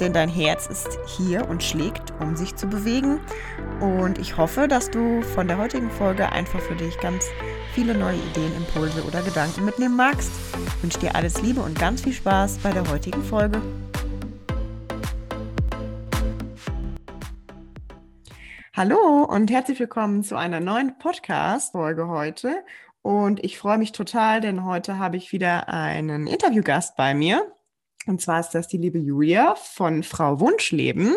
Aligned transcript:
denn 0.00 0.12
dein 0.12 0.28
Herz 0.28 0.66
ist 0.66 0.98
hier 1.06 1.48
und 1.48 1.62
schlägt, 1.62 2.12
um 2.20 2.36
sich 2.36 2.56
zu 2.56 2.66
bewegen. 2.66 3.20
Und 3.80 4.18
ich 4.18 4.36
hoffe, 4.36 4.68
dass 4.68 4.90
du 4.90 5.22
von 5.22 5.48
der 5.48 5.58
heutigen 5.58 5.90
Folge 5.90 6.30
einfach 6.30 6.60
für 6.60 6.74
dich 6.74 6.98
ganz 7.00 7.26
viele 7.74 7.94
neue 7.94 8.16
Ideen, 8.16 8.54
Impulse 8.56 9.04
oder 9.04 9.22
Gedanken 9.22 9.64
mitnehmen 9.64 9.96
magst. 9.96 10.30
Ich 10.76 10.82
wünsche 10.82 10.98
dir 11.00 11.14
alles 11.14 11.42
Liebe 11.42 11.60
und 11.60 11.78
ganz 11.78 12.02
viel 12.02 12.12
Spaß 12.12 12.58
bei 12.58 12.72
der 12.72 12.88
heutigen 12.90 13.22
Folge. 13.22 13.60
Hallo 18.74 19.24
und 19.24 19.50
herzlich 19.50 19.80
willkommen 19.80 20.22
zu 20.22 20.36
einer 20.36 20.60
neuen 20.60 20.98
Podcast-Folge 20.98 22.06
heute. 22.06 22.64
Und 23.02 23.42
ich 23.42 23.58
freue 23.58 23.78
mich 23.78 23.90
total, 23.90 24.40
denn 24.40 24.64
heute 24.64 24.98
habe 24.98 25.16
ich 25.16 25.32
wieder 25.32 25.68
einen 25.68 26.28
Interviewgast 26.28 26.94
bei 26.94 27.12
mir. 27.12 27.57
Und 28.08 28.20
zwar 28.20 28.40
ist 28.40 28.50
das 28.50 28.68
die 28.68 28.78
liebe 28.78 28.98
Julia 28.98 29.54
von 29.54 30.02
Frau 30.02 30.40
Wunschleben. 30.40 31.14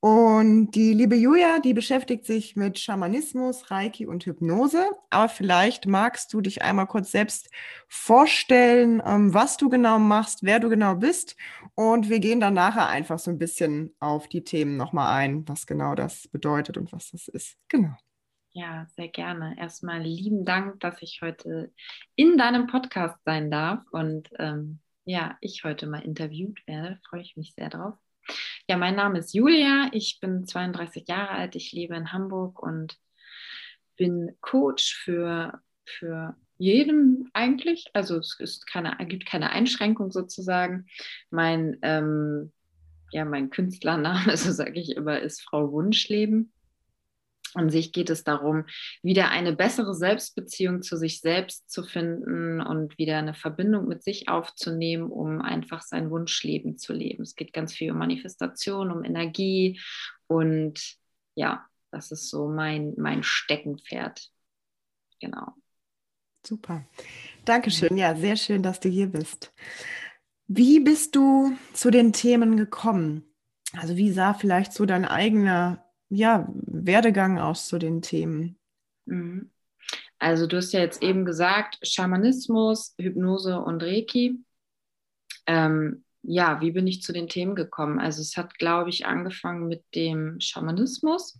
Und 0.00 0.70
die 0.70 0.94
liebe 0.94 1.14
Julia, 1.14 1.58
die 1.58 1.74
beschäftigt 1.74 2.24
sich 2.24 2.56
mit 2.56 2.78
Schamanismus, 2.78 3.70
Reiki 3.70 4.06
und 4.06 4.24
Hypnose. 4.24 4.86
Aber 5.10 5.28
vielleicht 5.28 5.86
magst 5.86 6.32
du 6.32 6.40
dich 6.40 6.62
einmal 6.62 6.86
kurz 6.86 7.10
selbst 7.10 7.50
vorstellen, 7.86 9.02
ähm, 9.04 9.34
was 9.34 9.58
du 9.58 9.68
genau 9.68 9.98
machst, 9.98 10.42
wer 10.42 10.58
du 10.58 10.70
genau 10.70 10.94
bist. 10.94 11.36
Und 11.74 12.08
wir 12.08 12.18
gehen 12.18 12.40
dann 12.40 12.54
nachher 12.54 12.88
einfach 12.88 13.18
so 13.18 13.30
ein 13.30 13.38
bisschen 13.38 13.94
auf 14.00 14.26
die 14.26 14.42
Themen 14.42 14.78
nochmal 14.78 15.14
ein, 15.14 15.46
was 15.46 15.66
genau 15.66 15.94
das 15.94 16.28
bedeutet 16.28 16.78
und 16.78 16.92
was 16.92 17.10
das 17.10 17.28
ist. 17.28 17.58
Genau. 17.68 17.94
Ja, 18.52 18.86
sehr 18.96 19.08
gerne. 19.08 19.54
Erstmal 19.58 20.00
lieben 20.00 20.46
Dank, 20.46 20.80
dass 20.80 21.02
ich 21.02 21.20
heute 21.22 21.72
in 22.16 22.38
deinem 22.38 22.68
Podcast 22.68 23.16
sein 23.26 23.50
darf 23.50 23.84
und 23.92 24.30
ähm, 24.38 24.80
ja, 25.10 25.36
ich 25.40 25.64
heute 25.64 25.86
mal 25.88 26.02
interviewt 26.02 26.64
werde. 26.66 27.00
Freue 27.08 27.22
ich 27.22 27.36
mich 27.36 27.52
sehr 27.54 27.68
drauf. 27.68 27.94
Ja, 28.68 28.76
mein 28.76 28.94
Name 28.94 29.18
ist 29.18 29.34
Julia. 29.34 29.90
Ich 29.92 30.20
bin 30.20 30.46
32 30.46 31.08
Jahre 31.08 31.30
alt. 31.30 31.56
Ich 31.56 31.72
lebe 31.72 31.96
in 31.96 32.12
Hamburg 32.12 32.62
und 32.62 32.96
bin 33.96 34.36
Coach 34.40 34.94
für, 34.94 35.60
für 35.84 36.36
jedem 36.58 37.28
eigentlich. 37.32 37.90
Also 37.92 38.18
es 38.18 38.38
ist 38.38 38.68
keine, 38.68 38.96
gibt 39.06 39.26
keine 39.26 39.50
Einschränkung 39.50 40.12
sozusagen. 40.12 40.86
Mein, 41.30 41.78
ähm, 41.82 42.52
ja, 43.10 43.24
mein 43.24 43.50
Künstlername, 43.50 44.36
so 44.36 44.52
sage 44.52 44.78
ich 44.78 44.94
immer, 44.94 45.18
ist 45.18 45.42
Frau 45.42 45.72
Wunschleben. 45.72 46.52
An 47.54 47.70
sich 47.70 47.92
geht 47.92 48.10
es 48.10 48.24
darum, 48.24 48.64
wieder 49.02 49.30
eine 49.30 49.54
bessere 49.54 49.94
Selbstbeziehung 49.94 50.82
zu 50.82 50.96
sich 50.96 51.20
selbst 51.20 51.70
zu 51.70 51.82
finden 51.82 52.60
und 52.60 52.98
wieder 52.98 53.18
eine 53.18 53.34
Verbindung 53.34 53.88
mit 53.88 54.02
sich 54.02 54.28
aufzunehmen, 54.28 55.10
um 55.10 55.40
einfach 55.40 55.82
sein 55.82 56.10
Wunschleben 56.10 56.78
zu 56.78 56.92
leben. 56.92 57.22
Es 57.22 57.34
geht 57.34 57.52
ganz 57.52 57.72
viel 57.74 57.92
um 57.92 57.98
Manifestation, 57.98 58.90
um 58.90 59.04
Energie 59.04 59.80
und 60.26 60.96
ja, 61.34 61.66
das 61.90 62.12
ist 62.12 62.28
so 62.28 62.48
mein, 62.48 62.94
mein 62.96 63.22
Steckenpferd. 63.22 64.30
Genau. 65.20 65.54
Super. 66.46 66.86
Dankeschön. 67.44 67.96
Ja, 67.96 68.14
sehr 68.16 68.36
schön, 68.36 68.62
dass 68.62 68.80
du 68.80 68.88
hier 68.88 69.06
bist. 69.06 69.52
Wie 70.46 70.80
bist 70.80 71.14
du 71.14 71.56
zu 71.72 71.90
den 71.90 72.12
Themen 72.12 72.56
gekommen? 72.56 73.24
Also 73.76 73.96
wie 73.96 74.10
sah 74.10 74.34
vielleicht 74.34 74.72
so 74.72 74.86
dein 74.86 75.04
eigener 75.04 75.89
ja, 76.10 76.46
Werdegang 76.52 77.38
aus 77.38 77.68
zu 77.68 77.78
den 77.78 78.02
Themen? 78.02 78.58
Mhm. 79.06 79.50
Also 80.18 80.46
du 80.46 80.58
hast 80.58 80.72
ja 80.72 80.80
jetzt 80.80 81.02
eben 81.02 81.24
gesagt, 81.24 81.78
Schamanismus, 81.82 82.94
Hypnose 83.00 83.58
und 83.58 83.82
Reiki. 83.82 84.44
Ähm, 85.46 86.04
ja, 86.22 86.60
wie 86.60 86.72
bin 86.72 86.86
ich 86.86 87.02
zu 87.02 87.14
den 87.14 87.28
Themen 87.28 87.54
gekommen? 87.54 87.98
Also 87.98 88.20
es 88.20 88.36
hat, 88.36 88.58
glaube 88.58 88.90
ich, 88.90 89.06
angefangen 89.06 89.66
mit 89.66 89.82
dem 89.94 90.38
Schamanismus. 90.40 91.38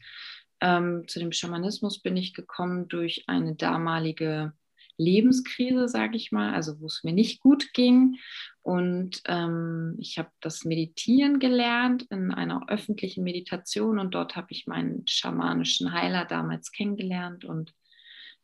Ähm, 0.61 1.07
zu 1.07 1.19
dem 1.19 1.33
Schamanismus 1.33 2.01
bin 2.01 2.17
ich 2.17 2.33
gekommen 2.33 2.89
durch 2.89 3.25
eine 3.27 3.55
damalige 3.55 4.55
Lebenskrise, 5.01 5.89
sage 5.89 6.17
ich 6.17 6.31
mal, 6.31 6.55
also 6.55 6.81
wo 6.81 6.87
es 6.87 7.03
mir 7.03 7.13
nicht 7.13 7.41
gut 7.41 7.73
ging. 7.73 8.17
Und 8.63 9.23
ähm, 9.27 9.97
ich 9.99 10.19
habe 10.19 10.31
das 10.41 10.65
Meditieren 10.65 11.39
gelernt 11.39 12.03
in 12.11 12.31
einer 12.31 12.69
öffentlichen 12.69 13.25
Meditation 13.25 13.99
und 13.99 14.15
dort 14.15 14.37
habe 14.37 14.49
ich 14.51 14.67
meinen 14.67 15.07
schamanischen 15.07 15.93
Heiler 15.93 16.27
damals 16.27 16.71
kennengelernt. 16.71 17.45
Und 17.45 17.73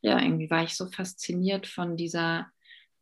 ja, 0.01 0.21
irgendwie 0.21 0.51
war 0.51 0.65
ich 0.65 0.75
so 0.75 0.87
fasziniert 0.87 1.67
von 1.67 1.97
dieser 1.97 2.51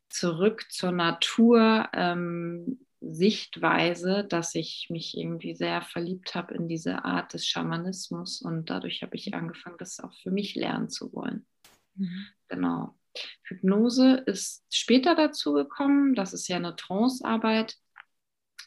Zurück 0.08 0.66
zur 0.70 0.92
Natur. 0.92 1.88
Ähm, 1.92 2.78
Sichtweise, 3.10 4.24
dass 4.24 4.54
ich 4.54 4.88
mich 4.90 5.16
irgendwie 5.16 5.54
sehr 5.54 5.82
verliebt 5.82 6.34
habe 6.34 6.54
in 6.54 6.68
diese 6.68 7.04
Art 7.04 7.34
des 7.34 7.46
Schamanismus 7.46 8.40
und 8.40 8.70
dadurch 8.70 9.02
habe 9.02 9.16
ich 9.16 9.34
angefangen, 9.34 9.76
das 9.78 10.00
auch 10.00 10.14
für 10.22 10.30
mich 10.30 10.54
lernen 10.54 10.88
zu 10.88 11.12
wollen. 11.12 11.46
Mhm. 11.96 12.26
Genau. 12.48 12.94
Hypnose 13.44 14.22
ist 14.26 14.64
später 14.70 15.14
dazu 15.14 15.52
gekommen. 15.52 16.14
Das 16.14 16.32
ist 16.32 16.48
ja 16.48 16.56
eine 16.56 16.76
Trancearbeit. 16.76 17.76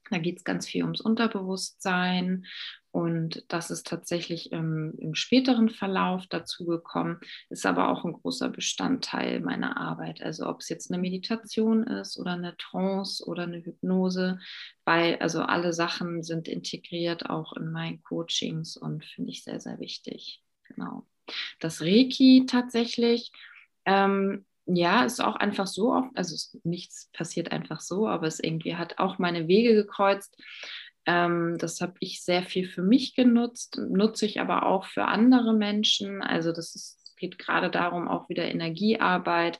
Da 0.09 0.19
geht 0.19 0.37
es 0.37 0.43
ganz 0.43 0.67
viel 0.67 0.83
ums 0.83 1.01
Unterbewusstsein 1.01 2.45
und 2.97 3.43
das 3.49 3.69
ist 3.69 3.85
tatsächlich 3.85 4.51
im, 4.51 4.95
im, 4.97 5.13
späteren 5.13 5.69
Verlauf 5.69 6.25
dazu 6.27 6.65
gekommen, 6.65 7.19
ist 7.49 7.67
aber 7.67 7.89
auch 7.89 8.03
ein 8.05 8.13
großer 8.13 8.49
Bestandteil 8.49 9.39
meiner 9.39 9.77
Arbeit. 9.77 10.23
Also 10.23 10.47
ob 10.47 10.61
es 10.61 10.69
jetzt 10.69 10.91
eine 10.91 10.99
Meditation 10.99 11.83
ist 11.83 12.17
oder 12.17 12.31
eine 12.31 12.57
Trance 12.57 13.23
oder 13.23 13.43
eine 13.43 13.63
Hypnose, 13.63 14.39
weil 14.83 15.17
also 15.17 15.43
alle 15.43 15.73
Sachen 15.73 16.23
sind 16.23 16.47
integriert 16.47 17.29
auch 17.29 17.53
in 17.53 17.71
meinen 17.71 18.01
Coachings 18.01 18.77
und 18.77 19.05
finde 19.05 19.29
ich 19.29 19.43
sehr, 19.43 19.59
sehr 19.59 19.79
wichtig. 19.79 20.41
Genau. 20.63 21.05
Das 21.59 21.81
Reiki 21.81 22.45
tatsächlich 22.47 23.31
ähm, 23.87 24.45
ja, 24.67 25.05
ist 25.05 25.23
auch 25.23 25.37
einfach 25.37 25.65
so 25.65 25.93
oft, 25.93 26.09
also 26.15 26.35
nichts 26.63 27.09
passiert 27.13 27.51
einfach 27.51 27.79
so, 27.79 28.07
aber 28.07 28.27
es 28.27 28.39
irgendwie 28.39 28.75
hat 28.75 28.99
auch 28.99 29.17
meine 29.17 29.47
Wege 29.47 29.73
gekreuzt. 29.73 30.37
Ähm, 31.05 31.57
das 31.57 31.79
habe 31.79 31.93
ich 32.01 32.21
sehr 32.21 32.43
viel 32.43 32.67
für 32.67 32.81
mich 32.81 33.15
genutzt, 33.15 33.79
nutze 33.89 34.25
ich 34.25 34.41
aber 34.41 34.65
auch 34.65 34.85
für 34.85 35.05
andere 35.05 35.53
Menschen. 35.53 36.21
Also 36.21 36.51
das 36.51 36.75
ist, 36.75 37.15
geht 37.15 37.39
gerade 37.39 37.71
darum, 37.71 38.09
auch 38.09 38.27
wieder 38.27 38.43
Energiearbeit, 38.43 39.59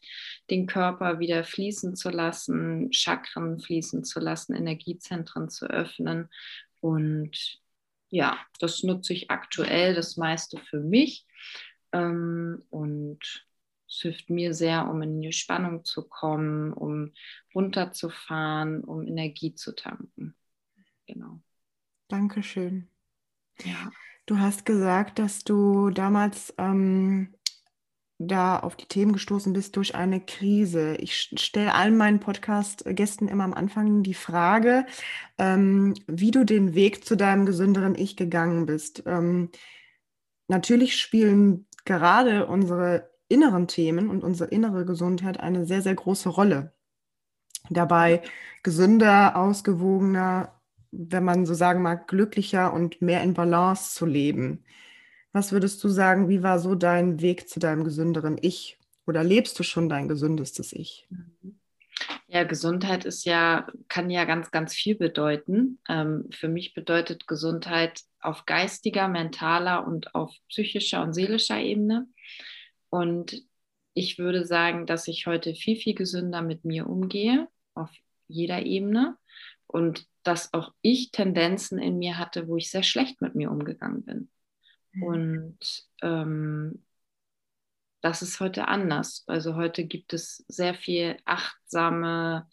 den 0.49 0.67
Körper 0.67 1.19
wieder 1.19 1.45
fließen 1.45 1.95
zu 1.95 2.09
lassen, 2.09 2.91
Chakren 2.91 3.59
fließen 3.59 4.03
zu 4.03 4.19
lassen, 4.19 4.55
Energiezentren 4.55 5.49
zu 5.49 5.67
öffnen. 5.67 6.29
Und 6.81 7.61
ja, 8.09 8.37
das 8.59 8.83
nutze 8.83 9.13
ich 9.13 9.31
aktuell 9.31 9.95
das 9.95 10.17
meiste 10.17 10.57
für 10.57 10.81
mich. 10.81 11.25
Ähm, 11.93 12.63
und 12.69 13.47
es 13.87 14.01
hilft 14.01 14.29
mir 14.29 14.53
sehr, 14.53 14.89
um 14.89 15.01
in 15.01 15.21
die 15.21 15.31
Spannung 15.31 15.83
zu 15.85 16.07
kommen, 16.07 16.73
um 16.73 17.13
runterzufahren, 17.55 18.83
um 18.83 19.07
Energie 19.07 19.53
zu 19.53 19.73
tanken. 19.73 20.35
Genau. 21.05 21.39
Dankeschön. 22.09 22.89
Ja. 23.63 23.91
Du 24.25 24.39
hast 24.39 24.65
gesagt, 24.65 25.19
dass 25.19 25.45
du 25.45 25.89
damals 25.89 26.53
ähm, 26.57 27.34
da 28.19 28.59
auf 28.59 28.75
die 28.75 28.87
Themen 28.87 29.13
gestoßen 29.13 29.53
bist 29.53 29.75
durch 29.78 29.95
eine 29.95 30.19
Krise. 30.19 30.95
Ich 30.95 31.16
stelle 31.16 31.73
allen 31.73 31.95
meinen 31.95 32.19
Podcast-Gästen 32.19 33.28
immer 33.28 33.45
am 33.45 33.53
Anfang 33.53 34.03
die 34.03 34.13
Frage, 34.13 34.85
ähm, 35.37 35.93
wie 36.07 36.31
du 36.31 36.43
den 36.43 36.73
Weg 36.73 37.05
zu 37.05 37.16
deinem 37.16 37.45
gesünderen 37.45 37.95
Ich 37.95 38.17
gegangen 38.17 38.66
bist. 38.66 39.03
Ähm, 39.05 39.49
natürlich 40.47 40.99
spielen 40.99 41.67
gerade 41.85 42.47
unsere 42.47 43.09
inneren 43.28 43.68
Themen 43.68 44.09
und 44.09 44.24
unsere 44.24 44.50
innere 44.50 44.85
Gesundheit 44.85 45.40
eine 45.40 45.66
sehr, 45.66 45.82
sehr 45.82 45.96
große 45.96 46.29
Rolle. 46.29 46.74
Dabei 47.70 48.22
gesünder, 48.64 49.35
ausgewogener, 49.35 50.53
wenn 50.91 51.24
man 51.24 51.46
so 51.46 51.53
sagen 51.53 51.82
mag, 51.82 52.08
glücklicher 52.08 52.74
und 52.74 53.02
mehr 53.02 53.22
in 53.24 53.34
Balance 53.34 53.94
zu 53.96 54.06
leben. 54.06 54.64
Was 55.34 55.52
würdest 55.52 55.84
du 55.84 55.90
sagen, 55.90 56.29
wie 56.29 56.44
war 56.44 56.59
so 56.59 56.76
dein 56.76 57.22
Weg 57.22 57.50
zu 57.50 57.59
deinem 57.59 57.84
gesünderen 57.84 58.38
Ich? 58.41 58.79
Oder 59.06 59.24
lebst 59.24 59.58
du 59.59 59.64
schon 59.64 59.90
dein 59.90 60.08
gesündestes 60.08 60.74
Ich? 60.74 61.08
Ja, 62.28 62.44
Gesundheit 62.44 63.06
ist 63.06 63.26
ja, 63.26 63.68
kann 63.88 64.09
ja 64.09 64.26
ganz, 64.26 64.52
ganz 64.52 64.74
viel 64.74 64.96
bedeuten. 64.96 65.79
Ähm, 65.88 66.26
für 66.32 66.50
mich 66.50 66.74
bedeutet 66.74 67.28
Gesundheit 67.28 68.02
auf 68.20 68.46
geistiger, 68.46 69.08
mentaler 69.08 69.88
und 69.88 70.14
auf 70.14 70.34
psychischer 70.50 71.02
und 71.03 71.14
seelischer 71.14 71.59
Ebene. 71.59 72.08
Und 72.89 73.41
ich 73.93 74.17
würde 74.17 74.45
sagen, 74.45 74.85
dass 74.85 75.07
ich 75.07 75.28
heute 75.28 75.55
viel, 75.55 75.75
viel 75.75 75.95
gesünder 75.95 76.41
mit 76.41 76.66
mir 76.66 76.87
umgehe, 76.87 77.47
auf 77.73 77.89
jeder 78.28 78.63
Ebene. 78.63 79.17
Und 79.66 80.07
dass 80.23 80.53
auch 80.53 80.73
ich 80.81 81.11
Tendenzen 81.11 81.79
in 81.79 81.97
mir 81.97 82.17
hatte, 82.17 82.47
wo 82.47 82.57
ich 82.57 82.69
sehr 82.69 82.84
schlecht 82.84 83.22
mit 83.22 83.35
mir 83.35 83.49
umgegangen 83.49 84.03
bin. 84.03 84.29
Mhm. 84.91 85.03
Und 85.03 85.87
ähm, 86.01 86.84
das 88.01 88.22
ist 88.22 88.39
heute 88.39 88.67
anders. 88.67 89.23
Also 89.28 89.55
heute 89.55 89.85
gibt 89.85 90.13
es 90.13 90.45
sehr 90.47 90.73
viel 90.73 91.17
achtsame, 91.25 92.47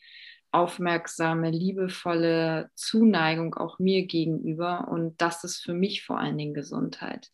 aufmerksame, 0.51 1.51
liebevolle 1.51 2.71
Zuneigung 2.75 3.55
auch 3.55 3.79
mir 3.79 4.07
gegenüber. 4.07 4.89
Und 4.89 5.21
das 5.21 5.45
ist 5.45 5.59
für 5.63 5.75
mich 5.75 6.05
vor 6.05 6.19
allen 6.19 6.39
Dingen 6.39 6.55
Gesundheit. 6.55 7.31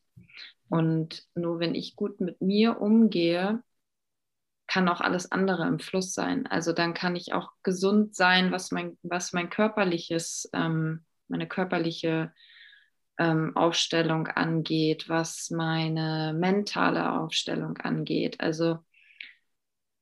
Und 0.70 1.26
nur 1.34 1.58
wenn 1.58 1.74
ich 1.74 1.96
gut 1.96 2.20
mit 2.20 2.40
mir 2.40 2.80
umgehe, 2.80 3.62
kann 4.68 4.88
auch 4.88 5.00
alles 5.00 5.32
andere 5.32 5.66
im 5.66 5.80
Fluss 5.80 6.14
sein. 6.14 6.46
Also 6.46 6.72
dann 6.72 6.94
kann 6.94 7.16
ich 7.16 7.32
auch 7.32 7.50
gesund 7.64 8.14
sein, 8.14 8.52
was 8.52 8.70
mein, 8.70 8.96
was 9.02 9.32
mein 9.32 9.50
körperliches, 9.50 10.48
ähm, 10.52 11.04
meine 11.26 11.48
körperliche 11.48 12.32
ähm, 13.18 13.56
Aufstellung 13.56 14.28
angeht, 14.28 15.08
was 15.08 15.50
meine 15.50 16.32
mentale 16.38 17.18
Aufstellung 17.20 17.76
angeht. 17.78 18.40
Also 18.40 18.78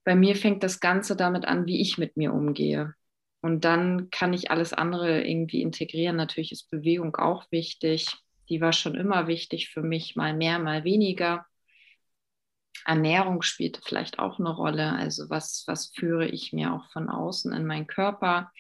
bei 0.05 0.15
mir 0.15 0.37
fängt 0.37 0.63
das 0.63 0.81
Ganze 0.81 1.17
damit 1.17 1.47
an, 1.47 1.65
wie 1.67 1.81
ich 1.81 1.97
mit 1.97 2.19
mir 2.19 2.35
umgehe. 2.35 2.95
Und 3.41 3.65
dann 3.65 4.11
kann 4.11 4.35
ich 4.35 4.51
alles 4.51 4.75
andere 4.75 5.23
irgendwie 5.23 5.63
integrieren. 5.63 6.17
Natürlich 6.17 6.53
ist 6.53 6.71
Bewegung 6.71 7.17
auch 7.17 7.51
wichtig. 7.51 8.07
Die 8.49 8.61
war 8.61 8.73
schon 8.73 8.95
immer 8.95 9.27
wichtig 9.27 9.71
für 9.71 9.83
mich, 9.83 10.17
mal 10.17 10.35
mehr, 10.35 10.59
mal 10.59 10.85
weniger. 10.85 11.47
Ernährung 12.85 13.43
spielte 13.43 13.81
vielleicht 13.85 14.19
auch 14.19 14.39
eine 14.39 14.51
Rolle. 14.51 14.93
Also 14.93 15.29
was, 15.29 15.65
was 15.67 15.93
führe 15.95 16.27
ich 16.27 16.53
mir 16.53 16.73
auch 16.73 16.91
von 16.91 17.09
außen 17.09 17.53
in 17.53 17.67
meinen 17.67 17.87
Körper? 17.87 18.53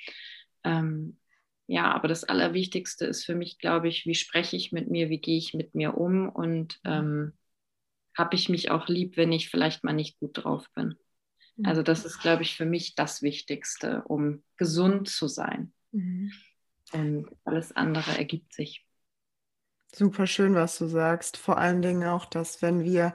Ähm, 0.64 1.18
ja, 1.66 1.92
aber 1.92 2.08
das 2.08 2.24
Allerwichtigste 2.24 3.06
ist 3.06 3.24
für 3.24 3.34
mich, 3.34 3.58
glaube 3.58 3.88
ich, 3.88 4.06
wie 4.06 4.14
spreche 4.14 4.56
ich 4.56 4.72
mit 4.72 4.90
mir, 4.90 5.10
wie 5.10 5.20
gehe 5.20 5.38
ich 5.38 5.54
mit 5.54 5.74
mir 5.74 5.96
um 5.96 6.28
und 6.28 6.80
ähm, 6.84 7.34
habe 8.16 8.34
ich 8.34 8.48
mich 8.48 8.70
auch 8.70 8.88
lieb, 8.88 9.16
wenn 9.16 9.32
ich 9.32 9.48
vielleicht 9.48 9.84
mal 9.84 9.92
nicht 9.92 10.18
gut 10.18 10.44
drauf 10.44 10.66
bin. 10.74 10.96
Mhm. 11.56 11.66
Also 11.66 11.82
das 11.82 12.04
ist, 12.04 12.20
glaube 12.20 12.42
ich, 12.42 12.56
für 12.56 12.64
mich 12.64 12.94
das 12.94 13.22
Wichtigste, 13.22 14.02
um 14.06 14.42
gesund 14.56 15.08
zu 15.08 15.28
sein. 15.28 15.72
Mhm. 15.92 16.32
Und 16.92 17.28
alles 17.44 17.76
andere 17.76 18.16
ergibt 18.16 18.54
sich. 18.54 18.84
Super 19.94 20.26
schön, 20.26 20.54
was 20.54 20.78
du 20.78 20.86
sagst. 20.86 21.36
Vor 21.36 21.58
allen 21.58 21.82
Dingen 21.82 22.04
auch, 22.04 22.26
dass 22.26 22.62
wenn 22.62 22.84
wir 22.84 23.14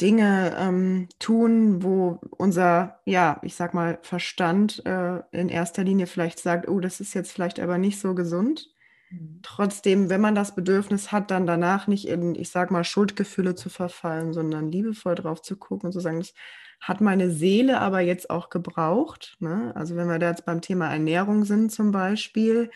Dinge 0.00 0.56
ähm, 0.58 1.08
tun, 1.18 1.82
wo 1.82 2.20
unser, 2.30 3.00
ja, 3.04 3.38
ich 3.42 3.54
sag 3.54 3.74
mal, 3.74 3.98
Verstand 4.02 4.84
äh, 4.86 5.20
in 5.30 5.50
erster 5.50 5.84
Linie 5.84 6.06
vielleicht 6.06 6.40
sagt, 6.40 6.68
oh, 6.68 6.80
das 6.80 7.00
ist 7.00 7.14
jetzt 7.14 7.32
vielleicht 7.32 7.60
aber 7.60 7.76
nicht 7.76 8.00
so 8.00 8.14
gesund. 8.14 8.70
Mhm. 9.10 9.40
Trotzdem, 9.42 10.08
wenn 10.08 10.22
man 10.22 10.34
das 10.34 10.54
Bedürfnis 10.54 11.12
hat, 11.12 11.30
dann 11.30 11.46
danach 11.46 11.86
nicht 11.86 12.08
in, 12.08 12.34
ich 12.34 12.50
sag 12.50 12.70
mal, 12.70 12.84
Schuldgefühle 12.84 13.54
zu 13.54 13.68
verfallen, 13.68 14.32
sondern 14.32 14.72
liebevoll 14.72 15.16
drauf 15.16 15.42
zu 15.42 15.56
gucken 15.56 15.88
und 15.88 15.92
zu 15.92 16.00
sagen, 16.00 16.20
das 16.20 16.32
hat 16.80 17.02
meine 17.02 17.30
Seele 17.30 17.78
aber 17.80 18.00
jetzt 18.00 18.30
auch 18.30 18.48
gebraucht. 18.48 19.36
Ne? 19.40 19.72
Also 19.76 19.96
wenn 19.96 20.08
wir 20.08 20.18
da 20.18 20.30
jetzt 20.30 20.46
beim 20.46 20.62
Thema 20.62 20.90
Ernährung 20.90 21.44
sind 21.44 21.70
zum 21.72 21.90
Beispiel, 21.92 22.70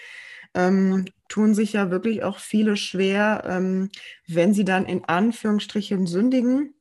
ähm, 0.55 1.07
tun 1.29 1.55
sich 1.55 1.73
ja 1.73 1.91
wirklich 1.91 2.23
auch 2.23 2.39
viele 2.39 2.77
schwer, 2.77 3.45
ähm, 3.47 3.91
wenn 4.27 4.55
sie 4.55 4.65
dann 4.65 4.87
in 4.87 5.05
Anführungsstrichen 5.05 6.07
sündigen 6.07 6.75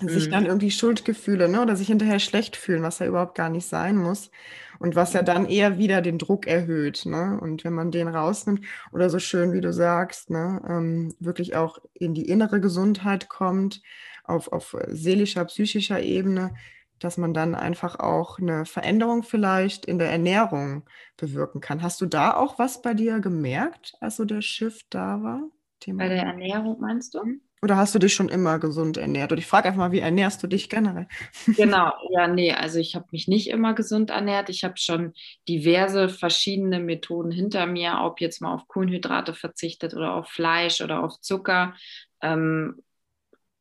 sich 0.00 0.28
dann 0.28 0.46
irgendwie 0.46 0.70
Schuldgefühle 0.70 1.48
ne, 1.48 1.60
oder 1.60 1.74
sich 1.74 1.88
hinterher 1.88 2.20
schlecht 2.20 2.56
fühlen, 2.56 2.82
was 2.82 3.00
ja 3.00 3.06
überhaupt 3.06 3.34
gar 3.34 3.50
nicht 3.50 3.66
sein 3.66 3.96
muss. 3.96 4.30
Und 4.78 4.94
was 4.94 5.12
ja 5.12 5.22
dann 5.22 5.46
eher 5.46 5.76
wieder 5.78 6.00
den 6.00 6.18
Druck 6.18 6.46
erhöht. 6.46 7.04
Ne? 7.04 7.36
Und 7.40 7.64
wenn 7.64 7.72
man 7.72 7.90
den 7.90 8.06
rausnimmt 8.06 8.64
oder 8.92 9.10
so 9.10 9.18
schön, 9.18 9.52
wie 9.52 9.60
du 9.60 9.72
sagst, 9.72 10.30
ne, 10.30 10.62
ähm, 10.68 11.12
wirklich 11.18 11.56
auch 11.56 11.78
in 11.94 12.14
die 12.14 12.28
innere 12.28 12.60
Gesundheit 12.60 13.28
kommt, 13.28 13.82
auf, 14.22 14.52
auf 14.52 14.76
seelischer, 14.86 15.44
psychischer 15.46 16.00
Ebene, 16.00 16.54
dass 16.98 17.16
man 17.16 17.34
dann 17.34 17.54
einfach 17.54 17.98
auch 17.98 18.38
eine 18.38 18.64
Veränderung 18.64 19.22
vielleicht 19.22 19.84
in 19.86 19.98
der 19.98 20.10
Ernährung 20.10 20.84
bewirken 21.16 21.60
kann. 21.60 21.82
Hast 21.82 22.00
du 22.00 22.06
da 22.06 22.34
auch 22.34 22.58
was 22.58 22.82
bei 22.82 22.94
dir 22.94 23.20
gemerkt, 23.20 23.94
als 24.00 24.16
so 24.16 24.24
der 24.24 24.42
Shift 24.42 24.86
da 24.90 25.22
war? 25.22 25.42
Thema 25.80 26.04
bei 26.04 26.08
der 26.08 26.24
Ernährung 26.24 26.80
meinst 26.80 27.14
du? 27.14 27.20
Oder 27.60 27.76
hast 27.76 27.94
du 27.94 27.98
dich 27.98 28.14
schon 28.14 28.28
immer 28.28 28.58
gesund 28.60 28.96
ernährt? 28.98 29.32
Und 29.32 29.38
ich 29.38 29.46
frage 29.46 29.68
einfach 29.68 29.78
mal, 29.78 29.92
wie 29.92 29.98
ernährst 29.98 30.42
du 30.42 30.46
dich 30.46 30.68
generell? 30.68 31.08
Genau, 31.56 31.92
ja, 32.10 32.28
nee, 32.28 32.52
also 32.52 32.78
ich 32.78 32.94
habe 32.94 33.06
mich 33.10 33.26
nicht 33.26 33.50
immer 33.50 33.74
gesund 33.74 34.10
ernährt. 34.10 34.48
Ich 34.48 34.62
habe 34.62 34.76
schon 34.76 35.12
diverse 35.48 36.08
verschiedene 36.08 36.78
Methoden 36.78 37.32
hinter 37.32 37.66
mir, 37.66 37.98
ob 38.02 38.20
jetzt 38.20 38.40
mal 38.40 38.54
auf 38.54 38.68
Kohlenhydrate 38.68 39.34
verzichtet 39.34 39.94
oder 39.94 40.14
auf 40.14 40.28
Fleisch 40.28 40.80
oder 40.80 41.02
auf 41.02 41.20
Zucker. 41.20 41.74
Ähm, 42.22 42.80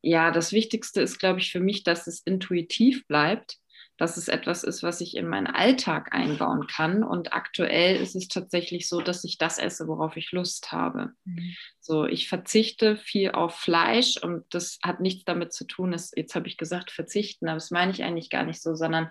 ja, 0.01 0.31
das 0.31 0.51
Wichtigste 0.51 1.01
ist, 1.01 1.19
glaube 1.19 1.39
ich, 1.39 1.51
für 1.51 1.59
mich, 1.59 1.83
dass 1.83 2.07
es 2.07 2.21
intuitiv 2.21 3.05
bleibt 3.07 3.57
dass 3.97 4.15
es 4.15 4.27
etwas 4.27 4.63
ist, 4.63 4.83
was 4.83 5.01
ich 5.01 5.17
in 5.17 5.27
meinen 5.27 5.47
Alltag 5.47 6.13
einbauen 6.13 6.67
kann. 6.67 7.03
Und 7.03 7.33
aktuell 7.33 7.97
ist 7.97 8.15
es 8.15 8.27
tatsächlich 8.27 8.87
so, 8.87 9.01
dass 9.01 9.23
ich 9.23 9.37
das 9.37 9.57
esse, 9.57 9.87
worauf 9.87 10.15
ich 10.17 10.31
Lust 10.31 10.71
habe. 10.71 11.13
Mhm. 11.25 11.55
So, 11.79 12.05
ich 12.05 12.29
verzichte 12.29 12.95
viel 12.95 13.31
auf 13.31 13.55
Fleisch 13.55 14.17
und 14.17 14.45
das 14.51 14.77
hat 14.83 14.99
nichts 14.99 15.25
damit 15.25 15.51
zu 15.51 15.65
tun, 15.65 15.91
dass, 15.91 16.11
jetzt 16.15 16.35
habe 16.35 16.47
ich 16.47 16.57
gesagt, 16.57 16.91
verzichten, 16.91 17.47
aber 17.47 17.55
das 17.55 17.71
meine 17.71 17.91
ich 17.91 18.03
eigentlich 18.03 18.29
gar 18.29 18.45
nicht 18.45 18.61
so, 18.61 18.75
sondern 18.75 19.09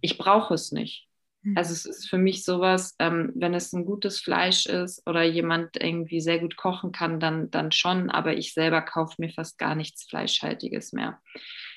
ich 0.00 0.16
brauche 0.16 0.54
es 0.54 0.72
nicht. 0.72 1.06
Mhm. 1.42 1.56
Also 1.56 1.72
es 1.72 1.84
ist 1.86 2.08
für 2.08 2.18
mich 2.18 2.44
sowas, 2.44 2.94
ähm, 2.98 3.32
wenn 3.34 3.54
es 3.54 3.72
ein 3.72 3.84
gutes 3.84 4.20
Fleisch 4.20 4.66
ist 4.66 5.06
oder 5.06 5.22
jemand 5.22 5.76
irgendwie 5.82 6.20
sehr 6.20 6.38
gut 6.38 6.56
kochen 6.56 6.92
kann, 6.92 7.20
dann, 7.20 7.50
dann 7.50 7.72
schon, 7.72 8.10
aber 8.10 8.36
ich 8.36 8.54
selber 8.54 8.82
kaufe 8.82 9.16
mir 9.18 9.30
fast 9.30 9.58
gar 9.58 9.74
nichts 9.74 10.04
Fleischhaltiges 10.04 10.92
mehr. 10.92 11.20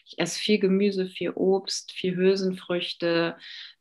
Ich 0.08 0.20
esse 0.20 0.40
viel 0.40 0.60
Gemüse, 0.60 1.08
viel 1.08 1.32
Obst, 1.32 1.92
viel 1.92 2.16
Hülsenfrüchte. 2.16 3.38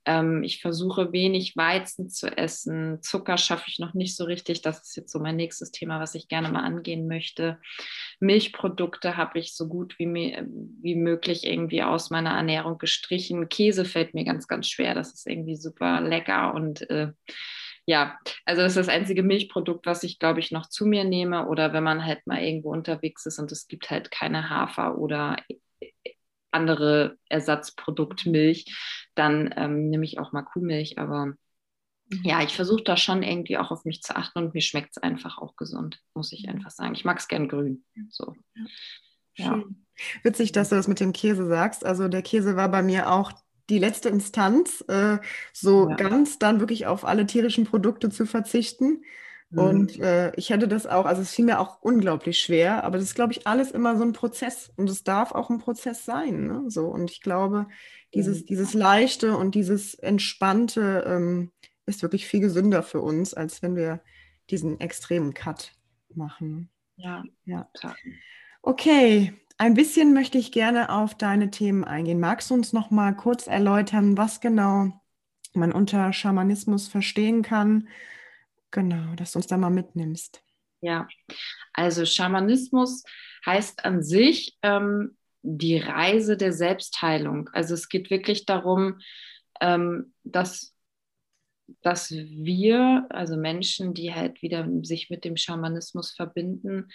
Ähm, 0.06 0.42
ich 0.42 0.60
versuche 0.60 1.12
wenig 1.12 1.56
Weizen 1.56 2.08
zu 2.10 2.36
essen. 2.36 3.02
Zucker 3.02 3.38
schaffe 3.38 3.64
ich 3.68 3.78
noch 3.78 3.94
nicht 3.94 4.16
so 4.16 4.24
richtig. 4.24 4.62
Das 4.62 4.82
ist 4.82 4.96
jetzt 4.96 5.12
so 5.12 5.18
mein 5.18 5.36
nächstes 5.36 5.70
Thema, 5.70 6.00
was 6.00 6.14
ich 6.14 6.28
gerne 6.28 6.50
mal 6.50 6.64
angehen 6.64 7.06
möchte. 7.06 7.58
Milchprodukte 8.20 9.16
habe 9.16 9.38
ich 9.38 9.54
so 9.54 9.68
gut 9.68 9.98
wie, 9.98 10.06
wie 10.82 10.94
möglich 10.94 11.44
irgendwie 11.46 11.82
aus 11.82 12.10
meiner 12.10 12.30
Ernährung 12.30 12.78
gestrichen. 12.78 13.48
Käse 13.48 13.84
fällt 13.84 14.14
mir 14.14 14.24
ganz, 14.24 14.46
ganz 14.46 14.68
schwer. 14.68 14.94
Das 14.94 15.12
ist 15.12 15.26
irgendwie 15.26 15.56
super 15.56 16.00
lecker 16.00 16.54
und 16.54 16.88
äh, 16.90 17.12
ja, 17.86 18.18
also 18.46 18.62
das 18.62 18.72
ist 18.72 18.88
das 18.88 18.94
einzige 18.94 19.22
Milchprodukt, 19.22 19.84
was 19.84 20.02
ich, 20.04 20.18
glaube 20.18 20.40
ich, 20.40 20.50
noch 20.50 20.68
zu 20.68 20.86
mir 20.86 21.04
nehme. 21.04 21.46
Oder 21.48 21.72
wenn 21.74 21.84
man 21.84 22.04
halt 22.04 22.26
mal 22.26 22.42
irgendwo 22.42 22.72
unterwegs 22.72 23.26
ist 23.26 23.38
und 23.38 23.52
es 23.52 23.68
gibt 23.68 23.90
halt 23.90 24.10
keine 24.10 24.48
Hafer 24.48 24.96
oder 24.96 25.36
andere 26.54 27.18
Ersatzproduktmilch, 27.28 28.74
dann 29.14 29.52
ähm, 29.56 29.90
nehme 29.90 30.04
ich 30.04 30.18
auch 30.18 30.32
mal 30.32 30.42
Kuhmilch. 30.42 30.98
Aber 30.98 31.26
mhm. 31.26 31.36
ja, 32.22 32.42
ich 32.42 32.54
versuche 32.56 32.84
da 32.84 32.96
schon 32.96 33.22
irgendwie 33.22 33.58
auch 33.58 33.70
auf 33.70 33.84
mich 33.84 34.02
zu 34.02 34.16
achten 34.16 34.38
und 34.38 34.54
mir 34.54 34.62
schmeckt 34.62 34.96
es 34.96 35.02
einfach 35.02 35.38
auch 35.38 35.56
gesund, 35.56 36.00
muss 36.14 36.32
ich 36.32 36.48
einfach 36.48 36.70
sagen. 36.70 36.94
Ich 36.94 37.04
mag 37.04 37.18
es 37.18 37.28
gern 37.28 37.48
grün. 37.48 37.84
So. 38.10 38.34
Ja. 39.36 39.62
Witzig, 40.22 40.52
dass 40.52 40.70
du 40.70 40.76
das 40.76 40.88
mit 40.88 41.00
dem 41.00 41.12
Käse 41.12 41.46
sagst. 41.46 41.84
Also 41.84 42.08
der 42.08 42.22
Käse 42.22 42.56
war 42.56 42.70
bei 42.70 42.82
mir 42.82 43.10
auch 43.12 43.32
die 43.70 43.78
letzte 43.78 44.08
Instanz, 44.08 44.84
äh, 44.88 45.18
so 45.52 45.88
ja. 45.88 45.96
ganz 45.96 46.38
dann 46.38 46.60
wirklich 46.60 46.86
auf 46.86 47.04
alle 47.04 47.26
tierischen 47.26 47.64
Produkte 47.64 48.10
zu 48.10 48.26
verzichten. 48.26 49.02
Und 49.50 49.98
mhm. 49.98 50.04
äh, 50.04 50.34
ich 50.36 50.50
hätte 50.50 50.66
das 50.66 50.86
auch, 50.86 51.04
also 51.04 51.22
es 51.22 51.32
fiel 51.32 51.44
mir 51.44 51.60
auch 51.60 51.80
unglaublich 51.80 52.38
schwer, 52.38 52.84
aber 52.84 52.98
das 52.98 53.08
ist, 53.08 53.14
glaube 53.14 53.32
ich, 53.32 53.46
alles 53.46 53.70
immer 53.70 53.96
so 53.96 54.02
ein 54.02 54.12
Prozess 54.12 54.72
und 54.76 54.90
es 54.90 55.04
darf 55.04 55.32
auch 55.32 55.50
ein 55.50 55.58
Prozess 55.58 56.04
sein. 56.04 56.46
Ne? 56.46 56.64
So, 56.68 56.86
und 56.86 57.10
ich 57.10 57.20
glaube, 57.20 57.68
dieses, 58.14 58.42
mhm. 58.42 58.46
dieses 58.46 58.74
Leichte 58.74 59.36
und 59.36 59.54
dieses 59.54 59.94
Entspannte 59.94 61.04
ähm, 61.06 61.52
ist 61.86 62.02
wirklich 62.02 62.26
viel 62.26 62.40
gesünder 62.40 62.82
für 62.82 63.00
uns, 63.00 63.34
als 63.34 63.62
wenn 63.62 63.76
wir 63.76 64.00
diesen 64.50 64.80
extremen 64.80 65.34
Cut 65.34 65.72
machen. 66.14 66.70
Ja, 66.96 67.24
ja. 67.44 67.68
Okay, 68.62 69.32
ein 69.58 69.74
bisschen 69.74 70.14
möchte 70.14 70.38
ich 70.38 70.52
gerne 70.52 70.90
auf 70.90 71.14
deine 71.14 71.50
Themen 71.50 71.84
eingehen. 71.84 72.20
Magst 72.20 72.50
du 72.50 72.54
uns 72.54 72.72
noch 72.72 72.90
mal 72.90 73.12
kurz 73.14 73.46
erläutern, 73.46 74.16
was 74.16 74.40
genau 74.40 75.00
man 75.52 75.72
unter 75.72 76.12
Schamanismus 76.12 76.88
verstehen 76.88 77.42
kann? 77.42 77.88
Genau, 78.74 79.14
dass 79.14 79.30
du 79.30 79.38
uns 79.38 79.46
da 79.46 79.56
mal 79.56 79.70
mitnimmst. 79.70 80.42
Ja, 80.80 81.06
also 81.72 82.04
Schamanismus 82.04 83.04
heißt 83.46 83.84
an 83.84 84.02
sich 84.02 84.58
ähm, 84.62 85.16
die 85.42 85.78
Reise 85.78 86.36
der 86.36 86.52
Selbstheilung. 86.52 87.48
Also 87.52 87.74
es 87.74 87.88
geht 87.88 88.10
wirklich 88.10 88.46
darum, 88.46 88.98
ähm, 89.60 90.12
dass, 90.24 90.74
dass 91.82 92.10
wir, 92.10 93.06
also 93.10 93.36
Menschen, 93.36 93.94
die 93.94 94.12
halt 94.12 94.42
wieder 94.42 94.68
sich 94.82 95.08
mit 95.08 95.24
dem 95.24 95.36
Schamanismus 95.36 96.10
verbinden, 96.10 96.88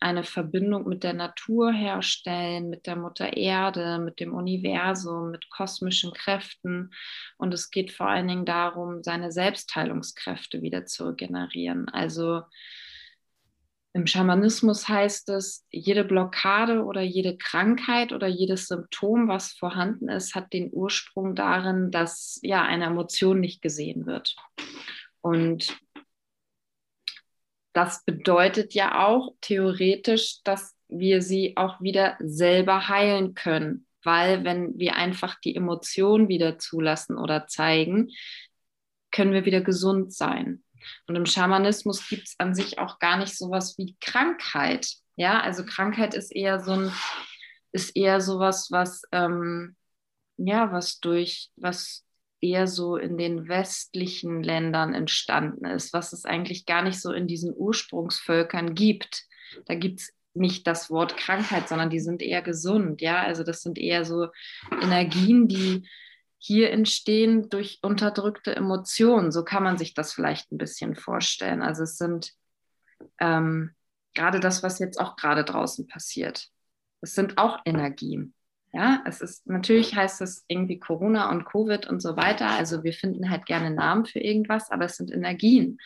eine 0.00 0.24
Verbindung 0.24 0.86
mit 0.88 1.02
der 1.02 1.14
Natur 1.14 1.72
herstellen, 1.72 2.68
mit 2.68 2.86
der 2.86 2.96
Mutter 2.96 3.36
Erde, 3.36 3.98
mit 3.98 4.20
dem 4.20 4.34
Universum, 4.34 5.30
mit 5.30 5.48
kosmischen 5.50 6.12
Kräften. 6.12 6.90
Und 7.38 7.54
es 7.54 7.70
geht 7.70 7.92
vor 7.92 8.08
allen 8.08 8.28
Dingen 8.28 8.44
darum, 8.44 9.02
seine 9.02 9.32
Selbstheilungskräfte 9.32 10.62
wieder 10.62 10.84
zu 10.86 11.08
regenerieren. 11.08 11.88
Also 11.88 12.42
im 13.96 14.08
Schamanismus 14.08 14.88
heißt 14.88 15.28
es, 15.28 15.64
jede 15.70 16.02
Blockade 16.04 16.84
oder 16.84 17.00
jede 17.00 17.36
Krankheit 17.36 18.12
oder 18.12 18.26
jedes 18.26 18.66
Symptom, 18.66 19.28
was 19.28 19.52
vorhanden 19.52 20.08
ist, 20.08 20.34
hat 20.34 20.52
den 20.52 20.70
Ursprung 20.72 21.36
darin, 21.36 21.92
dass 21.92 22.40
ja 22.42 22.62
eine 22.62 22.86
Emotion 22.86 23.38
nicht 23.38 23.62
gesehen 23.62 24.04
wird. 24.04 24.34
Und 25.20 25.78
das 27.74 28.04
bedeutet 28.04 28.72
ja 28.72 29.06
auch 29.06 29.34
theoretisch, 29.40 30.42
dass 30.44 30.74
wir 30.88 31.20
sie 31.20 31.56
auch 31.56 31.80
wieder 31.80 32.16
selber 32.20 32.88
heilen 32.88 33.34
können, 33.34 33.86
weil 34.02 34.44
wenn 34.44 34.78
wir 34.78 34.96
einfach 34.96 35.38
die 35.40 35.56
Emotion 35.56 36.28
wieder 36.28 36.58
zulassen 36.58 37.18
oder 37.18 37.46
zeigen, 37.46 38.10
können 39.10 39.32
wir 39.32 39.44
wieder 39.44 39.60
gesund 39.60 40.12
sein. 40.14 40.62
Und 41.06 41.16
im 41.16 41.26
Schamanismus 41.26 42.08
gibt 42.08 42.28
es 42.28 42.34
an 42.38 42.54
sich 42.54 42.78
auch 42.78 42.98
gar 42.98 43.16
nicht 43.18 43.36
sowas 43.36 43.76
wie 43.78 43.96
Krankheit. 44.00 44.88
Ja, 45.16 45.40
also 45.40 45.64
Krankheit 45.64 46.14
ist 46.14 46.34
eher 46.34 46.60
so 46.60 46.72
ein, 46.72 46.92
ist 47.72 47.96
eher 47.96 48.20
sowas, 48.20 48.68
was 48.70 49.02
ähm, 49.12 49.76
ja, 50.36 50.72
was 50.72 51.00
durch, 51.00 51.50
was 51.56 52.03
eher 52.44 52.66
so 52.66 52.96
in 52.96 53.16
den 53.16 53.48
westlichen 53.48 54.42
Ländern 54.42 54.94
entstanden 54.94 55.64
ist, 55.64 55.94
was 55.94 56.12
es 56.12 56.26
eigentlich 56.26 56.66
gar 56.66 56.82
nicht 56.82 57.00
so 57.00 57.12
in 57.12 57.26
diesen 57.26 57.54
Ursprungsvölkern 57.56 58.74
gibt. 58.74 59.24
Da 59.64 59.74
gibt 59.74 60.00
es 60.00 60.12
nicht 60.34 60.66
das 60.66 60.90
Wort 60.90 61.16
Krankheit, 61.16 61.68
sondern 61.68 61.90
die 61.90 62.00
sind 62.00 62.20
eher 62.20 62.42
gesund. 62.42 63.00
Ja, 63.00 63.22
also 63.22 63.44
das 63.44 63.62
sind 63.62 63.78
eher 63.78 64.04
so 64.04 64.28
Energien, 64.82 65.48
die 65.48 65.88
hier 66.38 66.70
entstehen 66.70 67.48
durch 67.48 67.78
unterdrückte 67.80 68.54
Emotionen. 68.54 69.32
So 69.32 69.44
kann 69.44 69.62
man 69.62 69.78
sich 69.78 69.94
das 69.94 70.12
vielleicht 70.12 70.52
ein 70.52 70.58
bisschen 70.58 70.96
vorstellen. 70.96 71.62
Also 71.62 71.84
es 71.84 71.96
sind 71.96 72.32
ähm, 73.20 73.70
gerade 74.12 74.40
das, 74.40 74.62
was 74.62 74.78
jetzt 74.80 75.00
auch 75.00 75.16
gerade 75.16 75.44
draußen 75.44 75.86
passiert. 75.86 76.48
Es 77.00 77.14
sind 77.14 77.38
auch 77.38 77.60
Energien. 77.64 78.33
Ja, 78.74 79.04
es 79.06 79.20
ist 79.20 79.46
natürlich 79.46 79.94
heißt 79.94 80.20
es 80.20 80.44
irgendwie 80.48 80.80
Corona 80.80 81.30
und 81.30 81.44
Covid 81.44 81.86
und 81.86 82.02
so 82.02 82.16
weiter. 82.16 82.50
Also 82.50 82.82
wir 82.82 82.92
finden 82.92 83.30
halt 83.30 83.46
gerne 83.46 83.70
Namen 83.70 84.04
für 84.04 84.18
irgendwas, 84.18 84.72
aber 84.72 84.86
es 84.86 84.96
sind 84.96 85.12
Energien. 85.12 85.78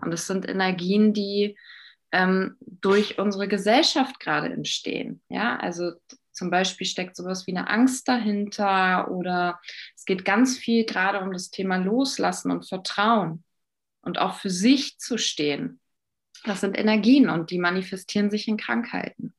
Und 0.00 0.12
es 0.12 0.26
sind 0.26 0.48
Energien, 0.48 1.12
die 1.12 1.56
ähm, 2.10 2.56
durch 2.60 3.20
unsere 3.20 3.46
Gesellschaft 3.46 4.18
gerade 4.18 4.52
entstehen. 4.52 5.22
Ja, 5.28 5.56
also 5.56 5.92
zum 6.32 6.50
Beispiel 6.50 6.84
steckt 6.84 7.14
sowas 7.14 7.46
wie 7.46 7.56
eine 7.56 7.70
Angst 7.70 8.08
dahinter 8.08 9.08
oder 9.12 9.60
es 9.94 10.04
geht 10.04 10.24
ganz 10.24 10.58
viel 10.58 10.84
gerade 10.84 11.20
um 11.20 11.32
das 11.32 11.50
Thema 11.50 11.76
Loslassen 11.76 12.50
und 12.50 12.66
Vertrauen 12.66 13.44
und 14.00 14.18
auch 14.18 14.34
für 14.34 14.50
sich 14.50 14.98
zu 14.98 15.16
stehen. 15.16 15.78
Das 16.42 16.60
sind 16.60 16.76
Energien 16.76 17.30
und 17.30 17.52
die 17.52 17.58
manifestieren 17.58 18.30
sich 18.30 18.48
in 18.48 18.56
Krankheiten. 18.56 19.32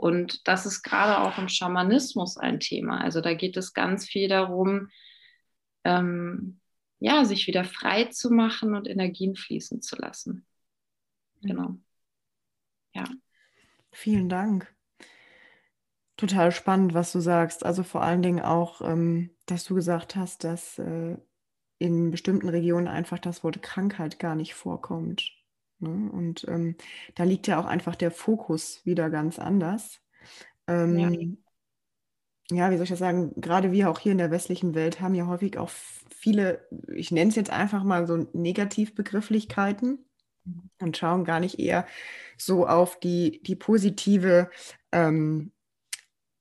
Und 0.00 0.48
das 0.48 0.64
ist 0.64 0.82
gerade 0.82 1.18
auch 1.18 1.36
im 1.36 1.50
Schamanismus 1.50 2.38
ein 2.38 2.58
Thema. 2.58 3.02
Also 3.02 3.20
da 3.20 3.34
geht 3.34 3.58
es 3.58 3.74
ganz 3.74 4.06
viel 4.06 4.28
darum, 4.28 4.88
ähm, 5.84 6.58
ja, 7.00 7.26
sich 7.26 7.46
wieder 7.46 7.64
frei 7.64 8.04
zu 8.04 8.30
machen 8.30 8.74
und 8.74 8.88
Energien 8.88 9.36
fließen 9.36 9.82
zu 9.82 9.96
lassen. 9.96 10.46
Mhm. 11.42 11.48
Genau. 11.48 11.74
Ja. 12.94 13.04
Vielen 13.92 14.30
Dank. 14.30 14.74
Total 16.16 16.50
spannend, 16.50 16.94
was 16.94 17.12
du 17.12 17.20
sagst. 17.20 17.66
Also 17.66 17.82
vor 17.82 18.02
allen 18.02 18.22
Dingen 18.22 18.40
auch, 18.40 18.80
ähm, 18.80 19.36
dass 19.44 19.64
du 19.64 19.74
gesagt 19.74 20.16
hast, 20.16 20.44
dass 20.44 20.78
äh, 20.78 21.18
in 21.78 22.10
bestimmten 22.10 22.48
Regionen 22.48 22.88
einfach 22.88 23.18
das 23.18 23.44
Wort 23.44 23.60
Krankheit 23.60 24.18
gar 24.18 24.34
nicht 24.34 24.54
vorkommt. 24.54 25.30
Ne? 25.80 26.10
Und 26.10 26.46
ähm, 26.48 26.76
da 27.14 27.24
liegt 27.24 27.46
ja 27.46 27.60
auch 27.60 27.66
einfach 27.66 27.96
der 27.96 28.10
Fokus 28.10 28.84
wieder 28.84 29.10
ganz 29.10 29.38
anders. 29.38 30.00
Ähm, 30.66 30.98
ja. 32.50 32.56
ja, 32.56 32.70
wie 32.70 32.76
soll 32.76 32.84
ich 32.84 32.90
das 32.90 32.98
sagen? 32.98 33.32
Gerade 33.36 33.72
wir 33.72 33.90
auch 33.90 33.98
hier 33.98 34.12
in 34.12 34.18
der 34.18 34.30
westlichen 34.30 34.74
Welt 34.74 35.00
haben 35.00 35.14
ja 35.14 35.26
häufig 35.26 35.58
auch 35.58 35.70
viele, 35.70 36.66
ich 36.94 37.10
nenne 37.10 37.30
es 37.30 37.36
jetzt 37.36 37.50
einfach 37.50 37.82
mal 37.82 38.06
so 38.06 38.28
Negativbegrifflichkeiten 38.32 40.04
und 40.80 40.96
schauen 40.96 41.24
gar 41.24 41.40
nicht 41.40 41.58
eher 41.58 41.86
so 42.36 42.66
auf 42.66 42.98
die, 43.00 43.42
die 43.42 43.56
positive 43.56 44.50
ähm, 44.92 45.52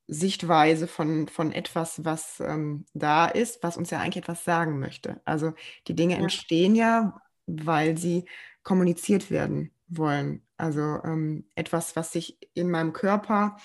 Sichtweise 0.08 0.88
von, 0.88 1.28
von 1.28 1.52
etwas, 1.52 2.04
was 2.04 2.40
ähm, 2.40 2.86
da 2.94 3.28
ist, 3.28 3.62
was 3.62 3.78
uns 3.78 3.92
ja 3.92 4.00
eigentlich 4.00 4.24
etwas 4.24 4.44
sagen 4.44 4.80
möchte. 4.80 5.22
Also 5.24 5.54
die 5.88 5.96
Dinge 5.96 6.16
ja. 6.16 6.22
entstehen 6.22 6.76
ja, 6.76 7.22
weil 7.46 7.98
sie 7.98 8.26
kommuniziert 8.70 9.32
werden 9.32 9.72
wollen. 9.88 10.44
Also 10.56 11.02
ähm, 11.04 11.46
etwas, 11.56 11.96
was 11.96 12.12
sich 12.12 12.38
in 12.54 12.70
meinem 12.70 12.94
Körper 12.94 13.58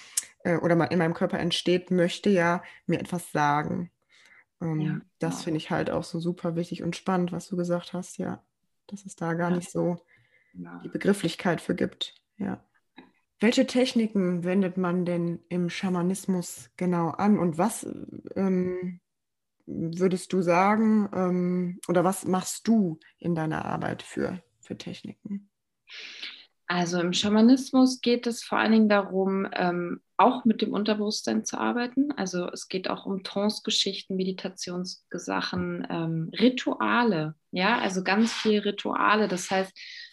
äh, 0.45 0.57
oder 0.57 0.91
in 0.91 0.99
meinem 0.99 1.13
Körper 1.13 1.39
entsteht, 1.39 1.91
möchte 1.91 2.31
ja 2.31 2.63
mir 2.87 3.01
etwas 3.01 3.31
sagen. 3.31 3.91
Ähm, 4.63 4.81
ja, 4.81 5.01
das 5.19 5.43
finde 5.43 5.59
ich 5.59 5.71
halt 5.71 5.91
auch 5.91 6.05
so 6.05 6.21
super 6.21 6.57
wichtig 6.57 6.83
und 6.83 6.97
spannend, 6.97 7.33
was 7.33 7.49
du 7.49 7.57
gesagt 7.59 7.93
hast, 7.93 8.17
ja. 8.17 8.43
Dass 8.87 9.05
es 9.05 9.15
da 9.15 9.35
gar 9.35 9.51
ja. 9.51 9.57
nicht 9.57 9.71
so 9.71 9.99
ja. 10.55 10.81
die 10.83 10.89
Begrifflichkeit 10.89 11.61
für 11.61 11.75
gibt. 11.75 12.15
Ja. 12.39 12.65
Welche 13.41 13.67
Techniken 13.67 14.43
wendet 14.43 14.79
man 14.79 15.05
denn 15.05 15.41
im 15.51 15.69
Schamanismus 15.69 16.71
genau 16.79 17.09
an 17.11 17.39
und 17.39 17.59
was 17.59 17.87
ähm, 18.37 19.01
würdest 19.67 20.33
du 20.33 20.41
sagen 20.41 21.11
ähm, 21.15 21.79
oder 21.89 22.05
was 22.05 22.25
machst 22.25 22.67
du 22.69 22.99
in 23.19 23.35
deiner 23.35 23.67
Arbeit 23.67 24.03
für 24.03 24.43
für 24.65 24.77
Techniken? 24.77 25.51
Also 26.67 26.99
im 26.99 27.13
Schamanismus 27.13 28.01
geht 28.01 28.27
es 28.27 28.43
vor 28.43 28.59
allen 28.59 28.73
Dingen 28.73 28.89
darum, 28.89 29.47
ähm, 29.53 30.01
auch 30.17 30.45
mit 30.45 30.63
dem 30.63 30.73
Unterbewusstsein 30.73 31.45
zu 31.45 31.59
arbeiten. 31.59 32.11
Also 32.13 32.49
es 32.49 32.69
geht 32.69 32.89
auch 32.89 33.05
um 33.05 33.23
Trance-Geschichten, 33.23 34.17
Meditationssachen, 34.17 35.87
ähm, 35.91 36.31
Rituale. 36.33 37.35
Ja, 37.51 37.79
also 37.79 38.03
ganz 38.03 38.33
viel 38.33 38.61
Rituale. 38.61 39.29
Das 39.29 39.51
heißt 39.51 39.73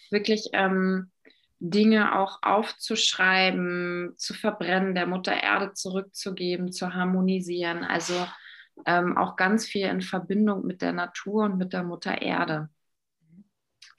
wirklich 0.10 0.50
ähm, 0.52 1.12
Dinge 1.60 2.20
auch 2.20 2.40
aufzuschreiben, 2.42 4.14
zu 4.18 4.34
verbrennen, 4.34 4.94
der 4.94 5.06
Mutter 5.06 5.42
Erde 5.42 5.74
zurückzugeben, 5.74 6.72
zu 6.72 6.94
harmonisieren. 6.94 7.84
Also 7.84 8.28
ähm, 8.86 9.18
auch 9.18 9.36
ganz 9.36 9.68
viel 9.68 9.88
in 9.88 10.02
Verbindung 10.02 10.66
mit 10.66 10.82
der 10.82 10.92
Natur 10.92 11.46
und 11.46 11.58
mit 11.58 11.72
der 11.72 11.84
Mutter 11.84 12.22
Erde. 12.22 12.70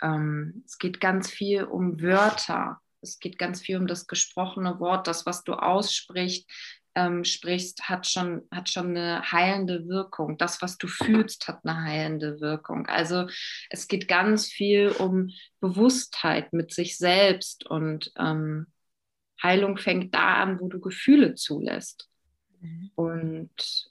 Ähm, 0.02 0.62
es 0.66 0.78
geht 0.78 1.00
ganz 1.00 1.30
viel 1.30 1.64
um 1.64 2.00
Wörter. 2.00 2.80
Es 3.00 3.18
geht 3.18 3.38
ganz 3.38 3.60
viel 3.60 3.76
um 3.78 3.86
das 3.86 4.06
gesprochene 4.06 4.78
Wort. 4.80 5.06
Das, 5.06 5.26
was 5.26 5.44
du 5.44 5.54
aussprichst, 5.54 6.48
ähm, 6.94 7.24
sprichst, 7.24 7.88
hat 7.88 8.06
schon, 8.06 8.42
hat 8.50 8.68
schon 8.68 8.90
eine 8.90 9.32
heilende 9.32 9.88
Wirkung. 9.88 10.36
Das, 10.36 10.60
was 10.60 10.76
du 10.78 10.88
fühlst, 10.88 11.48
hat 11.48 11.64
eine 11.64 11.82
heilende 11.82 12.40
Wirkung. 12.40 12.86
Also 12.86 13.28
es 13.70 13.88
geht 13.88 14.08
ganz 14.08 14.46
viel 14.46 14.88
um 14.90 15.30
Bewusstheit 15.60 16.52
mit 16.52 16.72
sich 16.72 16.98
selbst 16.98 17.66
und 17.66 18.12
ähm, 18.18 18.66
Heilung 19.42 19.78
fängt 19.78 20.14
da 20.14 20.34
an, 20.34 20.60
wo 20.60 20.68
du 20.68 20.80
Gefühle 20.80 21.34
zulässt. 21.34 22.08
Mhm. 22.60 22.90
Und 22.94 23.90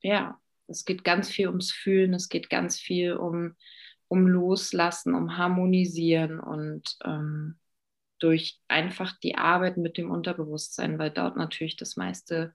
ja, 0.00 0.38
es 0.68 0.84
geht 0.84 1.04
ganz 1.04 1.30
viel 1.30 1.48
ums 1.48 1.72
Fühlen, 1.72 2.14
es 2.14 2.28
geht 2.28 2.50
ganz 2.50 2.78
viel 2.78 3.14
um 3.14 3.56
um 4.08 4.26
Loslassen, 4.26 5.14
um 5.14 5.36
Harmonisieren 5.36 6.40
und 6.40 6.96
ähm, 7.04 7.58
durch 8.18 8.60
einfach 8.68 9.12
die 9.22 9.36
Arbeit 9.36 9.76
mit 9.76 9.98
dem 9.98 10.10
Unterbewusstsein, 10.10 10.98
weil 10.98 11.10
dort 11.10 11.36
natürlich 11.36 11.76
das 11.76 11.96
meiste 11.96 12.54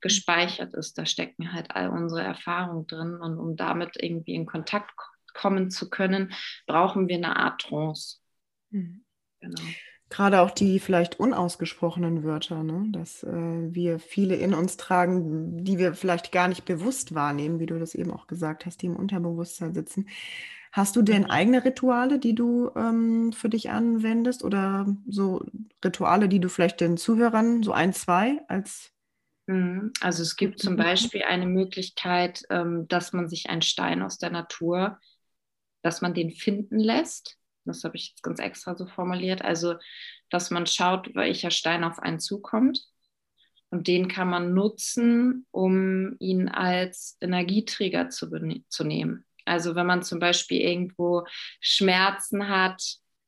gespeichert 0.00 0.74
ist. 0.74 0.98
Da 0.98 1.06
stecken 1.06 1.52
halt 1.52 1.70
all 1.74 1.90
unsere 1.90 2.22
Erfahrungen 2.22 2.86
drin 2.86 3.14
und 3.14 3.38
um 3.38 3.56
damit 3.56 3.96
irgendwie 3.98 4.34
in 4.34 4.46
Kontakt 4.46 4.92
kommen 5.34 5.70
zu 5.70 5.90
können, 5.90 6.32
brauchen 6.66 7.08
wir 7.08 7.16
eine 7.16 7.36
Art 7.36 7.60
Trance. 7.60 8.18
Mhm. 8.70 9.04
Genau. 9.40 9.62
Gerade 10.10 10.40
auch 10.40 10.50
die 10.50 10.80
vielleicht 10.80 11.20
unausgesprochenen 11.20 12.24
Wörter, 12.24 12.64
ne? 12.64 12.88
dass 12.90 13.22
äh, 13.22 13.28
wir 13.30 14.00
viele 14.00 14.34
in 14.34 14.54
uns 14.54 14.76
tragen, 14.76 15.62
die 15.64 15.78
wir 15.78 15.94
vielleicht 15.94 16.32
gar 16.32 16.48
nicht 16.48 16.64
bewusst 16.64 17.14
wahrnehmen, 17.14 17.60
wie 17.60 17.66
du 17.66 17.78
das 17.78 17.94
eben 17.94 18.10
auch 18.10 18.26
gesagt 18.26 18.66
hast, 18.66 18.82
die 18.82 18.86
im 18.86 18.96
Unterbewusstsein 18.96 19.72
sitzen. 19.72 20.08
Hast 20.72 20.94
du 20.94 21.02
denn 21.02 21.28
eigene 21.28 21.64
Rituale, 21.64 22.20
die 22.20 22.34
du 22.34 22.70
ähm, 22.76 23.32
für 23.32 23.48
dich 23.48 23.70
anwendest 23.70 24.44
oder 24.44 24.86
so 25.08 25.44
Rituale, 25.84 26.28
die 26.28 26.38
du 26.38 26.48
vielleicht 26.48 26.80
den 26.80 26.96
Zuhörern, 26.96 27.64
so 27.64 27.72
ein, 27.72 27.92
zwei 27.92 28.40
als 28.46 28.92
mhm. 29.46 29.92
also 30.00 30.22
es 30.22 30.36
gibt 30.36 30.60
zum 30.60 30.76
Beispiel 30.76 31.24
eine 31.24 31.46
Möglichkeit, 31.46 32.42
ähm, 32.50 32.86
dass 32.86 33.12
man 33.12 33.28
sich 33.28 33.50
einen 33.50 33.62
Stein 33.62 34.00
aus 34.02 34.18
der 34.18 34.30
Natur, 34.30 34.98
dass 35.82 36.02
man 36.02 36.14
den 36.14 36.30
finden 36.30 36.78
lässt. 36.78 37.36
Das 37.64 37.82
habe 37.82 37.96
ich 37.96 38.10
jetzt 38.10 38.22
ganz 38.22 38.38
extra 38.38 38.76
so 38.76 38.86
formuliert. 38.86 39.42
Also, 39.42 39.74
dass 40.30 40.50
man 40.50 40.66
schaut, 40.66 41.14
welcher 41.14 41.50
Stein 41.50 41.82
auf 41.82 41.98
einen 41.98 42.20
zukommt. 42.20 42.80
Und 43.70 43.86
den 43.86 44.08
kann 44.08 44.28
man 44.28 44.54
nutzen, 44.54 45.46
um 45.50 46.16
ihn 46.18 46.48
als 46.48 47.16
Energieträger 47.20 48.08
zu, 48.08 48.28
zu 48.68 48.84
nehmen. 48.84 49.24
Also 49.50 49.74
wenn 49.74 49.86
man 49.86 50.02
zum 50.02 50.20
Beispiel 50.20 50.60
irgendwo 50.60 51.24
Schmerzen 51.60 52.48
hat, 52.48 52.80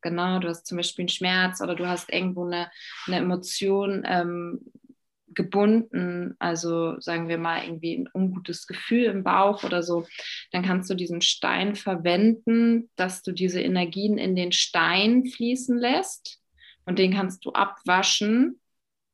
genau, 0.02 0.38
du 0.38 0.48
hast 0.48 0.66
zum 0.66 0.76
Beispiel 0.76 1.02
einen 1.02 1.08
Schmerz 1.08 1.60
oder 1.60 1.74
du 1.74 1.86
hast 1.86 2.12
irgendwo 2.12 2.46
eine, 2.46 2.70
eine 3.06 3.16
Emotion 3.16 4.04
ähm, 4.06 4.60
gebunden, 5.34 6.36
also 6.38 7.00
sagen 7.00 7.28
wir 7.28 7.38
mal 7.38 7.64
irgendwie 7.64 7.96
ein 7.96 8.08
ungutes 8.12 8.66
Gefühl 8.68 9.04
im 9.04 9.24
Bauch 9.24 9.64
oder 9.64 9.82
so, 9.82 10.06
dann 10.52 10.62
kannst 10.62 10.90
du 10.90 10.94
diesen 10.94 11.22
Stein 11.22 11.74
verwenden, 11.74 12.90
dass 12.96 13.22
du 13.22 13.32
diese 13.32 13.60
Energien 13.60 14.16
in 14.18 14.36
den 14.36 14.52
Stein 14.52 15.26
fließen 15.26 15.76
lässt 15.76 16.38
und 16.84 16.98
den 16.98 17.14
kannst 17.14 17.44
du 17.44 17.52
abwaschen 17.52 18.60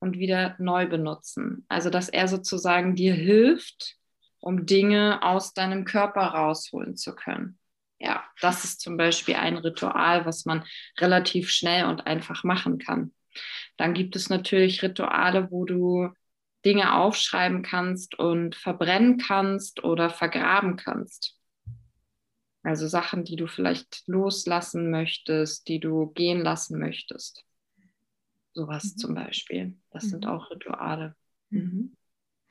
und 0.01 0.19
wieder 0.19 0.57
neu 0.59 0.87
benutzen. 0.87 1.65
Also 1.69 1.89
dass 1.89 2.09
er 2.09 2.29
sozusagen 2.29 2.95
dir 2.95 3.15
hilft, 3.15 3.98
um 4.41 4.67
Dinge 4.67 5.23
aus 5.23 5.55
deinem 5.55 5.85
Körper 5.85 6.23
rausholen 6.23 6.97
zu 6.97 7.15
können. 7.15 7.59
Ja, 7.99 8.25
das 8.41 8.65
ist 8.65 8.81
zum 8.81 8.97
Beispiel 8.97 9.35
ein 9.35 9.57
Ritual, 9.57 10.25
was 10.25 10.45
man 10.45 10.65
relativ 10.99 11.51
schnell 11.51 11.87
und 11.87 12.07
einfach 12.07 12.45
machen 12.45 12.79
kann. 12.79 13.13
Dann 13.77 13.95
gibt 13.95 14.15
es 14.17 14.31
natürlich 14.31 14.83
Rituale, 14.83 15.51
wo 15.51 15.65
du 15.65 16.11
Dinge 16.65 16.95
aufschreiben 16.95 17.63
kannst 17.63 18.19
und 18.19 18.55
verbrennen 18.55 19.19
kannst 19.19 19.85
oder 19.85 20.11
vergraben 20.11 20.77
kannst. 20.77 21.37
Also 22.63 22.89
Sachen, 22.89 23.25
die 23.25 23.37
du 23.37 23.47
vielleicht 23.47 24.03
loslassen 24.07 24.91
möchtest, 24.91 25.69
die 25.69 25.81
du 25.81 26.09
gehen 26.09 26.41
lassen 26.43 26.79
möchtest. 26.79 27.45
Sowas 28.53 28.95
mhm. 28.95 28.99
zum 28.99 29.15
Beispiel. 29.15 29.77
Das 29.91 30.05
mhm. 30.05 30.09
sind 30.09 30.27
auch 30.27 30.51
Rituale. 30.51 31.15
Mhm. 31.51 31.97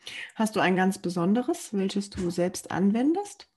Mhm. 0.09 0.35
Hast 0.35 0.55
du 0.55 0.59
ein 0.59 0.75
ganz 0.75 0.99
besonderes, 0.99 1.73
welches 1.73 2.09
du 2.09 2.29
selbst 2.29 2.71
anwendest? 2.71 3.49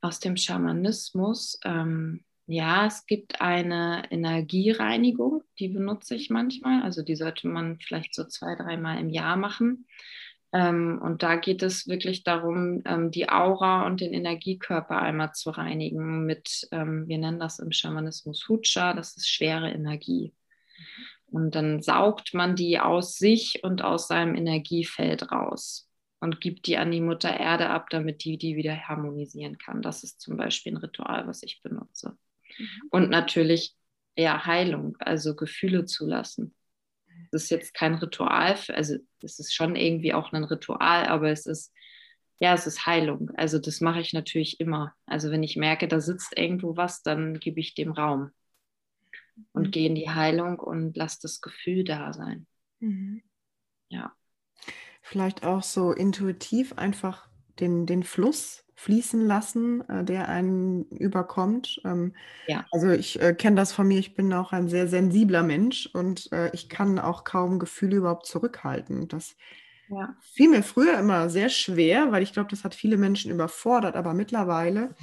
Aus 0.00 0.18
dem 0.20 0.36
Schamanismus 0.36 1.60
ähm, 1.64 2.24
ja, 2.46 2.86
es 2.86 3.06
gibt 3.06 3.40
eine 3.40 4.04
Energiereinigung, 4.10 5.42
die 5.58 5.68
benutze 5.68 6.16
ich 6.16 6.28
manchmal. 6.28 6.82
Also 6.82 7.02
die 7.02 7.16
sollte 7.16 7.48
man 7.48 7.78
vielleicht 7.78 8.14
so 8.14 8.24
zwei, 8.24 8.56
dreimal 8.56 8.98
im 8.98 9.08
Jahr 9.08 9.36
machen. 9.36 9.86
Ähm, 10.52 11.00
und 11.02 11.22
da 11.22 11.36
geht 11.36 11.62
es 11.62 11.88
wirklich 11.88 12.24
darum, 12.24 12.82
ähm, 12.84 13.10
die 13.10 13.30
Aura 13.30 13.86
und 13.86 14.00
den 14.00 14.12
Energiekörper 14.12 15.00
einmal 15.00 15.32
zu 15.32 15.50
reinigen 15.50 16.26
mit, 16.26 16.68
ähm, 16.72 17.08
wir 17.08 17.16
nennen 17.18 17.40
das 17.40 17.58
im 17.58 17.72
Schamanismus 17.72 18.46
Hutscha, 18.48 18.92
das 18.92 19.16
ist 19.16 19.30
schwere 19.30 19.70
Energie. 19.70 20.34
Und 21.32 21.54
dann 21.54 21.80
saugt 21.80 22.34
man 22.34 22.56
die 22.56 22.78
aus 22.78 23.16
sich 23.16 23.64
und 23.64 23.82
aus 23.82 24.06
seinem 24.06 24.34
Energiefeld 24.34 25.32
raus 25.32 25.88
und 26.20 26.42
gibt 26.42 26.66
die 26.66 26.76
an 26.76 26.90
die 26.90 27.00
Mutter 27.00 27.34
Erde 27.34 27.70
ab, 27.70 27.88
damit 27.88 28.24
die 28.24 28.36
die 28.36 28.54
wieder 28.54 28.76
harmonisieren 28.76 29.56
kann. 29.56 29.80
Das 29.80 30.04
ist 30.04 30.20
zum 30.20 30.36
Beispiel 30.36 30.74
ein 30.74 30.76
Ritual, 30.76 31.26
was 31.26 31.42
ich 31.42 31.62
benutze. 31.62 32.18
Mhm. 32.58 32.66
Und 32.90 33.10
natürlich 33.10 33.74
ja 34.14 34.44
Heilung, 34.44 34.96
also 34.98 35.34
Gefühle 35.34 35.86
zulassen. 35.86 36.54
Das 37.30 37.44
ist 37.44 37.50
jetzt 37.50 37.72
kein 37.72 37.94
Ritual, 37.94 38.58
also 38.68 38.96
es 39.22 39.38
ist 39.38 39.54
schon 39.54 39.74
irgendwie 39.74 40.12
auch 40.12 40.32
ein 40.32 40.44
Ritual, 40.44 41.06
aber 41.06 41.30
es 41.30 41.46
ist 41.46 41.72
ja, 42.40 42.54
es 42.54 42.66
ist 42.66 42.86
Heilung. 42.86 43.30
Also 43.36 43.60
das 43.60 43.80
mache 43.80 44.00
ich 44.00 44.12
natürlich 44.12 44.58
immer. 44.58 44.92
Also 45.06 45.30
wenn 45.30 45.44
ich 45.44 45.56
merke, 45.56 45.86
da 45.86 46.00
sitzt 46.00 46.36
irgendwo 46.36 46.76
was, 46.76 47.02
dann 47.02 47.38
gebe 47.38 47.60
ich 47.60 47.74
dem 47.74 47.92
Raum 47.92 48.32
und 49.52 49.68
mhm. 49.68 49.70
gehe 49.70 49.88
in 49.88 49.94
die 49.94 50.10
Heilung 50.10 50.58
und 50.58 50.96
lasse 50.96 51.18
das 51.22 51.40
Gefühl 51.40 51.84
da 51.84 52.12
sein. 52.12 52.46
Mhm. 52.80 53.22
Ja. 53.88 54.12
Vielleicht 55.02 55.44
auch 55.44 55.62
so 55.62 55.92
intuitiv 55.92 56.78
einfach 56.78 57.28
den, 57.60 57.86
den 57.86 58.02
Fluss 58.02 58.64
fließen 58.74 59.24
lassen, 59.26 59.88
äh, 59.88 60.04
der 60.04 60.28
einen 60.28 60.84
überkommt. 60.86 61.80
Ähm, 61.84 62.14
ja. 62.46 62.64
Also 62.72 62.90
ich 62.90 63.20
äh, 63.20 63.34
kenne 63.34 63.56
das 63.56 63.72
von 63.72 63.86
mir, 63.86 63.98
ich 63.98 64.14
bin 64.14 64.32
auch 64.32 64.52
ein 64.52 64.68
sehr 64.68 64.88
sensibler 64.88 65.42
Mensch 65.42 65.88
und 65.92 66.30
äh, 66.32 66.50
ich 66.52 66.68
kann 66.68 66.98
auch 66.98 67.24
kaum 67.24 67.58
Gefühle 67.58 67.96
überhaupt 67.96 68.26
zurückhalten. 68.26 69.06
Das 69.08 69.36
ja. 69.88 70.16
fiel 70.20 70.50
mir 70.50 70.62
früher 70.62 70.98
immer 70.98 71.28
sehr 71.30 71.48
schwer, 71.48 72.10
weil 72.10 72.22
ich 72.22 72.32
glaube, 72.32 72.50
das 72.50 72.64
hat 72.64 72.74
viele 72.74 72.96
Menschen 72.96 73.30
überfordert, 73.30 73.94
aber 73.94 74.14
mittlerweile 74.14 74.94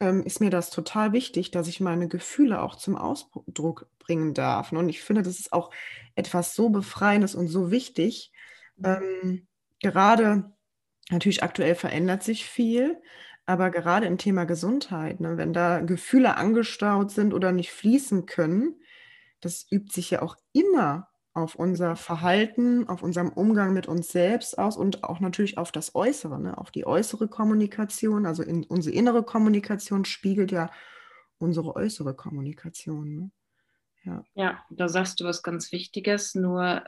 ähm, 0.00 0.22
ist 0.24 0.40
mir 0.40 0.50
das 0.50 0.70
total 0.70 1.12
wichtig, 1.12 1.50
dass 1.50 1.68
ich 1.68 1.80
meine 1.80 2.08
Gefühle 2.08 2.62
auch 2.62 2.76
zum 2.76 2.96
Ausdruck 2.96 3.88
bringen 3.98 4.34
darf. 4.34 4.72
Und 4.72 4.88
ich 4.88 5.02
finde, 5.02 5.22
das 5.22 5.38
ist 5.38 5.52
auch 5.52 5.70
etwas 6.14 6.54
so 6.54 6.68
Befreiendes 6.70 7.34
und 7.34 7.48
so 7.48 7.70
wichtig. 7.70 8.32
Mhm. 8.76 8.84
Ähm, 8.84 9.46
gerade 9.80 10.56
Natürlich 11.10 11.42
aktuell 11.42 11.74
verändert 11.74 12.22
sich 12.22 12.46
viel, 12.46 13.00
aber 13.44 13.70
gerade 13.70 14.06
im 14.06 14.18
Thema 14.18 14.44
Gesundheit, 14.44 15.20
ne, 15.20 15.36
wenn 15.36 15.52
da 15.52 15.80
Gefühle 15.80 16.36
angestaut 16.36 17.12
sind 17.12 17.32
oder 17.32 17.52
nicht 17.52 17.70
fließen 17.70 18.26
können, 18.26 18.80
das 19.40 19.66
übt 19.70 19.92
sich 19.92 20.10
ja 20.10 20.22
auch 20.22 20.36
immer 20.52 21.08
auf 21.36 21.54
unser 21.54 21.96
Verhalten, 21.96 22.88
auf 22.88 23.02
unserem 23.02 23.28
Umgang 23.28 23.74
mit 23.74 23.86
uns 23.86 24.08
selbst 24.08 24.58
aus 24.58 24.76
und 24.76 25.04
auch 25.04 25.20
natürlich 25.20 25.58
auf 25.58 25.70
das 25.70 25.94
Äußere, 25.94 26.40
ne, 26.40 26.56
auf 26.56 26.70
die 26.70 26.86
äußere 26.86 27.28
Kommunikation. 27.28 28.24
Also 28.24 28.42
in, 28.42 28.64
unsere 28.64 28.96
innere 28.96 29.22
Kommunikation 29.22 30.06
spiegelt 30.06 30.50
ja 30.50 30.70
unsere 31.38 31.76
äußere 31.76 32.14
Kommunikation. 32.14 33.14
Ne? 33.14 33.30
Ja. 34.04 34.24
ja, 34.34 34.64
da 34.70 34.88
sagst 34.88 35.20
du 35.20 35.24
was 35.24 35.42
ganz 35.42 35.72
Wichtiges. 35.72 36.34
Nur 36.34 36.82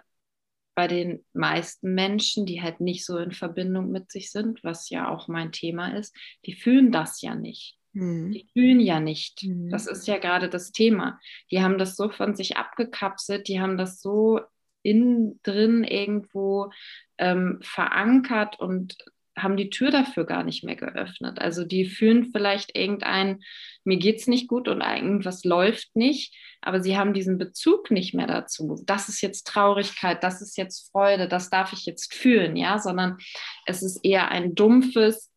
bei 0.74 0.88
den 0.88 1.24
meisten 1.34 1.94
Menschen, 1.94 2.46
die 2.46 2.62
halt 2.62 2.80
nicht 2.80 3.04
so 3.04 3.18
in 3.18 3.32
Verbindung 3.32 3.90
mit 3.90 4.10
sich 4.10 4.30
sind, 4.30 4.64
was 4.64 4.88
ja 4.88 5.10
auch 5.10 5.28
mein 5.28 5.52
Thema 5.52 5.94
ist, 5.94 6.16
die 6.46 6.54
fühlen 6.54 6.90
das 6.90 7.20
ja 7.20 7.34
nicht. 7.34 7.77
Mhm. 7.92 8.32
Die 8.32 8.48
fühlen 8.52 8.80
ja 8.80 9.00
nicht. 9.00 9.42
Mhm. 9.42 9.70
Das 9.70 9.86
ist 9.86 10.06
ja 10.06 10.18
gerade 10.18 10.48
das 10.48 10.72
Thema. 10.72 11.18
Die 11.50 11.62
haben 11.62 11.78
das 11.78 11.96
so 11.96 12.10
von 12.10 12.34
sich 12.34 12.56
abgekapselt, 12.56 13.48
die 13.48 13.60
haben 13.60 13.76
das 13.76 14.00
so 14.00 14.40
innen 14.82 15.40
drin 15.42 15.84
irgendwo 15.84 16.70
ähm, 17.18 17.58
verankert 17.62 18.58
und 18.60 18.96
haben 19.42 19.56
die 19.56 19.70
Tür 19.70 19.90
dafür 19.90 20.24
gar 20.24 20.42
nicht 20.42 20.64
mehr 20.64 20.76
geöffnet. 20.76 21.40
Also 21.40 21.64
die 21.64 21.84
fühlen 21.84 22.30
vielleicht 22.32 22.76
irgendein, 22.76 23.40
mir 23.84 23.98
geht 23.98 24.16
es 24.16 24.26
nicht 24.26 24.48
gut 24.48 24.68
und 24.68 24.80
irgendwas 24.80 25.44
läuft 25.44 25.94
nicht, 25.94 26.34
aber 26.60 26.82
sie 26.82 26.96
haben 26.96 27.14
diesen 27.14 27.38
Bezug 27.38 27.90
nicht 27.90 28.14
mehr 28.14 28.26
dazu. 28.26 28.82
Das 28.84 29.08
ist 29.08 29.20
jetzt 29.20 29.46
Traurigkeit, 29.46 30.22
das 30.22 30.42
ist 30.42 30.56
jetzt 30.56 30.90
Freude, 30.90 31.28
das 31.28 31.50
darf 31.50 31.72
ich 31.72 31.86
jetzt 31.86 32.14
fühlen, 32.14 32.56
ja, 32.56 32.78
sondern 32.78 33.18
es 33.66 33.82
ist 33.82 34.04
eher 34.04 34.30
ein 34.30 34.54
dumpfes, 34.54 35.30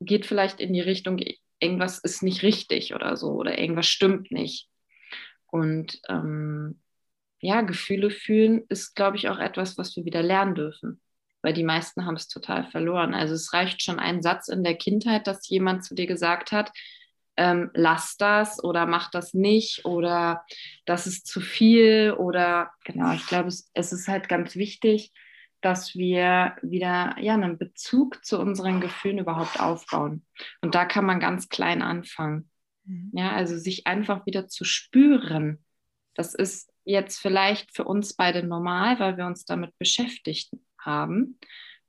geht 0.00 0.26
vielleicht 0.26 0.60
in 0.60 0.72
die 0.72 0.80
Richtung, 0.80 1.18
irgendwas 1.60 1.98
ist 1.98 2.22
nicht 2.22 2.42
richtig 2.42 2.94
oder 2.94 3.16
so 3.16 3.32
oder 3.32 3.58
irgendwas 3.58 3.86
stimmt 3.86 4.30
nicht. 4.30 4.68
Und 5.46 6.00
ähm, 6.08 6.80
ja, 7.40 7.62
Gefühle 7.62 8.10
fühlen 8.10 8.64
ist, 8.68 8.94
glaube 8.94 9.16
ich, 9.16 9.28
auch 9.28 9.38
etwas, 9.38 9.78
was 9.78 9.96
wir 9.96 10.04
wieder 10.04 10.22
lernen 10.22 10.54
dürfen 10.54 11.00
weil 11.42 11.52
die 11.52 11.64
meisten 11.64 12.04
haben 12.04 12.16
es 12.16 12.28
total 12.28 12.64
verloren. 12.70 13.14
Also 13.14 13.34
es 13.34 13.52
reicht 13.52 13.82
schon 13.82 13.98
ein 13.98 14.22
Satz 14.22 14.48
in 14.48 14.64
der 14.64 14.74
Kindheit, 14.74 15.26
dass 15.26 15.48
jemand 15.48 15.84
zu 15.84 15.94
dir 15.94 16.06
gesagt 16.06 16.52
hat, 16.52 16.72
ähm, 17.36 17.70
lass 17.74 18.16
das 18.16 18.62
oder 18.62 18.86
mach 18.86 19.10
das 19.10 19.32
nicht 19.32 19.84
oder 19.84 20.44
das 20.84 21.06
ist 21.06 21.26
zu 21.26 21.40
viel 21.40 22.12
oder 22.18 22.70
genau, 22.84 23.12
ich 23.12 23.26
glaube, 23.26 23.48
es, 23.48 23.70
es 23.74 23.92
ist 23.92 24.08
halt 24.08 24.28
ganz 24.28 24.56
wichtig, 24.56 25.12
dass 25.60 25.94
wir 25.94 26.56
wieder 26.62 27.16
ja, 27.18 27.34
einen 27.34 27.58
Bezug 27.58 28.24
zu 28.24 28.38
unseren 28.38 28.80
Gefühlen 28.80 29.18
überhaupt 29.18 29.60
aufbauen. 29.60 30.24
Und 30.60 30.74
da 30.74 30.84
kann 30.84 31.04
man 31.04 31.20
ganz 31.20 31.48
klein 31.48 31.82
anfangen. 31.82 32.50
Mhm. 32.84 33.10
Ja, 33.14 33.32
also 33.32 33.56
sich 33.58 33.86
einfach 33.86 34.26
wieder 34.26 34.48
zu 34.48 34.64
spüren. 34.64 35.64
Das 36.14 36.34
ist 36.34 36.72
jetzt 36.84 37.18
vielleicht 37.18 37.74
für 37.74 37.84
uns 37.84 38.14
beide 38.14 38.42
normal, 38.42 38.98
weil 38.98 39.16
wir 39.16 39.26
uns 39.26 39.44
damit 39.44 39.76
beschäftigen 39.78 40.64
haben 40.78 41.38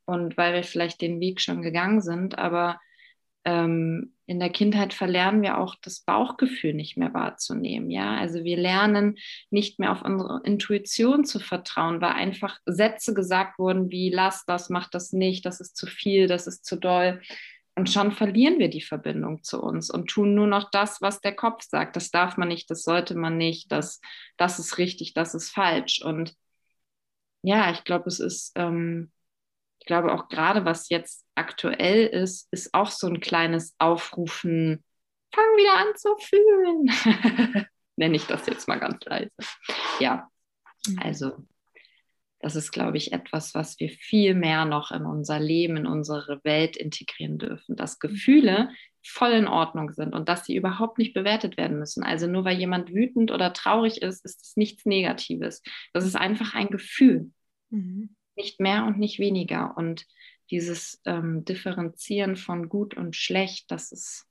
und 0.06 0.38
weil 0.38 0.54
wir 0.54 0.64
vielleicht 0.64 1.02
den 1.02 1.20
Weg 1.20 1.40
schon 1.40 1.62
gegangen 1.62 2.02
sind, 2.02 2.38
aber 2.38 2.80
ähm, 3.46 4.14
in 4.26 4.40
der 4.40 4.52
Kindheit 4.52 4.94
verlernen 4.94 5.42
wir 5.42 5.58
auch 5.58 5.76
das 5.82 6.02
Bauchgefühl 6.02 6.74
nicht 6.74 6.98
mehr 6.98 7.14
wahrzunehmen. 7.14 7.90
Ja, 7.90 8.16
also 8.18 8.44
wir 8.44 8.58
lernen 8.58 9.18
nicht 9.50 9.80
mehr 9.80 9.92
auf 9.92 10.04
unsere 10.04 10.42
Intuition 10.44 11.26
zu 11.26 11.40
vertrauen, 11.40 12.00
weil 12.00 12.12
einfach 12.12 12.60
Sätze 12.66 13.14
gesagt 13.14 13.58
wurden 13.58 13.90
wie 13.90 14.12
lass 14.12 14.46
das, 14.46 14.70
mach 14.70 14.90
das 14.90 15.14
nicht, 15.14 15.46
das 15.46 15.60
ist 15.60 15.76
zu 15.76 15.88
viel, 15.88 16.28
das 16.28 16.46
ist 16.46 16.66
zu 16.66 16.76
doll. 16.76 17.22
Und 17.76 17.90
schon 17.90 18.12
verlieren 18.12 18.60
wir 18.60 18.70
die 18.70 18.82
Verbindung 18.82 19.42
zu 19.42 19.62
uns 19.62 19.90
und 19.90 20.10
tun 20.10 20.36
nur 20.36 20.48
noch 20.48 20.70
das, 20.70 21.02
was 21.02 21.22
der 21.22 21.34
Kopf 21.34 21.64
sagt. 21.64 21.96
Das 21.96 22.12
darf 22.12 22.36
man 22.36 22.50
nicht, 22.50 22.70
das 22.70 22.84
sollte 22.84 23.16
man 23.16 23.38
nicht, 23.38 23.72
das, 23.72 24.02
das 24.38 24.60
ist 24.60 24.78
richtig, 24.78 25.14
das 25.14 25.34
ist 25.34 25.50
falsch. 25.50 26.04
Und 26.04 26.36
ja, 27.42 27.72
ich 27.72 27.84
glaube, 27.86 28.10
es 28.10 28.20
ist, 28.20 28.52
ähm, 28.56 29.12
ich 29.80 29.86
glaube 29.86 30.14
auch 30.14 30.28
gerade, 30.28 30.66
was 30.66 30.90
jetzt 30.90 31.26
aktuell 31.40 32.06
ist, 32.06 32.48
ist 32.52 32.74
auch 32.74 32.92
so 32.92 33.08
ein 33.08 33.20
kleines 33.20 33.76
Aufrufen, 33.80 34.84
fang 35.34 35.46
wieder 35.58 35.78
an 35.78 35.96
zu 35.96 36.16
fühlen. 36.18 37.66
Nenne 37.96 38.16
ich 38.16 38.26
das 38.28 38.46
jetzt 38.46 38.68
mal 38.68 38.80
ganz 38.80 39.04
leise. 39.06 39.32
Ja, 40.00 40.30
mhm. 40.88 41.00
also 41.00 41.32
das 42.42 42.56
ist, 42.56 42.72
glaube 42.72 42.98
ich, 42.98 43.12
etwas, 43.12 43.54
was 43.54 43.80
wir 43.80 43.90
viel 43.90 44.34
mehr 44.34 44.64
noch 44.66 44.92
in 44.92 45.06
unser 45.06 45.40
Leben, 45.40 45.76
in 45.76 45.88
unsere 45.88 46.42
Welt 46.44 46.78
integrieren 46.78 47.38
dürfen, 47.38 47.76
dass 47.76 48.00
Gefühle 48.00 48.70
voll 49.04 49.32
in 49.32 49.48
Ordnung 49.48 49.92
sind 49.92 50.14
und 50.14 50.30
dass 50.30 50.46
sie 50.46 50.56
überhaupt 50.56 50.98
nicht 50.98 51.14
bewertet 51.14 51.58
werden 51.58 51.80
müssen. 51.80 52.04
Also 52.04 52.28
nur 52.28 52.46
weil 52.46 52.58
jemand 52.58 52.94
wütend 52.94 53.32
oder 53.32 53.54
traurig 53.54 54.02
ist, 54.02 54.24
ist 54.24 54.42
es 54.42 54.56
nichts 54.56 54.86
Negatives. 54.86 55.62
Das 55.94 56.06
ist 56.06 56.16
einfach 56.16 56.54
ein 56.54 56.70
Gefühl, 56.70 57.32
mhm. 57.70 58.16
nicht 58.36 58.60
mehr 58.60 58.86
und 58.86 59.00
nicht 59.00 59.20
weniger. 59.20 59.76
Und 59.76 60.06
dieses 60.52 61.02
ähm, 61.06 61.46
Differenzieren 61.46 62.36
von 62.36 62.70
gut 62.70 62.96
und 62.96 63.16
schlecht, 63.16 63.72
das 63.72 63.92
ist, 63.92 64.26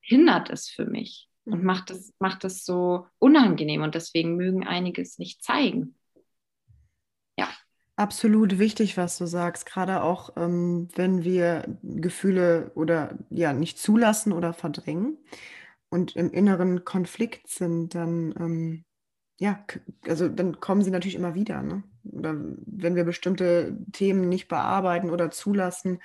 hindert 0.00 0.50
es 0.50 0.68
für 0.68 0.86
mich 0.86 1.28
und 1.44 1.60
mhm. 1.60 1.66
macht 1.66 1.90
es, 1.90 2.12
macht 2.18 2.44
es 2.44 2.64
so 2.64 3.06
unangenehm 3.18 3.82
und 3.82 3.94
deswegen 3.94 4.36
mögen 4.36 4.66
einige 4.66 5.02
es 5.02 5.18
nicht 5.18 5.42
zeigen. 5.42 5.98
Absolut 7.98 8.60
wichtig, 8.60 8.96
was 8.96 9.18
du 9.18 9.26
sagst, 9.26 9.66
gerade 9.66 10.04
auch 10.04 10.36
ähm, 10.36 10.86
wenn 10.94 11.24
wir 11.24 11.64
Gefühle 11.82 12.70
oder 12.76 13.18
ja 13.28 13.52
nicht 13.52 13.76
zulassen 13.76 14.32
oder 14.32 14.52
verdrängen 14.52 15.18
und 15.88 16.14
im 16.14 16.30
inneren 16.30 16.84
Konflikt 16.84 17.48
sind, 17.48 17.96
dann 17.96 18.32
ähm, 18.38 18.84
ja, 19.40 19.64
also 20.06 20.28
dann 20.28 20.60
kommen 20.60 20.82
sie 20.82 20.92
natürlich 20.92 21.16
immer 21.16 21.34
wieder. 21.34 21.60
Ne? 21.64 21.82
Oder 22.12 22.34
wenn 22.66 22.96
wir 22.96 23.04
bestimmte 23.04 23.78
Themen 23.92 24.28
nicht 24.28 24.48
bearbeiten 24.48 25.10
oder 25.10 25.30
zulassen, 25.30 26.00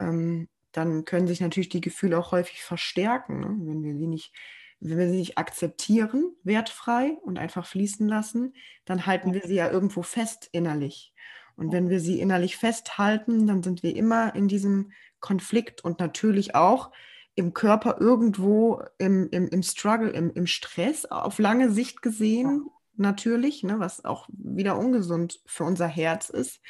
ähm, 0.00 0.48
dann 0.72 1.04
können 1.04 1.26
sich 1.26 1.40
natürlich 1.40 1.68
die 1.68 1.80
Gefühle 1.80 2.18
auch 2.18 2.32
häufig 2.32 2.62
verstärken, 2.62 3.40
ne? 3.40 3.56
wenn 3.60 3.82
wir 3.82 3.96
sie 3.96 4.06
nicht 4.06 4.32
wenn 4.80 4.98
wir 4.98 5.08
sie 5.08 5.16
nicht 5.16 5.38
akzeptieren, 5.38 6.36
wertfrei 6.42 7.16
und 7.22 7.38
einfach 7.38 7.66
fließen 7.66 8.06
lassen, 8.06 8.54
dann 8.84 9.06
halten 9.06 9.32
wir 9.32 9.40
sie 9.42 9.54
ja 9.54 9.70
irgendwo 9.70 10.02
fest 10.02 10.48
innerlich. 10.52 11.14
Und 11.56 11.72
wenn 11.72 11.88
wir 11.88 12.00
sie 12.00 12.20
innerlich 12.20 12.56
festhalten, 12.56 13.46
dann 13.46 13.62
sind 13.62 13.82
wir 13.82 13.96
immer 13.96 14.34
in 14.34 14.46
diesem 14.46 14.92
Konflikt 15.20 15.82
und 15.82 16.00
natürlich 16.00 16.54
auch 16.54 16.90
im 17.34 17.54
Körper 17.54 17.96
irgendwo 18.00 18.82
im, 18.98 19.28
im, 19.30 19.48
im 19.48 19.62
Struggle, 19.62 20.10
im, 20.10 20.30
im 20.32 20.46
Stress, 20.46 21.06
auf 21.06 21.38
lange 21.38 21.70
Sicht 21.70 22.02
gesehen 22.02 22.66
natürlich, 22.96 23.62
ne, 23.62 23.78
was 23.78 24.04
auch 24.04 24.28
wieder 24.32 24.78
ungesund 24.78 25.40
für 25.46 25.64
unser 25.64 25.86
Herz 25.86 26.30
ist. 26.30 26.60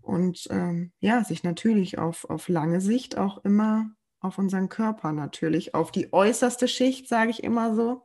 Und 0.00 0.46
ähm, 0.50 0.92
ja, 1.00 1.22
sich 1.24 1.44
natürlich 1.44 1.98
auf, 1.98 2.28
auf 2.30 2.48
lange 2.48 2.80
Sicht 2.80 3.18
auch 3.18 3.44
immer 3.44 3.90
auf 4.20 4.38
unseren 4.38 4.68
Körper 4.68 5.12
natürlich, 5.12 5.74
auf 5.74 5.92
die 5.92 6.12
äußerste 6.12 6.66
Schicht, 6.66 7.08
sage 7.08 7.30
ich 7.30 7.44
immer 7.44 7.74
so, 7.74 8.02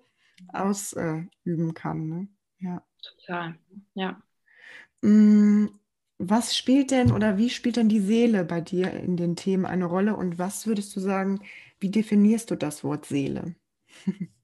ausüben 0.51 1.29
äh, 1.45 1.73
kann. 1.73 2.07
Ne? 2.07 2.27
Ja. 2.59 2.83
Total, 3.01 3.55
ja. 3.93 4.21
Mm, 5.01 5.67
was 6.17 6.55
spielt 6.55 6.91
denn 6.91 7.11
oder 7.11 7.37
wie 7.37 7.49
spielt 7.49 7.77
denn 7.77 7.89
die 7.89 7.99
Seele 7.99 8.45
bei 8.45 8.61
dir 8.61 8.91
in 8.91 9.17
den 9.17 9.35
Themen 9.35 9.65
eine 9.65 9.85
Rolle 9.85 10.15
und 10.15 10.37
was 10.37 10.67
würdest 10.67 10.95
du 10.95 10.99
sagen, 10.99 11.41
wie 11.79 11.89
definierst 11.89 12.51
du 12.51 12.55
das 12.55 12.83
Wort 12.83 13.05
Seele? 13.05 13.55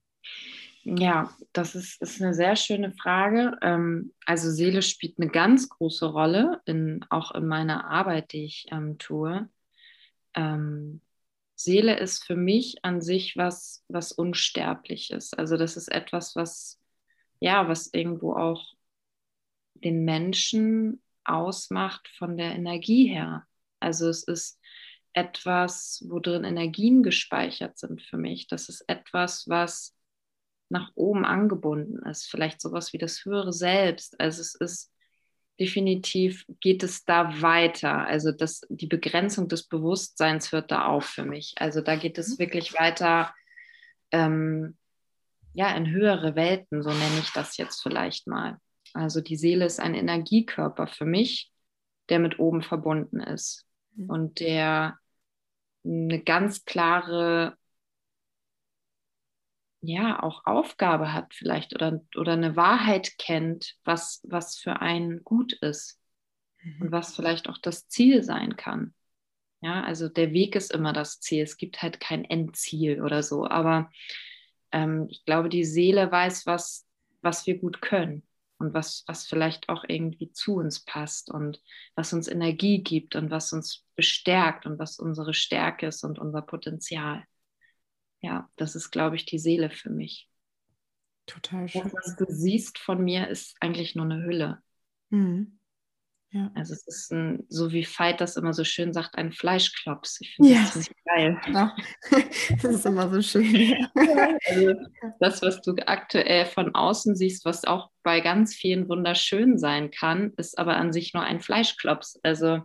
Ja, 0.97 1.29
das 1.53 1.75
ist, 1.75 2.01
ist 2.01 2.21
eine 2.21 2.33
sehr 2.33 2.55
schöne 2.55 2.91
Frage. 2.91 3.57
Ähm, 3.61 4.13
also 4.25 4.49
Seele 4.49 4.81
spielt 4.81 5.19
eine 5.19 5.29
ganz 5.29 5.69
große 5.69 6.05
Rolle, 6.05 6.61
in, 6.65 7.05
auch 7.09 7.31
in 7.35 7.47
meiner 7.47 7.85
Arbeit, 7.89 8.33
die 8.33 8.45
ich 8.45 8.65
ähm, 8.71 8.97
tue. 8.97 9.49
Ähm, 10.33 11.01
Seele 11.55 11.99
ist 11.99 12.23
für 12.23 12.35
mich 12.35 12.83
an 12.83 13.01
sich 13.01 13.35
was, 13.37 13.83
was 13.87 14.11
Unsterbliches. 14.11 15.33
Also 15.33 15.57
das 15.57 15.77
ist 15.77 15.89
etwas, 15.89 16.35
was, 16.35 16.79
ja, 17.39 17.67
was 17.67 17.93
irgendwo 17.93 18.33
auch 18.33 18.65
den 19.75 20.05
Menschen 20.05 21.03
ausmacht 21.23 22.07
von 22.17 22.37
der 22.37 22.55
Energie 22.55 23.07
her. 23.07 23.45
Also 23.79 24.09
es 24.09 24.23
ist 24.23 24.59
etwas, 25.13 26.03
wo 26.07 26.19
drin 26.19 26.45
Energien 26.45 27.03
gespeichert 27.03 27.77
sind 27.77 28.01
für 28.01 28.17
mich. 28.17 28.47
Das 28.47 28.69
ist 28.69 28.81
etwas, 28.87 29.47
was 29.47 29.95
nach 30.69 30.91
oben 30.95 31.25
angebunden 31.25 32.05
ist. 32.07 32.29
Vielleicht 32.29 32.61
sowas 32.61 32.93
wie 32.93 32.97
das 32.97 33.25
höhere 33.25 33.53
Selbst. 33.53 34.19
Also 34.19 34.41
es 34.41 34.55
ist 34.55 34.91
definitiv 35.59 36.45
geht 36.61 36.83
es 36.83 37.03
da 37.03 37.41
weiter. 37.41 38.05
Also 38.07 38.31
das, 38.31 38.61
die 38.69 38.87
Begrenzung 38.87 39.47
des 39.49 39.67
Bewusstseins 39.67 40.51
hört 40.51 40.71
da 40.71 40.85
auf 40.85 41.05
für 41.05 41.25
mich. 41.25 41.55
Also 41.57 41.81
da 41.81 41.95
geht 41.95 42.17
es 42.17 42.29
mhm. 42.29 42.39
wirklich 42.39 42.73
weiter, 42.79 43.33
ähm, 44.11 44.77
ja, 45.53 45.75
in 45.75 45.89
höhere 45.89 46.35
Welten, 46.35 46.81
so 46.81 46.89
nenne 46.89 47.19
ich 47.19 47.31
das 47.33 47.57
jetzt 47.57 47.81
vielleicht 47.81 48.27
mal. 48.27 48.57
Also 48.93 49.19
die 49.19 49.35
Seele 49.35 49.65
ist 49.65 49.79
ein 49.79 49.95
Energiekörper 49.95 50.87
für 50.87 51.05
mich, 51.05 51.51
der 52.07 52.19
mit 52.19 52.39
oben 52.39 52.61
verbunden 52.61 53.19
ist 53.19 53.65
mhm. 53.95 54.09
und 54.09 54.39
der 54.39 54.97
eine 55.83 56.21
ganz 56.23 56.65
klare 56.65 57.55
ja 59.81 60.21
auch 60.21 60.45
Aufgabe 60.45 61.13
hat 61.13 61.33
vielleicht 61.33 61.73
oder, 61.73 62.01
oder 62.15 62.33
eine 62.33 62.55
Wahrheit 62.55 63.17
kennt, 63.17 63.75
was, 63.83 64.21
was 64.23 64.57
für 64.57 64.81
einen 64.81 65.23
gut 65.23 65.53
ist 65.53 65.99
mhm. 66.61 66.81
und 66.81 66.91
was 66.91 67.15
vielleicht 67.15 67.49
auch 67.49 67.57
das 67.57 67.87
Ziel 67.87 68.23
sein 68.23 68.57
kann. 68.57 68.93
Ja, 69.61 69.83
also 69.83 70.07
der 70.07 70.31
Weg 70.31 70.55
ist 70.55 70.71
immer 70.71 70.93
das 70.93 71.19
Ziel. 71.19 71.43
Es 71.43 71.57
gibt 71.57 71.81
halt 71.81 71.99
kein 71.99 72.23
Endziel 72.23 73.01
oder 73.01 73.23
so. 73.23 73.45
Aber 73.45 73.91
ähm, 74.71 75.07
ich 75.09 75.25
glaube, 75.25 75.49
die 75.49 75.65
Seele 75.65 76.11
weiß, 76.11 76.45
was, 76.45 76.87
was 77.21 77.45
wir 77.45 77.57
gut 77.59 77.81
können 77.81 78.23
und 78.57 78.73
was, 78.73 79.03
was 79.07 79.27
vielleicht 79.27 79.67
auch 79.69 79.83
irgendwie 79.87 80.31
zu 80.31 80.55
uns 80.55 80.85
passt 80.85 81.29
und 81.29 81.61
was 81.95 82.13
uns 82.13 82.27
Energie 82.27 82.83
gibt 82.83 83.15
und 83.15 83.31
was 83.31 83.51
uns 83.51 83.85
bestärkt 83.95 84.65
und 84.65 84.79
was 84.79 84.97
unsere 84.97 85.33
Stärke 85.33 85.87
ist 85.87 86.03
und 86.03 86.19
unser 86.19 86.41
Potenzial 86.41 87.23
ja, 88.21 88.49
das 88.55 88.75
ist, 88.75 88.91
glaube 88.91 89.15
ich, 89.15 89.25
die 89.25 89.39
Seele 89.39 89.69
für 89.69 89.89
mich. 89.89 90.29
Total 91.25 91.67
schön. 91.67 91.83
Das, 91.83 91.93
was 91.93 92.15
du 92.15 92.25
siehst 92.27 92.79
von 92.79 93.03
mir, 93.03 93.27
ist 93.27 93.55
eigentlich 93.59 93.95
nur 93.95 94.05
eine 94.05 94.23
Hülle. 94.23 94.61
Mhm. 95.09 95.59
Ja. 96.31 96.51
Also 96.53 96.73
es 96.73 96.85
ist 96.85 97.11
ein, 97.11 97.43
so 97.49 97.71
wie 97.71 97.85
Veit 97.85 98.21
das 98.21 98.35
immer 98.35 98.53
so 98.53 98.63
schön 98.63 98.93
sagt, 98.93 99.15
ein 99.15 99.31
Fleischklops. 99.31 100.21
Ich 100.21 100.35
finde 100.35 100.51
ja. 100.51 100.61
das 100.61 100.73
ziemlich 100.73 101.03
geil. 101.05 101.41
Ja. 101.51 101.75
Das 102.61 102.75
ist 102.75 102.85
immer 102.85 103.09
so 103.11 103.21
schön. 103.21 103.87
Also 104.47 104.73
das, 105.19 105.41
was 105.41 105.61
du 105.61 105.75
aktuell 105.87 106.45
von 106.45 106.75
außen 106.75 107.15
siehst, 107.15 107.45
was 107.45 107.65
auch 107.65 107.89
bei 108.03 108.19
ganz 108.19 108.53
vielen 108.53 108.89
wunderschön 108.89 109.57
sein 109.57 109.89
kann, 109.91 110.33
ist 110.37 110.57
aber 110.59 110.77
an 110.77 110.93
sich 110.93 111.13
nur 111.13 111.23
ein 111.23 111.41
Fleischklops. 111.41 112.19
Also 112.21 112.61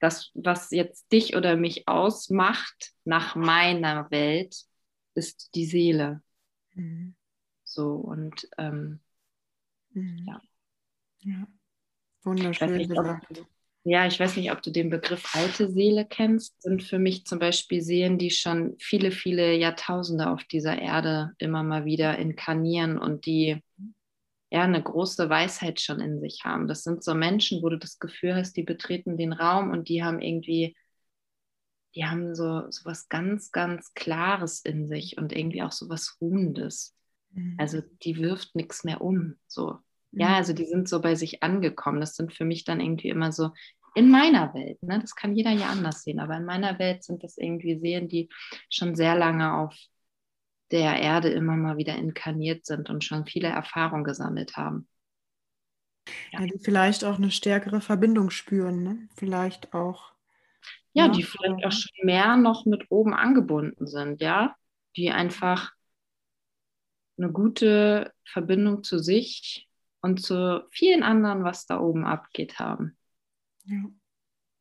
das, 0.00 0.30
was 0.34 0.70
jetzt 0.70 1.10
dich 1.12 1.36
oder 1.36 1.56
mich 1.56 1.88
ausmacht 1.88 2.92
nach 3.04 3.34
meiner 3.34 4.10
Welt, 4.10 4.56
ist 5.14 5.54
die 5.54 5.66
Seele. 5.66 6.22
Mhm. 6.74 7.14
So 7.64 7.94
und 7.94 8.48
ähm, 8.58 9.00
mhm. 9.90 10.24
ja. 10.26 10.40
ja. 11.20 11.46
Wunderschön 12.22 12.76
nicht, 12.76 12.90
gesagt. 12.90 13.26
Ob, 13.30 13.46
ja, 13.84 14.06
ich 14.06 14.18
weiß 14.18 14.36
nicht, 14.36 14.50
ob 14.50 14.62
du 14.62 14.70
den 14.70 14.90
Begriff 14.90 15.34
alte 15.34 15.70
Seele 15.70 16.04
kennst. 16.04 16.60
Sind 16.60 16.82
für 16.82 16.98
mich 16.98 17.24
zum 17.24 17.38
Beispiel 17.38 17.82
Seelen, 17.82 18.18
die 18.18 18.30
schon 18.30 18.74
viele, 18.80 19.12
viele 19.12 19.54
Jahrtausende 19.54 20.28
auf 20.28 20.42
dieser 20.44 20.76
Erde 20.76 21.34
immer 21.38 21.62
mal 21.62 21.84
wieder 21.84 22.18
inkarnieren 22.18 22.98
und 22.98 23.26
die 23.26 23.62
ja, 24.50 24.62
eine 24.62 24.82
große 24.82 25.28
Weisheit 25.28 25.80
schon 25.80 26.00
in 26.00 26.20
sich 26.20 26.44
haben. 26.44 26.68
Das 26.68 26.82
sind 26.82 27.02
so 27.02 27.14
Menschen, 27.14 27.62
wo 27.62 27.68
du 27.68 27.78
das 27.78 27.98
Gefühl 27.98 28.34
hast, 28.34 28.56
die 28.56 28.62
betreten 28.62 29.16
den 29.16 29.32
Raum 29.32 29.70
und 29.70 29.88
die 29.88 30.04
haben 30.04 30.20
irgendwie, 30.20 30.76
die 31.94 32.04
haben 32.04 32.34
so, 32.34 32.70
so 32.70 32.84
was 32.84 33.08
ganz, 33.08 33.50
ganz 33.50 33.92
Klares 33.94 34.60
in 34.60 34.86
sich 34.86 35.18
und 35.18 35.32
irgendwie 35.34 35.62
auch 35.62 35.72
so 35.72 35.88
was 35.88 36.16
Ruhendes. 36.20 36.94
Mhm. 37.32 37.56
Also 37.58 37.82
die 38.02 38.18
wirft 38.18 38.54
nichts 38.54 38.84
mehr 38.84 39.00
um. 39.00 39.36
So. 39.48 39.78
Mhm. 40.12 40.20
Ja, 40.20 40.36
also 40.36 40.52
die 40.52 40.66
sind 40.66 40.88
so 40.88 41.00
bei 41.00 41.16
sich 41.16 41.42
angekommen. 41.42 42.00
Das 42.00 42.14
sind 42.14 42.32
für 42.32 42.44
mich 42.44 42.64
dann 42.64 42.80
irgendwie 42.80 43.08
immer 43.08 43.32
so 43.32 43.50
in 43.96 44.10
meiner 44.10 44.54
Welt. 44.54 44.80
Ne? 44.82 45.00
Das 45.00 45.16
kann 45.16 45.34
jeder 45.34 45.50
ja 45.50 45.70
anders 45.70 46.04
sehen, 46.04 46.20
aber 46.20 46.36
in 46.36 46.44
meiner 46.44 46.78
Welt 46.78 47.02
sind 47.02 47.24
das 47.24 47.36
irgendwie 47.36 47.78
Seelen, 47.78 48.08
die 48.08 48.28
schon 48.68 48.94
sehr 48.94 49.16
lange 49.16 49.54
auf 49.54 49.74
der 50.70 51.00
Erde 51.00 51.28
immer 51.28 51.56
mal 51.56 51.76
wieder 51.76 51.96
inkarniert 51.96 52.66
sind 52.66 52.90
und 52.90 53.04
schon 53.04 53.26
viele 53.26 53.48
Erfahrungen 53.48 54.04
gesammelt 54.04 54.56
haben. 54.56 54.88
Ja. 56.32 56.40
ja 56.40 56.46
die 56.46 56.58
vielleicht 56.58 57.04
auch 57.04 57.16
eine 57.16 57.30
stärkere 57.30 57.80
Verbindung 57.80 58.30
spüren, 58.30 58.82
ne? 58.82 59.08
Vielleicht 59.16 59.74
auch. 59.74 60.12
Ja, 60.92 61.06
ja, 61.06 61.12
die 61.12 61.22
vielleicht 61.22 61.64
auch 61.64 61.72
schon 61.72 62.06
mehr 62.06 62.36
noch 62.36 62.64
mit 62.64 62.86
oben 62.88 63.14
angebunden 63.14 63.86
sind, 63.86 64.20
ja, 64.22 64.56
die 64.96 65.10
einfach 65.10 65.72
eine 67.18 67.30
gute 67.32 68.12
Verbindung 68.24 68.82
zu 68.82 68.98
sich 68.98 69.68
und 70.00 70.22
zu 70.22 70.66
vielen 70.70 71.02
anderen, 71.02 71.44
was 71.44 71.66
da 71.66 71.80
oben 71.80 72.04
abgeht, 72.04 72.58
haben. 72.58 72.96
Ja, 73.64 73.84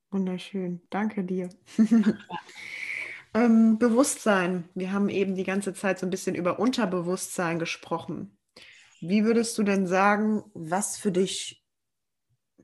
wunderschön. 0.10 0.82
Danke 0.90 1.24
dir. 1.24 1.50
Ähm, 3.36 3.78
Bewusstsein. 3.78 4.70
Wir 4.76 4.94
haben 4.94 5.10
eben 5.10 5.36
die 5.36 5.44
ganze 5.44 5.74
Zeit 5.74 6.00
so 6.00 6.08
ein 6.08 6.10
bisschen 6.10 6.36
über 6.36 6.58
Unterbewusstsein 6.58 7.60
gesprochen. 7.60 8.38
Wie 9.02 9.26
würdest 9.26 9.58
du 9.58 9.64
denn 9.64 9.88
sagen, 9.88 10.46
was 10.54 10.98
für 10.98 11.12
dich 11.12 11.62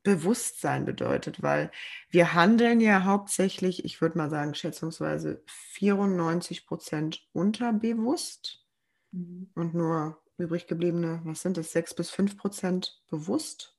Bewusstsein 0.02 0.86
bedeutet? 0.86 1.44
Weil 1.44 1.72
wir 2.10 2.34
handeln 2.34 2.80
ja 2.80 3.04
hauptsächlich, 3.04 3.84
ich 3.84 4.00
würde 4.00 4.18
mal 4.18 4.30
sagen, 4.30 4.56
schätzungsweise 4.56 5.44
94 5.74 6.66
Prozent 6.66 7.28
unterbewusst 7.34 8.66
mhm. 9.12 9.52
und 9.56 9.74
nur 9.74 10.24
übrig 10.38 10.68
gebliebene, 10.68 11.20
was 11.26 11.42
sind 11.42 11.58
das, 11.58 11.74
6 11.74 11.96
bis 11.96 12.12
5 12.12 12.38
Prozent 12.38 13.04
bewusst? 13.10 13.76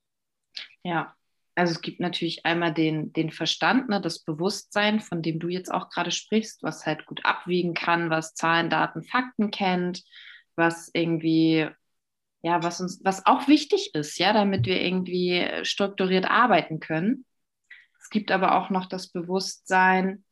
Ja, 0.83 1.17
also 1.55 1.73
es 1.73 1.81
gibt 1.83 2.01
natürlich 2.01 2.47
einmal 2.47 2.73
den, 2.73 3.13
den 3.13 3.31
Verstand, 3.31 3.89
ne, 3.89 4.01
das 4.01 4.21
Bewusstsein, 4.21 5.01
von 5.01 5.23
dem 5.23 5.39
du 5.39 5.49
jetzt 5.49 5.71
auch 5.71 5.91
gerade 5.91 6.11
sprichst, 6.11 6.63
was 6.63 6.87
halt 6.87 7.07
gut 7.07 7.25
abwiegen 7.25 7.75
kann, 7.75 8.11
was 8.11 8.35
Zahlen, 8.35 8.71
Daten, 8.71 9.03
Fakten 9.03 9.51
kennt, 9.51 10.03
was 10.57 10.91
irgendwie, 10.95 11.69
ja, 12.43 12.63
was 12.63 12.81
uns, 12.81 13.01
was 13.05 13.27
auch 13.27 13.49
wichtig 13.49 13.95
ist, 13.95 14.19
ja, 14.19 14.33
damit 14.33 14.67
wir 14.67 14.81
irgendwie 14.81 15.47
strukturiert 15.63 16.25
arbeiten 16.25 16.81
können. 16.81 17.27
Es 18.01 18.09
gibt 18.09 18.31
aber 18.31 18.57
auch 18.57 18.71
noch 18.71 18.87
das 18.87 19.09
Bewusstsein, 19.09 20.25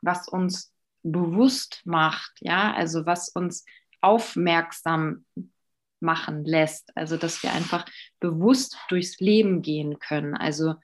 was 0.00 0.28
uns 0.28 0.72
bewusst 1.02 1.82
macht, 1.84 2.32
ja, 2.40 2.72
also 2.72 3.04
was 3.04 3.28
uns 3.28 3.64
aufmerksam 4.00 5.24
machen 6.04 6.44
lässt. 6.44 6.96
Also, 6.96 7.16
dass 7.16 7.42
wir 7.42 7.52
einfach 7.52 7.84
bewusst 8.20 8.76
durchs 8.88 9.18
Leben 9.18 9.62
gehen 9.62 9.98
können. 9.98 10.34
Also 10.36 10.74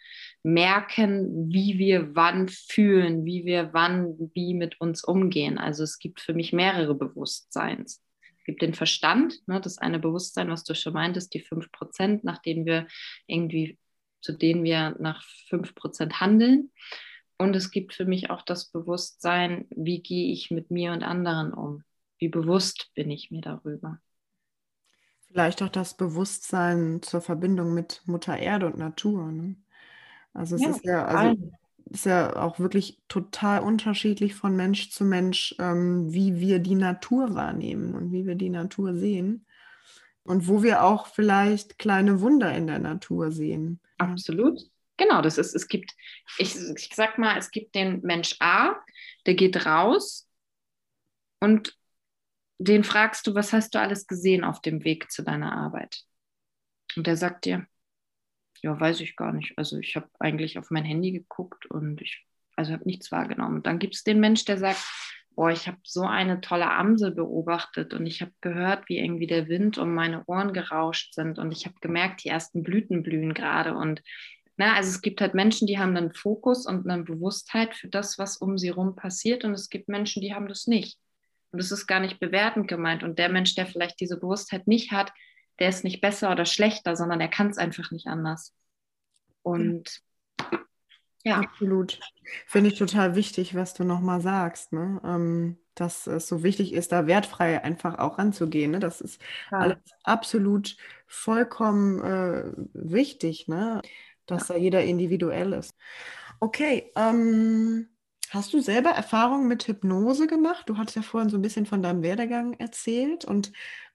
merken, 0.42 1.52
wie 1.52 1.78
wir 1.78 2.16
wann 2.16 2.48
fühlen, 2.48 3.24
wie 3.24 3.44
wir 3.44 3.72
wann 3.72 4.16
wie 4.34 4.54
mit 4.54 4.80
uns 4.80 5.04
umgehen. 5.04 5.58
Also 5.58 5.84
es 5.84 5.98
gibt 5.98 6.20
für 6.20 6.34
mich 6.34 6.52
mehrere 6.52 6.94
Bewusstseins. 6.94 8.02
Es 8.38 8.44
gibt 8.44 8.62
den 8.62 8.74
Verstand, 8.74 9.46
ne, 9.46 9.60
das 9.60 9.78
eine 9.78 9.98
Bewusstsein, 9.98 10.48
was 10.50 10.64
du 10.64 10.74
schon 10.74 10.94
meintest, 10.94 11.34
die 11.34 11.44
5%, 11.44 12.20
nach 12.22 12.40
denen 12.40 12.64
wir 12.64 12.86
irgendwie, 13.26 13.78
zu 14.22 14.32
denen 14.32 14.64
wir 14.64 14.96
nach 14.98 15.22
5% 15.50 16.14
handeln. 16.20 16.72
Und 17.38 17.54
es 17.54 17.70
gibt 17.70 17.94
für 17.94 18.04
mich 18.04 18.30
auch 18.30 18.42
das 18.42 18.70
Bewusstsein, 18.70 19.66
wie 19.70 20.02
gehe 20.02 20.32
ich 20.32 20.50
mit 20.50 20.70
mir 20.70 20.92
und 20.92 21.02
anderen 21.02 21.52
um? 21.52 21.84
Wie 22.18 22.28
bewusst 22.28 22.90
bin 22.94 23.10
ich 23.10 23.30
mir 23.30 23.40
darüber? 23.40 23.98
Vielleicht 25.30 25.62
auch 25.62 25.68
das 25.68 25.96
Bewusstsein 25.96 27.02
zur 27.02 27.20
Verbindung 27.20 27.72
mit 27.72 28.02
Mutter 28.06 28.36
Erde 28.36 28.66
und 28.66 28.78
Natur. 28.78 29.30
Ne? 29.30 29.56
Also 30.34 30.56
es 30.56 30.62
ja, 30.62 30.70
ist 30.70 30.84
ja, 30.84 31.04
also 31.04 31.52
ist 31.90 32.06
ja 32.06 32.36
auch 32.36 32.58
wirklich 32.58 33.00
total 33.08 33.60
unterschiedlich 33.60 34.34
von 34.34 34.56
Mensch 34.56 34.90
zu 34.90 35.04
Mensch, 35.04 35.54
ähm, 35.58 36.12
wie 36.12 36.38
wir 36.38 36.60
die 36.60 36.76
Natur 36.76 37.34
wahrnehmen 37.34 37.94
und 37.94 38.12
wie 38.12 38.26
wir 38.26 38.36
die 38.36 38.50
Natur 38.50 38.94
sehen. 38.94 39.46
Und 40.22 40.46
wo 40.46 40.62
wir 40.62 40.84
auch 40.84 41.06
vielleicht 41.06 41.78
kleine 41.78 42.20
Wunder 42.20 42.54
in 42.54 42.66
der 42.66 42.78
Natur 42.78 43.32
sehen. 43.32 43.80
Absolut. 43.98 44.60
Genau, 44.96 45.22
das 45.22 45.38
ist, 45.38 45.54
es 45.54 45.66
gibt, 45.66 45.92
ich, 46.38 46.56
ich 46.76 46.90
sag 46.94 47.18
mal, 47.18 47.38
es 47.38 47.50
gibt 47.50 47.74
den 47.74 48.02
Mensch 48.02 48.36
A, 48.38 48.76
der 49.26 49.34
geht 49.34 49.64
raus 49.64 50.28
und 51.40 51.76
den 52.60 52.84
fragst 52.84 53.26
du, 53.26 53.34
was 53.34 53.52
hast 53.52 53.74
du 53.74 53.80
alles 53.80 54.06
gesehen 54.06 54.44
auf 54.44 54.60
dem 54.60 54.84
Weg 54.84 55.10
zu 55.10 55.22
deiner 55.22 55.52
Arbeit? 55.52 56.02
Und 56.96 57.06
der 57.06 57.16
sagt 57.16 57.46
dir, 57.46 57.66
ja, 58.62 58.78
weiß 58.78 59.00
ich 59.00 59.16
gar 59.16 59.32
nicht. 59.32 59.56
Also 59.56 59.78
ich 59.78 59.96
habe 59.96 60.08
eigentlich 60.18 60.58
auf 60.58 60.70
mein 60.70 60.84
Handy 60.84 61.12
geguckt 61.12 61.66
und 61.66 62.02
ich 62.02 62.26
also 62.56 62.72
habe 62.72 62.84
nichts 62.84 63.10
wahrgenommen. 63.10 63.56
Und 63.56 63.66
dann 63.66 63.78
gibt 63.78 63.94
es 63.94 64.04
den 64.04 64.20
Mensch, 64.20 64.44
der 64.44 64.58
sagt, 64.58 64.84
boah, 65.34 65.50
ich 65.50 65.66
habe 65.68 65.78
so 65.84 66.02
eine 66.02 66.42
tolle 66.42 66.70
Amsel 66.70 67.12
beobachtet 67.12 67.94
und 67.94 68.04
ich 68.06 68.20
habe 68.20 68.32
gehört, 68.42 68.88
wie 68.90 68.98
irgendwie 68.98 69.26
der 69.26 69.48
Wind 69.48 69.78
um 69.78 69.94
meine 69.94 70.24
Ohren 70.26 70.52
gerauscht 70.52 71.14
sind 71.14 71.38
und 71.38 71.52
ich 71.52 71.64
habe 71.64 71.76
gemerkt, 71.80 72.24
die 72.24 72.28
ersten 72.28 72.62
Blüten 72.62 73.02
blühen 73.02 73.32
gerade 73.32 73.74
und 73.74 74.02
na, 74.58 74.74
also 74.74 74.90
es 74.90 75.00
gibt 75.00 75.22
halt 75.22 75.32
Menschen, 75.32 75.66
die 75.66 75.78
haben 75.78 75.96
einen 75.96 76.12
Fokus 76.12 76.66
und 76.66 76.86
eine 76.86 77.04
Bewusstheit 77.04 77.74
für 77.74 77.88
das, 77.88 78.18
was 78.18 78.36
um 78.36 78.58
sie 78.58 78.68
herum 78.68 78.94
passiert 78.94 79.44
und 79.44 79.52
es 79.54 79.70
gibt 79.70 79.88
Menschen, 79.88 80.20
die 80.20 80.34
haben 80.34 80.48
das 80.48 80.66
nicht. 80.66 80.98
Und 81.52 81.58
das 81.60 81.72
ist 81.72 81.86
gar 81.86 82.00
nicht 82.00 82.20
bewertend 82.20 82.68
gemeint. 82.68 83.02
Und 83.02 83.18
der 83.18 83.28
Mensch, 83.28 83.54
der 83.54 83.66
vielleicht 83.66 84.00
diese 84.00 84.18
Bewusstheit 84.18 84.66
nicht 84.66 84.92
hat, 84.92 85.12
der 85.58 85.68
ist 85.68 85.84
nicht 85.84 86.00
besser 86.00 86.30
oder 86.30 86.46
schlechter, 86.46 86.96
sondern 86.96 87.20
er 87.20 87.28
kann 87.28 87.48
es 87.48 87.58
einfach 87.58 87.90
nicht 87.90 88.06
anders. 88.06 88.54
Und 89.42 90.00
ja. 91.22 91.38
Absolut. 91.40 92.00
Finde 92.46 92.70
ich 92.70 92.78
total 92.78 93.14
wichtig, 93.14 93.54
was 93.54 93.74
du 93.74 93.84
nochmal 93.84 94.22
sagst, 94.22 94.72
ne? 94.72 95.00
Ähm, 95.04 95.58
dass 95.74 96.06
es 96.06 96.28
so 96.28 96.42
wichtig 96.42 96.72
ist, 96.72 96.92
da 96.92 97.06
wertfrei 97.06 97.62
einfach 97.62 97.98
auch 97.98 98.18
ranzugehen. 98.18 98.70
Ne? 98.70 98.80
Das 98.80 99.00
ist 99.00 99.20
ja. 99.50 99.58
alles 99.58 99.78
absolut 100.02 100.76
vollkommen 101.06 102.02
äh, 102.02 102.44
wichtig, 102.74 103.48
ne? 103.48 103.80
dass 104.26 104.48
ja. 104.48 104.54
da 104.54 104.60
jeder 104.60 104.84
individuell 104.84 105.54
ist. 105.54 105.74
Okay, 106.38 106.90
ähm, 106.96 107.88
Hast 108.30 108.52
du 108.52 108.60
selber 108.60 108.90
Erfahrungen 108.90 109.48
mit 109.48 109.66
Hypnose 109.66 110.28
gemacht? 110.28 110.68
Du 110.68 110.78
hattest 110.78 110.96
ja 110.96 111.02
vorhin 111.02 111.30
so 111.30 111.36
ein 111.36 111.42
bisschen 111.42 111.66
von 111.66 111.82
deinem 111.82 112.02
Werdegang 112.02 112.54
erzählt. 112.54 113.24
Und 113.24 113.52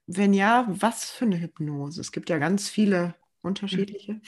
wenn 0.07 0.33
ja, 0.33 0.65
was 0.67 1.09
für 1.09 1.23
eine 1.23 1.39
Hypnose? 1.39 2.01
Es 2.01 2.11
gibt 2.11 2.29
ja 2.29 2.37
ganz 2.37 2.69
viele 2.69 3.15
unterschiedliche. 3.41 4.19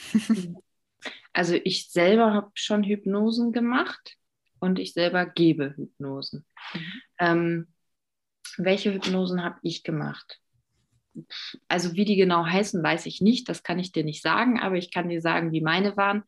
Also 1.32 1.54
ich 1.62 1.90
selber 1.90 2.32
habe 2.32 2.50
schon 2.54 2.82
Hypnosen 2.82 3.52
gemacht 3.52 4.16
und 4.58 4.78
ich 4.78 4.92
selber 4.92 5.24
gebe 5.26 5.74
Hypnosen. 5.76 6.44
Mhm. 6.74 7.02
Ähm, 7.18 7.68
welche 8.56 8.92
Hypnosen 8.92 9.44
habe 9.44 9.58
ich 9.62 9.84
gemacht? 9.84 10.40
Also 11.68 11.94
wie 11.94 12.04
die 12.04 12.16
genau 12.16 12.44
heißen, 12.44 12.82
weiß 12.82 13.06
ich 13.06 13.20
nicht. 13.20 13.48
Das 13.48 13.62
kann 13.62 13.78
ich 13.78 13.92
dir 13.92 14.04
nicht 14.04 14.22
sagen, 14.22 14.58
aber 14.58 14.76
ich 14.76 14.90
kann 14.90 15.08
dir 15.08 15.20
sagen, 15.20 15.52
wie 15.52 15.60
meine 15.60 15.96
waren. 15.96 16.24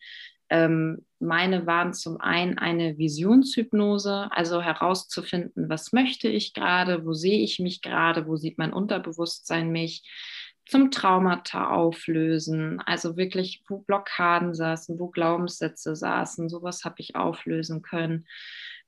Ähm, 0.50 1.06
meine 1.20 1.66
waren 1.66 1.94
zum 1.94 2.20
einen 2.20 2.58
eine 2.58 2.98
Visionshypnose, 2.98 4.28
also 4.32 4.60
herauszufinden, 4.60 5.68
was 5.68 5.92
möchte 5.92 6.28
ich 6.28 6.54
gerade, 6.54 7.06
wo 7.06 7.12
sehe 7.12 7.40
ich 7.42 7.60
mich 7.60 7.82
gerade, 7.82 8.26
wo 8.26 8.36
sieht 8.36 8.58
mein 8.58 8.72
Unterbewusstsein 8.72 9.70
mich, 9.70 10.02
zum 10.66 10.90
Traumata 10.90 11.70
auflösen, 11.70 12.80
also 12.86 13.16
wirklich, 13.16 13.64
wo 13.68 13.78
Blockaden 13.78 14.54
saßen, 14.54 14.98
wo 14.98 15.08
Glaubenssätze 15.08 15.96
saßen, 15.96 16.48
sowas 16.48 16.84
habe 16.84 16.96
ich 16.98 17.16
auflösen 17.16 17.82
können. 17.82 18.26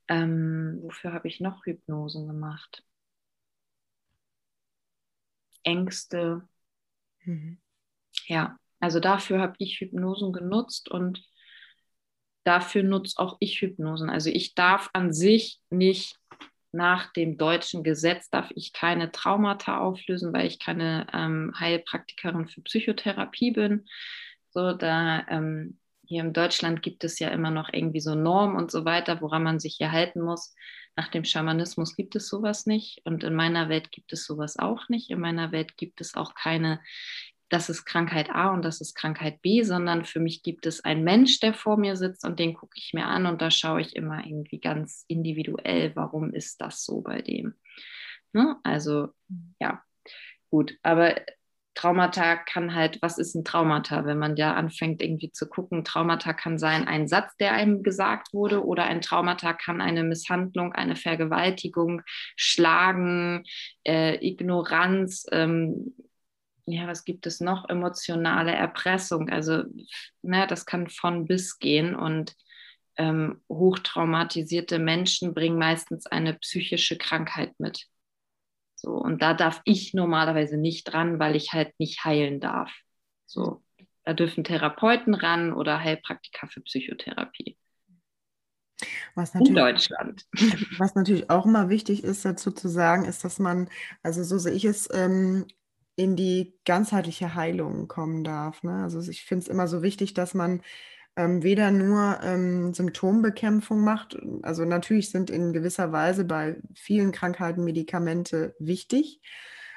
Ähm, 0.07 0.79
wofür 0.81 1.13
habe 1.13 1.27
ich 1.27 1.39
noch 1.41 1.65
Hypnosen 1.65 2.27
gemacht? 2.27 2.83
Ängste. 5.63 6.47
Mhm. 7.25 7.57
Ja, 8.27 8.57
also 8.79 8.99
dafür 8.99 9.39
habe 9.41 9.55
ich 9.59 9.79
Hypnosen 9.79 10.33
genutzt 10.33 10.89
und 10.89 11.23
dafür 12.43 12.83
nutze 12.83 13.17
auch 13.19 13.37
ich 13.39 13.61
Hypnosen. 13.61 14.09
Also 14.09 14.29
ich 14.29 14.55
darf 14.55 14.89
an 14.93 15.13
sich 15.13 15.59
nicht 15.69 16.17
nach 16.73 17.13
dem 17.13 17.37
deutschen 17.37 17.83
Gesetz 17.83 18.29
darf 18.29 18.49
ich 18.55 18.73
keine 18.73 19.11
Traumata 19.11 19.79
auflösen, 19.79 20.33
weil 20.33 20.47
ich 20.47 20.59
keine 20.59 21.05
ähm, 21.13 21.53
Heilpraktikerin 21.59 22.47
für 22.47 22.61
Psychotherapie 22.61 23.51
bin. 23.51 23.85
So, 24.49 24.73
da 24.73 25.25
ähm, 25.29 25.77
hier 26.05 26.23
in 26.23 26.33
Deutschland 26.33 26.81
gibt 26.81 27.03
es 27.03 27.19
ja 27.19 27.29
immer 27.29 27.51
noch 27.51 27.69
irgendwie 27.71 27.99
so 27.99 28.15
Normen 28.15 28.55
und 28.55 28.71
so 28.71 28.85
weiter, 28.85 29.21
woran 29.21 29.43
man 29.43 29.59
sich 29.59 29.75
hier 29.77 29.91
halten 29.91 30.21
muss. 30.21 30.55
Nach 30.95 31.07
dem 31.07 31.23
Schamanismus 31.23 31.95
gibt 31.95 32.15
es 32.15 32.27
sowas 32.27 32.65
nicht 32.65 33.01
und 33.03 33.23
in 33.23 33.33
meiner 33.35 33.69
Welt 33.69 33.91
gibt 33.91 34.11
es 34.11 34.25
sowas 34.25 34.57
auch 34.57 34.89
nicht. 34.89 35.09
In 35.11 35.19
meiner 35.19 35.51
Welt 35.51 35.77
gibt 35.77 36.01
es 36.01 36.15
auch 36.15 36.35
keine 36.35 36.79
das 37.53 37.69
ist 37.69 37.85
Krankheit 37.85 38.31
A 38.31 38.49
und 38.49 38.65
das 38.65 38.81
ist 38.81 38.95
Krankheit 38.95 39.41
B, 39.43 39.61
sondern 39.61 40.05
für 40.05 40.19
mich 40.19 40.41
gibt 40.41 40.65
es 40.65 40.83
einen 40.83 41.03
Mensch, 41.03 41.39
der 41.39 41.53
vor 41.53 41.77
mir 41.77 41.95
sitzt 41.95 42.25
und 42.25 42.39
den 42.39 42.55
gucke 42.55 42.75
ich 42.77 42.93
mir 42.93 43.05
an 43.05 43.27
und 43.27 43.41
da 43.41 43.51
schaue 43.51 43.81
ich 43.81 43.95
immer 43.95 44.25
irgendwie 44.25 44.59
ganz 44.59 45.05
individuell, 45.07 45.95
warum 45.95 46.33
ist 46.33 46.61
das 46.61 46.83
so 46.83 47.01
bei 47.01 47.21
dem. 47.21 47.53
Ne? 48.33 48.57
Also 48.63 49.09
ja, 49.59 49.83
gut, 50.49 50.75
aber 50.81 51.15
Traumata 51.75 52.35
kann 52.35 52.75
halt, 52.75 53.01
was 53.01 53.17
ist 53.17 53.35
ein 53.35 53.43
Traumata, 53.43 54.05
wenn 54.05 54.19
man 54.19 54.35
ja 54.35 54.53
anfängt 54.53 55.01
irgendwie 55.01 55.31
zu 55.31 55.47
gucken, 55.47 55.83
Traumata 55.83 56.33
kann 56.33 56.57
sein 56.57 56.87
ein 56.87 57.07
Satz, 57.07 57.35
der 57.37 57.53
einem 57.53 57.83
gesagt 57.83 58.33
wurde 58.33 58.65
oder 58.65 58.85
ein 58.85 59.01
Traumata 59.01 59.53
kann 59.53 59.81
eine 59.81 60.03
Misshandlung, 60.03 60.73
eine 60.73 60.95
Vergewaltigung, 60.95 62.01
Schlagen, 62.35 63.43
äh, 63.83 64.15
Ignoranz, 64.25 65.25
ähm, 65.31 65.93
ja, 66.65 66.87
was 66.87 67.03
gibt 67.03 67.25
es 67.27 67.39
noch? 67.39 67.67
Emotionale 67.69 68.53
Erpressung. 68.53 69.29
Also, 69.29 69.63
ne, 70.21 70.47
das 70.47 70.65
kann 70.65 70.89
von 70.89 71.25
bis 71.25 71.59
gehen 71.59 71.95
und 71.95 72.35
ähm, 72.97 73.41
hochtraumatisierte 73.49 74.79
Menschen 74.79 75.33
bringen 75.33 75.57
meistens 75.57 76.05
eine 76.05 76.35
psychische 76.35 76.97
Krankheit 76.97 77.59
mit. 77.59 77.87
So, 78.75 78.91
und 78.91 79.21
da 79.21 79.33
darf 79.33 79.61
ich 79.65 79.93
normalerweise 79.93 80.57
nicht 80.57 80.85
dran, 80.85 81.19
weil 81.19 81.35
ich 81.35 81.53
halt 81.53 81.73
nicht 81.79 82.03
heilen 82.03 82.39
darf. 82.39 82.71
So, 83.25 83.63
da 84.03 84.13
dürfen 84.13 84.43
Therapeuten 84.43 85.13
ran 85.13 85.53
oder 85.53 85.79
Heilpraktiker 85.79 86.47
für 86.47 86.61
Psychotherapie. 86.61 87.57
Was 89.15 89.33
natürlich, 89.33 89.49
in 89.49 89.55
Deutschland. 89.55 90.25
Was 90.77 90.95
natürlich 90.95 91.29
auch 91.29 91.45
immer 91.45 91.69
wichtig 91.69 92.03
ist, 92.03 92.25
dazu 92.25 92.51
zu 92.51 92.67
sagen, 92.67 93.05
ist, 93.05 93.23
dass 93.23 93.39
man, 93.39 93.69
also 94.01 94.23
so 94.23 94.37
sehe 94.37 94.53
ich 94.53 94.65
es, 94.65 94.89
ähm, 94.93 95.47
in 95.95 96.15
die 96.15 96.57
ganzheitliche 96.65 97.35
Heilung 97.35 97.87
kommen 97.87 98.23
darf. 98.23 98.63
Ne? 98.63 98.83
Also 98.83 98.99
ich 99.09 99.23
finde 99.23 99.43
es 99.43 99.47
immer 99.47 99.67
so 99.67 99.83
wichtig, 99.83 100.13
dass 100.13 100.33
man 100.33 100.61
ähm, 101.15 101.43
weder 101.43 101.71
nur 101.71 102.19
ähm, 102.23 102.73
Symptombekämpfung 102.73 103.81
macht. 103.81 104.17
Also 104.41 104.65
natürlich 104.65 105.11
sind 105.11 105.29
in 105.29 105.53
gewisser 105.53 105.91
Weise 105.91 106.25
bei 106.25 106.57
vielen 106.75 107.11
Krankheiten 107.11 107.63
Medikamente 107.63 108.55
wichtig. 108.59 109.21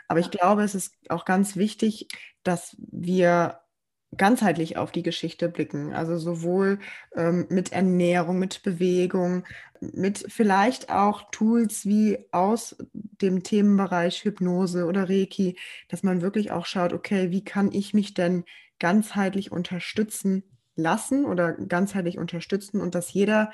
Aber 0.09 0.20
ich 0.20 0.31
glaube, 0.31 0.62
es 0.62 0.74
ist 0.74 0.94
auch 1.09 1.24
ganz 1.24 1.57
wichtig, 1.57 2.09
dass 2.42 2.76
wir 2.79 3.61
ganzheitlich 4.16 4.76
auf 4.76 4.92
die 4.92 5.02
Geschichte 5.02 5.48
blicken. 5.48 5.92
Also 5.92 6.16
sowohl 6.18 6.79
ähm, 7.14 7.46
mit 7.48 7.72
Ernährung, 7.72 8.38
mit 8.38 8.62
Bewegung, 8.62 9.44
mit 9.81 10.24
vielleicht 10.29 10.90
auch 10.90 11.31
Tools 11.31 11.87
wie 11.87 12.18
aus 12.33 12.76
dem 12.92 13.42
Themenbereich 13.42 14.24
Hypnose 14.24 14.87
oder 14.87 15.09
Reiki, 15.09 15.57
dass 15.88 16.02
man 16.02 16.22
wirklich 16.22 16.50
auch 16.50 16.66
schaut, 16.66 16.92
okay, 16.92 17.31
wie 17.31 17.44
kann 17.44 17.72
ich 17.72 17.94
mich 17.94 18.14
denn 18.14 18.44
ganzheitlich 18.79 19.52
unterstützen 19.52 20.42
lassen 20.76 21.24
oder 21.24 21.52
ganzheitlich 21.52 22.18
unterstützen 22.18 22.81
und 22.81 22.94
dass 22.94 23.12
jeder 23.12 23.50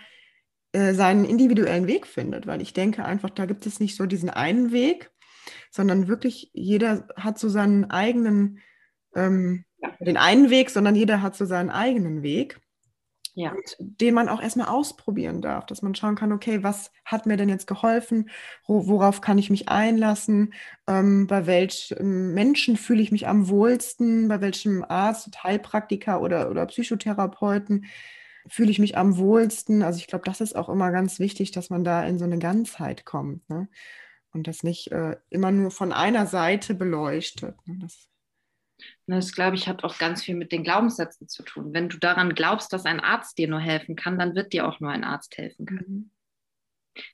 äh, 0.72 0.94
seinen 0.94 1.25
individuellen 1.25 1.87
Weg 1.87 2.07
findet, 2.07 2.46
weil 2.46 2.61
ich 2.61 2.72
denke 2.72 3.05
einfach, 3.05 3.31
da 3.31 3.46
gibt 3.46 3.66
es 3.66 3.79
nicht 3.79 3.96
so 3.96 4.07
diesen 4.07 4.31
einen 4.31 4.72
Weg, 4.72 5.11
sondern 5.70 6.09
wirklich 6.09 6.51
jeder 6.53 7.07
hat 7.16 7.38
so 7.38 7.48
seinen 7.48 7.90
eigenen, 7.90 8.59
ähm, 9.14 9.64
ja. 9.79 9.90
den 10.01 10.16
einen 10.16 10.51
Weg, 10.51 10.70
sondern 10.70 10.94
jeder 10.94 11.22
hat 11.22 11.37
so 11.37 11.44
seinen 11.44 11.70
eigenen 11.70 12.22
Weg 12.22 12.61
ja. 13.35 13.55
den 13.79 14.14
man 14.14 14.29
auch 14.29 14.42
erstmal 14.42 14.68
ausprobieren 14.68 15.40
darf, 15.40 15.66
dass 15.66 15.83
man 15.83 15.94
schauen 15.94 16.16
kann, 16.16 16.33
okay, 16.33 16.62
was 16.62 16.90
hat 17.05 17.27
mir 17.27 17.37
denn 17.37 17.48
jetzt 17.48 17.66
geholfen, 17.66 18.31
worauf 18.66 19.20
kann 19.20 19.38
ich 19.38 19.51
mich 19.51 19.68
einlassen, 19.68 20.53
ähm, 20.87 21.27
bei 21.27 21.46
welchem 21.46 22.35
Menschen 22.35 22.77
fühle 22.77 23.03
ich 23.03 23.12
mich 23.12 23.27
am 23.27 23.48
wohlsten, 23.48 24.29
bei 24.29 24.40
welchem 24.40 24.85
Arzt, 24.85 25.42
Heilpraktiker 25.42 26.20
oder, 26.20 26.51
oder 26.51 26.66
Psychotherapeuten 26.66 27.87
fühle 28.48 28.70
ich 28.70 28.79
mich 28.79 28.96
am 28.96 29.16
wohlsten. 29.16 29.83
Also 29.83 29.98
ich 29.98 30.09
glaube, 30.09 30.25
das 30.25 30.40
ist 30.40 30.57
auch 30.57 30.68
immer 30.68 30.90
ganz 30.90 31.18
wichtig, 31.18 31.53
dass 31.53 31.70
man 31.70 31.85
da 31.85 32.05
in 32.05 32.18
so 32.18 32.25
eine 32.25 32.38
Ganzheit 32.38 33.05
kommt 33.05 33.48
ne? 33.48 33.68
und 34.33 34.46
das 34.48 34.62
nicht 34.62 34.90
äh, 34.90 35.16
immer 35.31 35.53
nur 35.53 35.70
von 35.70 35.92
einer 35.92 36.27
Seite 36.27 36.75
beleuchtet. 36.75 37.57
Ne? 37.66 37.79
Das 37.81 38.09
das, 39.12 39.33
glaube 39.33 39.57
ich, 39.57 39.68
hat 39.68 39.85
auch 39.85 39.98
ganz 39.98 40.22
viel 40.22 40.35
mit 40.35 40.53
den 40.53 40.64
Glaubenssätzen 40.64 41.29
zu 41.29 41.42
tun. 41.42 41.72
Wenn 41.72 41.88
du 41.88 41.98
daran 41.98 42.35
glaubst, 42.35 42.72
dass 42.72 42.85
ein 42.85 43.01
Arzt 43.01 43.38
dir 43.38 43.48
nur 43.48 43.61
helfen 43.61 43.96
kann, 43.96 44.18
dann 44.18 44.35
wird 44.35 44.53
dir 44.53 44.66
auch 44.66 44.81
nur 44.81 44.90
ein 44.90 45.05
Arzt 45.05 45.37
helfen 45.38 45.66
können. 45.66 45.87
Mhm. 45.88 46.11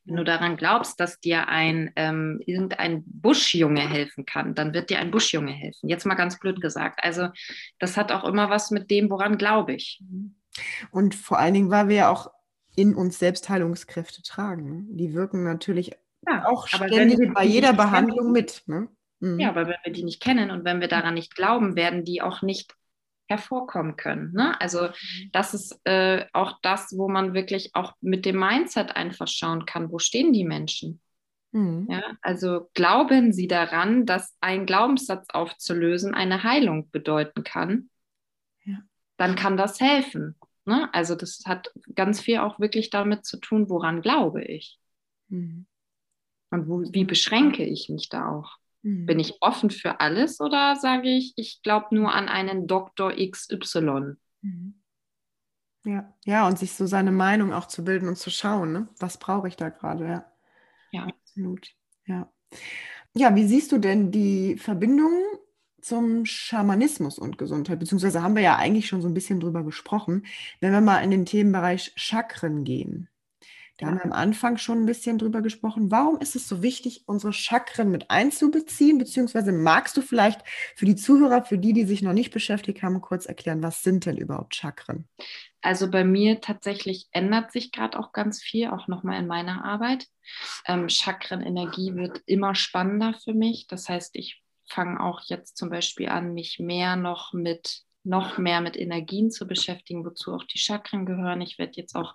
Wenn 0.05 0.17
du 0.17 0.25
daran 0.25 0.57
glaubst, 0.57 0.99
dass 0.99 1.21
dir 1.21 1.49
ein 1.49 1.93
ähm, 1.95 2.41
irgendein 2.45 3.05
Buschjunge 3.07 3.89
helfen 3.89 4.27
kann, 4.27 4.55
dann 4.57 4.75
wird 4.75 4.91
dir 4.91 4.99
ein 4.99 5.13
Buschjunge 5.13 5.53
helfen. 5.53 5.89
Jetzt 5.89 6.05
mal 6.05 6.17
ganz 6.17 6.39
blöd 6.41 6.61
gesagt. 6.61 6.99
Also 7.03 7.29
das 7.79 7.97
hat 7.97 8.11
auch 8.11 8.25
immer 8.25 8.51
was 8.51 8.73
mit 8.73 8.91
dem, 8.91 9.09
woran 9.09 9.39
glaube 9.39 9.75
ich. 9.75 10.01
Mhm. 10.03 10.35
Und 10.91 11.15
vor 11.15 11.39
allen 11.39 11.55
Dingen, 11.55 11.71
weil 11.71 11.89
wir 11.89 11.97
ja 11.97 12.11
auch 12.11 12.31
in 12.75 12.95
uns 12.95 13.19
selbst 13.19 13.49
Heilungskräfte 13.49 14.23
tragen. 14.23 14.65
Ne? 14.69 14.85
Die 14.97 15.15
wirken 15.15 15.45
natürlich 15.45 15.93
ja, 16.29 16.47
auch 16.47 16.67
ständig 16.67 17.33
bei 17.35 17.45
jeder 17.45 17.73
Behandlung 17.73 18.33
mit. 18.33 18.63
Ne? 18.67 18.89
Mhm. 19.21 19.41
Ja, 19.41 19.51
aber 19.51 19.67
wenn 19.67 19.77
wir 19.85 19.93
die 19.93 20.05
nicht 20.05 20.23
kennen 20.23 20.51
und 20.51 20.65
wenn 20.65 20.81
wir 20.81 20.89
daran 20.89 21.15
nicht 21.15 21.35
glauben, 21.35 21.77
werden 21.77 22.05
die 22.05 22.23
auch 22.23 22.43
nicht 22.43 22.75
hervorkommen 23.29 23.97
können. 23.97 24.33
Ne? 24.33 24.59
Also 24.61 24.85
mhm. 24.85 25.31
das 25.33 25.55
ist 25.55 25.79
äh, 25.85 26.25
auch 26.33 26.59
das, 26.63 26.95
wo 26.97 27.09
man 27.09 27.35
wirklich 27.35 27.75
auch 27.75 27.93
mit 28.01 28.25
dem 28.25 28.39
Mindset 28.39 28.97
einfach 28.97 29.29
schauen 29.29 29.67
kann, 29.67 29.93
wo 29.93 29.99
stehen 29.99 30.33
die 30.33 30.45
Menschen. 30.45 31.01
Mhm. 31.53 31.89
Ja, 31.91 32.03
also 32.23 32.71
glauben 32.75 33.33
sie 33.33 33.47
daran, 33.47 34.07
dass 34.07 34.37
ein 34.41 34.67
Glaubenssatz 34.67 35.29
aufzulösen 35.31 36.15
eine 36.15 36.43
Heilung 36.43 36.91
bedeuten 36.91 37.43
kann, 37.45 37.91
ja. 38.65 38.79
dann 39.17 39.35
kann 39.35 39.57
das 39.57 39.81
helfen. 39.81 40.37
Ne? 40.65 40.93
Also 40.93 41.15
das 41.15 41.43
hat 41.47 41.73
ganz 41.95 42.21
viel 42.21 42.39
auch 42.39 42.59
wirklich 42.59 42.91
damit 42.91 43.25
zu 43.25 43.39
tun, 43.39 43.69
woran 43.69 44.03
glaube 44.03 44.43
ich. 44.43 44.79
Mhm. 45.29 45.67
Und 46.51 46.69
wo, 46.69 46.83
wie 46.93 47.05
beschränke 47.05 47.65
ich 47.65 47.89
mich 47.91 48.09
da 48.09 48.31
auch? 48.31 48.57
Mhm. 48.89 49.05
Bin 49.05 49.21
ich 49.21 49.37
offen 49.43 49.71
für 49.71 50.01
alles 50.01 50.41
oder 50.41 50.77
sage 50.77 51.11
ich, 51.11 51.35
ich 51.37 51.61
glaube 51.63 51.95
nur 51.95 52.15
an 52.15 52.29
einen 52.29 52.67
Doktor 52.67 53.13
XY? 53.13 54.17
Mhm. 54.41 54.81
Ja, 55.85 56.15
ja, 56.25 56.47
und 56.47 56.59
sich 56.59 56.73
so 56.73 56.87
seine 56.87 57.13
Meinung 57.13 57.53
auch 57.53 57.67
zu 57.67 57.85
bilden 57.85 58.09
und 58.09 58.17
zu 58.17 58.31
schauen, 58.31 58.73
ne? 58.73 58.89
was 58.99 59.19
brauche 59.19 59.49
ich 59.49 59.57
da 59.57 59.69
gerade, 59.69 60.07
ja. 60.07 60.33
Ja. 60.91 61.07
Absolut. 61.07 61.69
Ja. 62.07 62.33
Ja, 63.15 63.35
wie 63.37 63.47
siehst 63.47 63.73
du 63.73 63.79
denn 63.79 64.11
die 64.11 64.57
Verbindung 64.57 65.13
zum 65.81 66.25
Schamanismus 66.25 67.19
und 67.19 67.37
Gesundheit? 67.37 67.79
Beziehungsweise 67.79 68.23
haben 68.23 68.37
wir 68.37 68.43
ja 68.43 68.57
eigentlich 68.57 68.89
schon 68.89 69.03
so 69.03 69.09
ein 69.09 69.15
bisschen 69.15 69.41
drüber 69.41 69.65
gesprochen, 69.65 70.25
wenn 70.61 70.73
wir 70.73 70.81
mal 70.81 71.01
in 71.01 71.11
den 71.11 71.27
Themenbereich 71.27 71.93
Chakren 71.97 72.65
gehen. 72.65 73.09
Da 73.79 73.87
haben 73.87 73.99
wir 73.99 74.05
am 74.05 74.13
Anfang 74.13 74.59
schon 74.59 74.83
ein 74.83 74.87
bisschen 74.87 75.19
drüber 75.19 75.41
gesprochen. 75.41 75.93
Warum 75.93 76.19
ist 76.19 76.35
es 76.35 76.49
so 76.49 76.63
wichtig, 76.63 77.05
unsere 77.07 77.33
Chakren 77.33 77.93
mit 77.93 78.11
einzubeziehen? 78.11 78.99
Beziehungsweise 78.99 79.53
magst 79.53 79.97
du 79.97 80.03
vielleicht 80.03 80.41
für 80.75 80.85
die 80.85 80.97
Zuhörer, 80.97 81.45
für 81.45 81.59
die, 81.59 81.73
die 81.73 81.85
sich 81.85 82.03
noch 82.03 82.13
nicht 82.13 82.33
beschäftigt 82.33 82.83
haben, 82.83 83.01
kurz 83.01 83.27
erklären, 83.27 83.63
was 83.63 83.85
sind 83.85 84.05
denn 84.05 84.17
überhaupt 84.17 84.57
Chakren? 84.57 85.09
Also 85.63 85.89
bei 85.89 86.03
mir 86.03 86.41
tatsächlich 86.41 87.07
ändert 87.13 87.53
sich 87.53 87.71
gerade 87.71 87.97
auch 88.01 88.11
ganz 88.13 88.43
viel, 88.43 88.69
auch 88.69 88.89
nochmal 88.89 89.21
in 89.21 89.29
meiner 89.29 89.65
Arbeit. 89.65 90.07
Ähm, 90.67 90.89
Chakrenenergie 90.89 91.95
wird 91.95 92.21
immer 92.27 92.57
spannender 92.57 93.15
für 93.23 93.33
mich. 93.33 93.69
Das 93.69 93.89
heißt, 93.89 94.17
ich 94.17 94.43
fange 94.69 95.01
auch 95.01 95.21
jetzt 95.27 95.57
zum 95.57 95.71
Beispiel 95.71 96.09
an, 96.09 96.35
mich 96.35 96.59
mehr 96.59 96.97
noch 96.97 97.33
mit 97.33 97.83
noch 98.05 98.39
mehr 98.39 98.61
mit 98.61 98.77
Energien 98.77 99.31
zu 99.31 99.47
beschäftigen, 99.47 100.05
wozu 100.05 100.33
auch 100.33 100.45
die 100.45 100.59
Chakren 100.59 101.05
gehören. 101.05 101.41
Ich 101.41 101.59
werde 101.59 101.73
jetzt 101.75 101.95
auch 101.95 102.15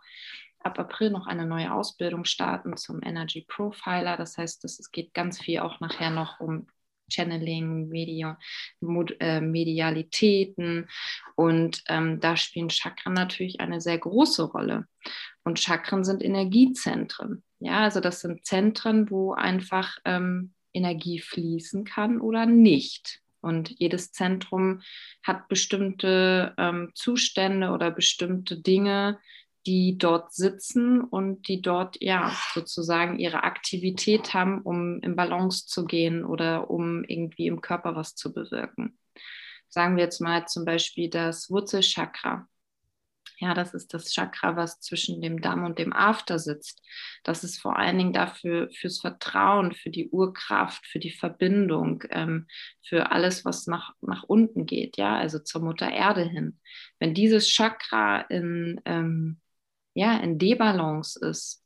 ab 0.64 0.80
April 0.80 1.10
noch 1.10 1.28
eine 1.28 1.46
neue 1.46 1.74
Ausbildung 1.74 2.26
starten 2.26 2.78
zum 2.78 3.02
Energy 3.04 3.46
Profiler. 3.48 4.18
Das 4.18 4.38
heißt, 4.38 4.64
es 4.66 4.92
geht 4.92 5.14
ganz 5.14 5.40
viel 5.40 5.60
auch 5.60 5.80
nachher 5.80 6.10
noch 6.10 6.40
um 6.40 6.68
Channeling, 7.10 7.90
Media, 7.90 8.40
Mod, 8.80 9.16
äh, 9.20 9.42
Medialitäten 9.42 10.90
und 11.36 11.84
ähm, 11.88 12.20
da 12.20 12.38
spielen 12.38 12.70
Chakren 12.70 13.14
natürlich 13.14 13.60
eine 13.60 13.82
sehr 13.82 13.98
große 13.98 14.44
Rolle. 14.44 14.88
Und 15.44 15.60
Chakren 15.60 16.04
sind 16.04 16.24
Energiezentren. 16.24 17.44
Ja, 17.60 17.82
also 17.82 18.00
das 18.00 18.22
sind 18.22 18.46
Zentren, 18.46 19.10
wo 19.10 19.34
einfach 19.34 19.98
ähm, 20.06 20.54
Energie 20.74 21.20
fließen 21.20 21.84
kann 21.84 22.20
oder 22.20 22.46
nicht. 22.46 23.20
Und 23.42 23.78
jedes 23.78 24.14
Zentrum 24.14 24.82
hat 25.22 25.50
bestimmte 25.50 26.54
ähm, 26.58 26.92
Zustände 26.96 27.72
oder 27.72 27.92
bestimmte 27.92 28.62
Dinge, 28.62 29.20
die 29.66 29.98
dort 29.98 30.34
sitzen 30.34 31.02
und 31.02 31.48
die 31.48 31.62
dort 31.62 31.98
ja 32.02 32.36
sozusagen 32.54 33.20
ihre 33.20 33.44
Aktivität 33.44 34.34
haben, 34.34 34.62
um 34.62 35.00
in 35.02 35.16
Balance 35.16 35.66
zu 35.66 35.86
gehen 35.86 36.26
oder 36.26 36.70
um 36.70 37.04
irgendwie 37.06 37.48
im 37.48 37.62
Körper 37.62 37.96
was 37.96 38.16
zu 38.16 38.34
bewirken. 38.34 38.98
Sagen 39.70 39.96
wir 39.96 40.04
jetzt 40.04 40.20
mal 40.20 40.48
zum 40.48 40.66
Beispiel 40.66 41.10
das 41.10 41.50
Wurzelchakra. 41.50 42.48
Ja, 43.40 43.54
das 43.54 43.74
ist 43.74 43.94
das 43.94 44.14
Chakra, 44.14 44.56
was 44.56 44.80
zwischen 44.80 45.22
dem 45.22 45.42
Damm 45.42 45.66
und 45.66 45.80
dem 45.80 45.92
After 45.92 46.40
sitzt. 46.40 46.82
Das 47.24 47.44
ist 47.44 47.60
vor 47.60 47.78
allen 47.78 47.98
Dingen 47.98 48.14
dafür 48.14 48.70
fürs 48.72 49.02
Vertrauen, 49.02 49.74
für 49.74 49.90
die 49.90 50.10
Urkraft, 50.10 50.86
für 50.86 51.00
die 51.00 51.12
Verbindung, 51.12 52.04
ähm, 52.12 52.48
für 52.88 53.12
alles, 53.12 53.44
was 53.44 53.68
nach, 53.68 53.96
nach 54.02 54.24
unten 54.24 54.66
geht, 54.66 54.98
ja, 54.98 55.18
also 55.18 55.40
zur 55.40 55.62
Mutter 55.62 55.92
Erde 55.92 56.24
hin. 56.24 56.60
Wenn 57.00 57.14
dieses 57.14 57.50
Chakra 57.50 58.22
in 58.22 58.80
ähm, 58.86 59.42
ja, 59.94 60.18
in 60.18 60.38
Debalance 60.38 61.20
ist, 61.20 61.64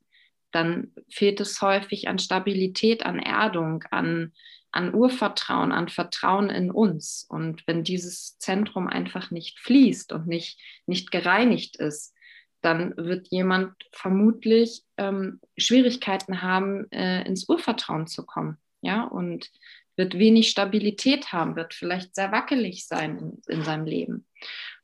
dann 0.51 0.91
fehlt 1.09 1.39
es 1.39 1.61
häufig 1.61 2.07
an 2.07 2.19
Stabilität, 2.19 3.05
an 3.05 3.19
Erdung, 3.19 3.83
an, 3.91 4.33
an 4.71 4.93
Urvertrauen, 4.93 5.71
an 5.71 5.89
Vertrauen 5.89 6.49
in 6.49 6.71
uns. 6.71 7.25
Und 7.29 7.65
wenn 7.67 7.83
dieses 7.83 8.37
Zentrum 8.37 8.87
einfach 8.87 9.31
nicht 9.31 9.59
fließt 9.59 10.13
und 10.13 10.27
nicht, 10.27 10.59
nicht 10.85 11.11
gereinigt 11.11 11.77
ist, 11.77 12.13
dann 12.61 12.93
wird 12.97 13.27
jemand 13.29 13.73
vermutlich 13.91 14.83
ähm, 14.97 15.39
Schwierigkeiten 15.57 16.41
haben, 16.41 16.89
äh, 16.91 17.23
ins 17.25 17.47
Urvertrauen 17.47 18.07
zu 18.07 18.25
kommen. 18.25 18.57
Ja, 18.81 19.03
und 19.03 19.49
wird 19.95 20.17
wenig 20.17 20.49
Stabilität 20.49 21.33
haben, 21.33 21.55
wird 21.55 21.73
vielleicht 21.73 22.15
sehr 22.15 22.31
wackelig 22.31 22.87
sein 22.87 23.17
in, 23.17 23.55
in 23.55 23.63
seinem 23.63 23.85
Leben. 23.85 24.25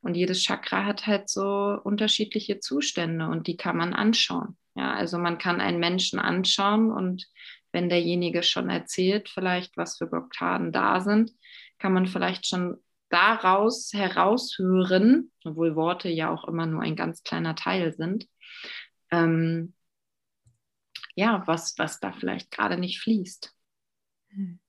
Und 0.04 0.18
jedes 0.18 0.42
Chakra 0.42 0.84
hat 0.84 1.06
halt 1.06 1.30
so 1.30 1.80
unterschiedliche 1.82 2.60
Zustände 2.60 3.26
und 3.26 3.46
die 3.46 3.56
kann 3.56 3.78
man 3.78 3.94
anschauen. 3.94 4.58
Ja, 4.74 4.92
also 4.92 5.16
man 5.16 5.38
kann 5.38 5.62
einen 5.62 5.78
Menschen 5.78 6.18
anschauen 6.18 6.92
und 6.92 7.26
wenn 7.72 7.88
derjenige 7.88 8.42
schon 8.42 8.68
erzählt, 8.68 9.30
vielleicht 9.30 9.78
was 9.78 9.96
für 9.96 10.06
Blockaden 10.06 10.72
da 10.72 11.00
sind, 11.00 11.32
kann 11.78 11.94
man 11.94 12.06
vielleicht 12.06 12.46
schon 12.46 12.76
daraus 13.08 13.92
heraushören, 13.94 15.32
obwohl 15.42 15.74
Worte 15.74 16.10
ja 16.10 16.30
auch 16.30 16.46
immer 16.48 16.66
nur 16.66 16.82
ein 16.82 16.96
ganz 16.96 17.22
kleiner 17.22 17.54
Teil 17.54 17.94
sind, 17.94 18.28
ähm, 19.10 19.72
ja, 21.14 21.44
was, 21.46 21.78
was 21.78 21.98
da 21.98 22.12
vielleicht 22.12 22.50
gerade 22.50 22.76
nicht 22.76 23.00
fließt. 23.00 23.56
Hm. 24.28 24.60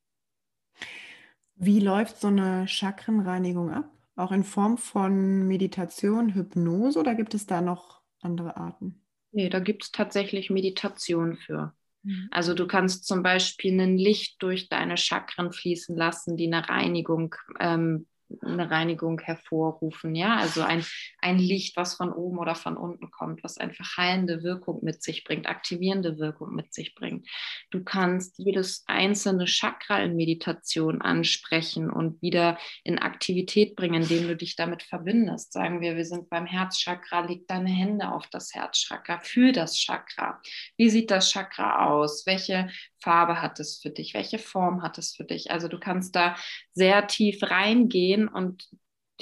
Wie 1.56 1.82
läuft 1.82 2.22
so 2.22 2.28
eine 2.28 2.70
Chakrenreinigung 2.70 3.72
ab? 3.72 3.95
Auch 4.16 4.32
in 4.32 4.43
Form 4.43 4.78
von 4.78 5.47
Meditation, 5.47 6.34
Hypnose 6.34 6.99
oder 6.99 7.16
gibt 7.16 7.34
es 7.34 7.45
da 7.45 7.61
noch 7.61 8.01
andere 8.22 8.55
Arten? 8.55 9.01
Nee, 9.32 9.49
da 9.49 9.59
gibt 9.59 9.84
es 9.84 9.91
tatsächlich 9.91 10.49
Meditation 10.49 11.36
für. 11.36 11.74
Mhm. 12.03 12.30
Also 12.32 12.53
du 12.53 12.68
kannst 12.68 13.05
zum 13.05 13.24
Beispiel 13.24 13.80
ein 13.80 13.97
Licht 13.97 14.41
durch 14.41 14.70
deine 14.70 14.95
Chakren 14.95 15.51
fließen 15.51 15.95
lassen, 15.95 16.38
die 16.38 16.47
eine 16.47 16.70
Reinigung 16.70 17.36
ähm, 17.59 18.07
eine 18.41 18.69
Reinigung 18.69 19.19
hervorrufen. 19.19 20.15
Ja, 20.15 20.36
also 20.38 20.61
ein, 20.61 20.86
ein 21.19 21.38
Licht, 21.38 21.78
was 21.78 21.95
von 21.95 22.11
oben 22.11 22.39
oder 22.39 22.55
von 22.55 22.78
unten 22.78 23.11
kommt, 23.11 23.43
was 23.43 23.57
einfach 23.57 23.97
heilende 23.97 24.43
Wirkung 24.43 24.84
mit 24.84 25.03
sich 25.03 25.23
bringt, 25.23 25.47
aktivierende 25.47 26.17
Wirkung 26.17 26.55
mit 26.55 26.73
sich 26.73 26.95
bringt. 26.95 27.28
Du 27.71 27.84
kannst 27.84 28.38
jedes 28.38 28.84
einzelne 28.88 29.45
Chakra 29.45 30.01
in 30.01 30.15
Meditation 30.15 31.01
ansprechen 31.01 31.89
und 31.89 32.21
wieder 32.21 32.57
in 32.84 32.99
Aktivität 32.99 33.76
bringen, 33.76 34.03
indem 34.03 34.28
du 34.28 34.36
dich 34.36 34.55
damit 34.55 34.84
verbindest. 34.84 35.53
Sagen 35.53 35.82
wir, 35.82 35.95
wir 35.95 36.05
sind 36.05 36.30
beim 36.30 36.45
Herzchakra, 36.45 37.21
leg 37.21 37.47
deine 37.47 37.69
Hände 37.69 38.11
auf 38.11 38.28
das 38.28 38.53
Herzchakra, 38.53 39.19
fühl 39.19 39.51
das 39.51 39.78
Chakra. 39.78 40.41
Wie 40.78 40.89
sieht 40.89 41.11
das 41.11 41.32
Chakra 41.32 41.86
aus? 41.86 42.26
Welche 42.26 42.69
Farbe 43.06 43.39
hat 43.41 43.60
es 43.60 43.78
für 43.78 43.91
dich? 43.91 44.16
Welche 44.16 44.39
Form 44.39 44.82
hat 44.82 44.97
es 44.97 45.16
für 45.16 45.24
dich? 45.24 45.51
Also 45.51 45.68
du 45.68 45.80
kannst 45.80 46.16
da 46.16 46.36
sehr 46.74 47.06
tief 47.06 47.43
reingehen 47.43 48.28
und 48.28 48.68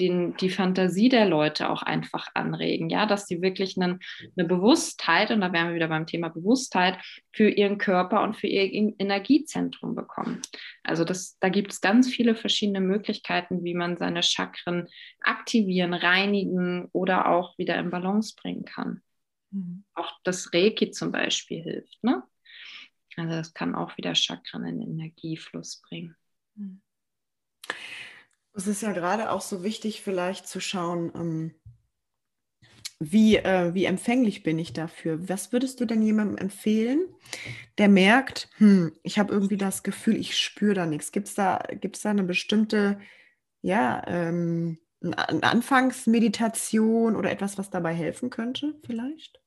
den, 0.00 0.36
die 0.38 0.50
Fantasie 0.50 1.08
der 1.08 1.26
Leute 1.26 1.68
auch 1.68 1.82
einfach 1.82 2.26
anregen, 2.34 2.88
ja, 2.88 3.06
dass 3.06 3.26
sie 3.26 3.42
wirklich 3.42 3.76
einen, 3.76 4.00
eine 4.36 4.48
Bewusstheit, 4.48 5.30
und 5.30 5.40
da 5.40 5.52
wären 5.52 5.68
wir 5.68 5.76
wieder 5.76 5.88
beim 5.88 6.06
Thema 6.06 6.30
Bewusstheit, 6.30 6.98
für 7.30 7.48
ihren 7.48 7.78
Körper 7.78 8.22
und 8.22 8.36
für 8.36 8.46
ihr 8.46 8.72
Energiezentrum 8.98 9.94
bekommen. 9.94 10.42
Also 10.82 11.04
das, 11.04 11.36
da 11.38 11.48
gibt 11.48 11.72
es 11.72 11.80
ganz 11.80 12.08
viele 12.08 12.34
verschiedene 12.34 12.80
Möglichkeiten, 12.80 13.62
wie 13.62 13.74
man 13.74 13.96
seine 13.96 14.22
Chakren 14.22 14.88
aktivieren, 15.20 15.94
reinigen 15.94 16.88
oder 16.92 17.28
auch 17.28 17.56
wieder 17.58 17.76
in 17.76 17.90
Balance 17.90 18.34
bringen 18.40 18.64
kann. 18.64 19.02
Mhm. 19.52 19.84
Auch 19.94 20.10
das 20.24 20.52
Reiki 20.52 20.90
zum 20.90 21.12
Beispiel 21.12 21.62
hilft, 21.62 22.02
ne? 22.02 22.24
Also 23.16 23.30
das 23.30 23.54
kann 23.54 23.74
auch 23.74 23.96
wieder 23.96 24.14
Chakren 24.14 24.64
in 24.64 24.82
Energiefluss 24.82 25.82
bringen. 25.88 26.16
Hm. 26.56 26.80
Es 28.54 28.66
ist 28.66 28.82
ja 28.82 28.92
gerade 28.92 29.30
auch 29.30 29.40
so 29.40 29.64
wichtig, 29.64 30.02
vielleicht 30.02 30.46
zu 30.46 30.60
schauen, 30.60 31.12
ähm, 31.14 31.54
wie, 33.00 33.36
äh, 33.36 33.74
wie 33.74 33.84
empfänglich 33.84 34.42
bin 34.42 34.58
ich 34.58 34.72
dafür? 34.72 35.28
Was 35.28 35.52
würdest 35.52 35.80
du 35.80 35.84
denn 35.84 36.02
jemandem 36.02 36.38
empfehlen, 36.38 37.04
der 37.78 37.88
merkt, 37.88 38.48
hm, 38.58 38.92
ich 39.02 39.18
habe 39.18 39.32
irgendwie 39.32 39.56
das 39.56 39.82
Gefühl, 39.82 40.16
ich 40.16 40.38
spüre 40.38 40.74
da 40.74 40.86
nichts? 40.86 41.10
Gibt 41.12 41.28
es 41.28 41.34
da, 41.34 41.58
gibt's 41.80 42.02
da 42.02 42.10
eine 42.10 42.22
bestimmte, 42.22 43.00
ja, 43.62 44.02
ähm, 44.06 44.78
eine 45.02 45.42
Anfangsmeditation 45.42 47.16
oder 47.16 47.30
etwas, 47.30 47.58
was 47.58 47.68
dabei 47.68 47.92
helfen 47.92 48.30
könnte, 48.30 48.74
vielleicht? 48.86 49.40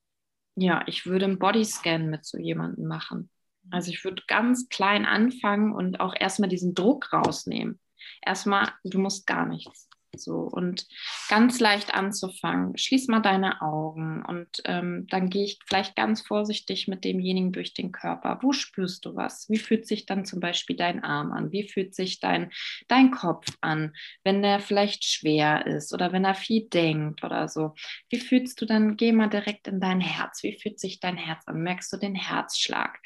Ja, 0.54 0.84
ich 0.86 1.06
würde 1.06 1.24
einen 1.24 1.38
Bodyscan 1.38 2.10
mit 2.10 2.24
so 2.24 2.38
jemandem 2.38 2.86
machen. 2.86 3.30
Also 3.70 3.90
ich 3.90 4.04
würde 4.04 4.22
ganz 4.26 4.68
klein 4.68 5.04
anfangen 5.04 5.72
und 5.72 6.00
auch 6.00 6.14
erstmal 6.18 6.48
diesen 6.48 6.74
Druck 6.74 7.12
rausnehmen. 7.12 7.80
Erstmal, 8.24 8.72
du 8.84 8.98
musst 8.98 9.26
gar 9.26 9.46
nichts. 9.46 9.88
So 10.16 10.40
und 10.40 10.86
ganz 11.28 11.60
leicht 11.60 11.94
anzufangen. 11.94 12.76
Schließ 12.76 13.08
mal 13.08 13.20
deine 13.20 13.60
Augen 13.60 14.24
und 14.24 14.48
ähm, 14.64 15.06
dann 15.10 15.28
gehe 15.28 15.44
ich 15.44 15.58
vielleicht 15.66 15.96
ganz 15.96 16.22
vorsichtig 16.22 16.88
mit 16.88 17.04
demjenigen 17.04 17.52
durch 17.52 17.74
den 17.74 17.92
Körper. 17.92 18.38
Wo 18.42 18.52
spürst 18.52 19.04
du 19.04 19.14
was? 19.14 19.48
Wie 19.50 19.58
fühlt 19.58 19.86
sich 19.86 20.06
dann 20.06 20.24
zum 20.24 20.40
Beispiel 20.40 20.76
dein 20.76 21.04
Arm 21.04 21.32
an? 21.32 21.52
Wie 21.52 21.68
fühlt 21.68 21.94
sich 21.94 22.20
dein, 22.20 22.50
dein 22.88 23.10
Kopf 23.10 23.46
an, 23.60 23.94
wenn 24.24 24.42
der 24.42 24.60
vielleicht 24.60 25.04
schwer 25.04 25.66
ist 25.66 25.92
oder 25.92 26.10
wenn 26.12 26.24
er 26.24 26.34
viel 26.34 26.68
denkt 26.68 27.22
oder 27.22 27.48
so? 27.48 27.74
Wie 28.08 28.18
fühlst 28.18 28.60
du 28.60 28.66
dann? 28.66 28.96
Geh 28.96 29.12
mal 29.12 29.28
direkt 29.28 29.68
in 29.68 29.80
dein 29.80 30.00
Herz. 30.00 30.42
Wie 30.42 30.58
fühlt 30.58 30.80
sich 30.80 31.00
dein 31.00 31.18
Herz 31.18 31.46
an? 31.46 31.62
Merkst 31.62 31.92
du 31.92 31.98
den 31.98 32.14
Herzschlag? 32.14 32.98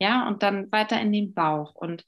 Ja, 0.00 0.26
und 0.26 0.42
dann 0.42 0.72
weiter 0.72 1.00
in 1.00 1.12
den 1.12 1.34
Bauch 1.34 1.74
und 1.74 2.04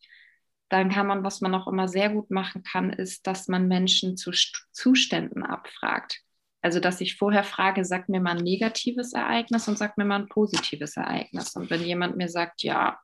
dann 0.70 0.88
kann 0.88 1.06
man, 1.06 1.22
was 1.22 1.42
man 1.42 1.54
auch 1.54 1.68
immer 1.68 1.86
sehr 1.86 2.08
gut 2.08 2.30
machen 2.30 2.62
kann, 2.62 2.90
ist, 2.90 3.26
dass 3.26 3.46
man 3.46 3.68
Menschen 3.68 4.16
zu 4.16 4.32
Zuständen 4.72 5.42
abfragt. 5.42 6.20
Also, 6.62 6.80
dass 6.80 7.02
ich 7.02 7.16
vorher 7.16 7.44
frage, 7.44 7.84
sag 7.84 8.08
mir 8.08 8.20
mal 8.20 8.38
ein 8.38 8.44
negatives 8.44 9.12
Ereignis 9.12 9.68
und 9.68 9.76
sag 9.76 9.98
mir 9.98 10.06
mal 10.06 10.20
ein 10.20 10.28
positives 10.28 10.96
Ereignis. 10.96 11.54
Und 11.56 11.68
wenn 11.70 11.82
jemand 11.82 12.16
mir 12.16 12.28
sagt, 12.28 12.62
ja, 12.62 12.98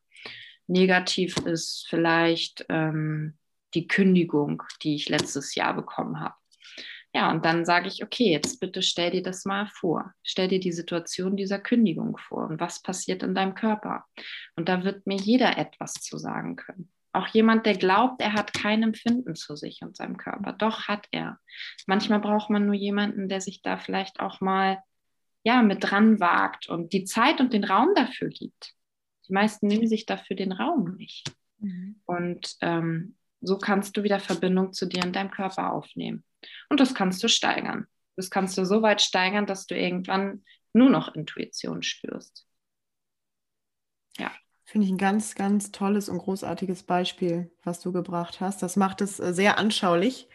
negativ 0.66 1.36
ist 1.38 1.86
vielleicht 1.90 2.64
ähm, 2.70 3.36
die 3.74 3.86
Kündigung, 3.86 4.62
die 4.82 4.94
ich 4.94 5.10
letztes 5.10 5.54
Jahr 5.54 5.74
bekommen 5.74 6.20
habe. 6.20 6.34
Ja, 7.18 7.32
und 7.32 7.44
dann 7.44 7.64
sage 7.64 7.88
ich, 7.88 8.04
okay, 8.04 8.30
jetzt 8.30 8.60
bitte 8.60 8.80
stell 8.80 9.10
dir 9.10 9.24
das 9.24 9.44
mal 9.44 9.66
vor. 9.66 10.14
Stell 10.22 10.46
dir 10.46 10.60
die 10.60 10.70
Situation 10.70 11.36
dieser 11.36 11.58
Kündigung 11.58 12.16
vor 12.16 12.46
und 12.46 12.60
was 12.60 12.80
passiert 12.80 13.24
in 13.24 13.34
deinem 13.34 13.56
Körper. 13.56 14.04
Und 14.54 14.68
da 14.68 14.84
wird 14.84 15.04
mir 15.04 15.16
jeder 15.16 15.58
etwas 15.58 15.94
zu 15.94 16.16
sagen 16.16 16.54
können. 16.54 16.92
Auch 17.12 17.26
jemand, 17.26 17.66
der 17.66 17.76
glaubt, 17.76 18.22
er 18.22 18.34
hat 18.34 18.54
kein 18.54 18.84
Empfinden 18.84 19.34
zu 19.34 19.56
sich 19.56 19.82
und 19.82 19.96
seinem 19.96 20.16
Körper. 20.16 20.52
Doch 20.52 20.86
hat 20.86 21.08
er. 21.10 21.40
Manchmal 21.88 22.20
braucht 22.20 22.50
man 22.50 22.66
nur 22.66 22.76
jemanden, 22.76 23.28
der 23.28 23.40
sich 23.40 23.62
da 23.62 23.78
vielleicht 23.78 24.20
auch 24.20 24.40
mal 24.40 24.78
ja, 25.42 25.62
mit 25.62 25.90
dran 25.90 26.20
wagt 26.20 26.68
und 26.68 26.92
die 26.92 27.02
Zeit 27.02 27.40
und 27.40 27.52
den 27.52 27.64
Raum 27.64 27.96
dafür 27.96 28.28
gibt. 28.28 28.74
Die 29.26 29.32
meisten 29.32 29.66
nehmen 29.66 29.88
sich 29.88 30.06
dafür 30.06 30.36
den 30.36 30.52
Raum 30.52 30.94
nicht. 30.94 31.32
Mhm. 31.58 32.00
Und 32.04 32.54
ähm, 32.60 33.16
so 33.40 33.58
kannst 33.58 33.96
du 33.96 34.04
wieder 34.04 34.20
Verbindung 34.20 34.72
zu 34.72 34.86
dir 34.86 35.02
und 35.02 35.16
deinem 35.16 35.32
Körper 35.32 35.72
aufnehmen. 35.72 36.22
Und 36.68 36.80
das 36.80 36.94
kannst 36.94 37.22
du 37.22 37.28
steigern. 37.28 37.86
Das 38.16 38.30
kannst 38.30 38.58
du 38.58 38.64
so 38.64 38.82
weit 38.82 39.00
steigern, 39.00 39.46
dass 39.46 39.66
du 39.66 39.76
irgendwann 39.76 40.44
nur 40.72 40.90
noch 40.90 41.14
Intuition 41.14 41.82
spürst. 41.82 42.46
Ja. 44.18 44.30
Finde 44.64 44.86
ich 44.86 44.92
ein 44.92 44.98
ganz, 44.98 45.34
ganz 45.34 45.70
tolles 45.70 46.08
und 46.08 46.18
großartiges 46.18 46.82
Beispiel, 46.82 47.50
was 47.62 47.80
du 47.80 47.92
gebracht 47.92 48.40
hast. 48.40 48.62
Das 48.62 48.76
macht 48.76 49.00
es 49.00 49.18
äh, 49.18 49.32
sehr 49.32 49.58
anschaulich. 49.58 50.28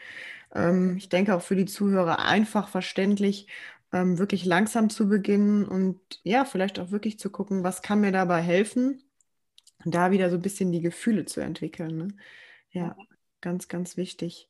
Ähm, 0.53 0.97
ich 0.97 1.09
denke 1.09 1.35
auch 1.35 1.41
für 1.41 1.55
die 1.55 1.65
Zuhörer 1.65 2.19
einfach 2.19 2.67
verständlich, 2.67 3.47
ähm, 3.91 4.17
wirklich 4.17 4.45
langsam 4.45 4.89
zu 4.89 5.07
beginnen 5.07 5.65
und 5.65 5.99
ja, 6.23 6.45
vielleicht 6.45 6.79
auch 6.79 6.91
wirklich 6.91 7.19
zu 7.19 7.29
gucken, 7.29 7.63
was 7.63 7.81
kann 7.81 8.01
mir 8.01 8.11
dabei 8.11 8.41
helfen, 8.41 9.03
da 9.85 10.11
wieder 10.11 10.29
so 10.29 10.37
ein 10.37 10.41
bisschen 10.41 10.71
die 10.71 10.81
Gefühle 10.81 11.25
zu 11.25 11.41
entwickeln. 11.41 11.97
Ne? 11.97 12.07
Ja, 12.71 12.95
ganz, 13.41 13.67
ganz 13.67 13.97
wichtig. 13.97 14.49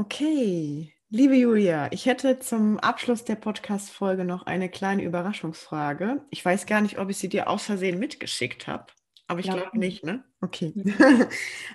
Okay, 0.00 0.94
Liebe 1.10 1.34
Julia, 1.34 1.92
ich 1.92 2.06
hätte 2.06 2.38
zum 2.38 2.78
Abschluss 2.78 3.26
der 3.26 3.34
Podcast-Folge 3.34 4.24
noch 4.24 4.44
eine 4.46 4.70
kleine 4.70 5.04
Überraschungsfrage. 5.04 6.24
Ich 6.30 6.42
weiß 6.42 6.64
gar 6.64 6.80
nicht, 6.80 6.98
ob 6.98 7.10
ich 7.10 7.18
sie 7.18 7.28
dir 7.28 7.50
aus 7.50 7.64
Versehen 7.64 7.98
mitgeschickt 7.98 8.66
habe, 8.66 8.86
aber 9.26 9.40
ich 9.40 9.50
glaube 9.50 9.78
nicht, 9.78 10.02
ne? 10.02 10.24
Okay. 10.40 10.72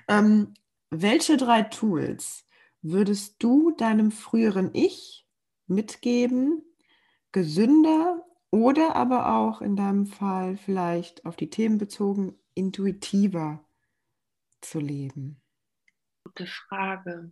ähm, 0.07 0.55
welche 0.89 1.37
drei 1.37 1.61
Tools 1.61 2.47
würdest 2.81 3.35
du 3.43 3.69
deinem 3.77 4.09
früheren 4.09 4.71
Ich 4.73 5.27
mitgeben, 5.67 6.63
gesünder 7.31 8.25
oder 8.49 8.95
aber 8.95 9.37
auch 9.37 9.61
in 9.61 9.75
deinem 9.75 10.07
Fall 10.07 10.57
vielleicht 10.57 11.27
auf 11.27 11.35
die 11.35 11.51
Themen 11.51 11.77
bezogen, 11.77 12.39
intuitiver 12.55 13.63
zu 14.61 14.79
leben? 14.79 15.43
Gute 16.23 16.47
Frage. 16.47 17.29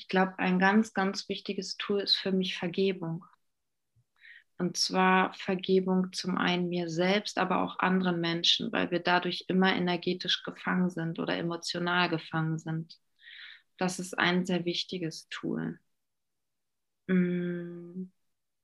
Ich 0.00 0.08
glaube, 0.08 0.38
ein 0.38 0.58
ganz, 0.58 0.94
ganz 0.94 1.28
wichtiges 1.28 1.76
Tool 1.76 2.00
ist 2.00 2.16
für 2.16 2.32
mich 2.32 2.56
Vergebung. 2.56 3.26
Und 4.56 4.78
zwar 4.78 5.34
Vergebung 5.34 6.14
zum 6.14 6.38
einen 6.38 6.70
mir 6.70 6.88
selbst, 6.88 7.36
aber 7.36 7.62
auch 7.62 7.78
anderen 7.80 8.18
Menschen, 8.18 8.72
weil 8.72 8.90
wir 8.90 9.00
dadurch 9.00 9.44
immer 9.48 9.74
energetisch 9.76 10.42
gefangen 10.42 10.88
sind 10.88 11.18
oder 11.18 11.36
emotional 11.36 12.08
gefangen 12.08 12.58
sind. 12.58 12.98
Das 13.76 13.98
ist 13.98 14.18
ein 14.18 14.46
sehr 14.46 14.64
wichtiges 14.64 15.28
Tool. 15.28 15.78
Hm, 17.06 18.10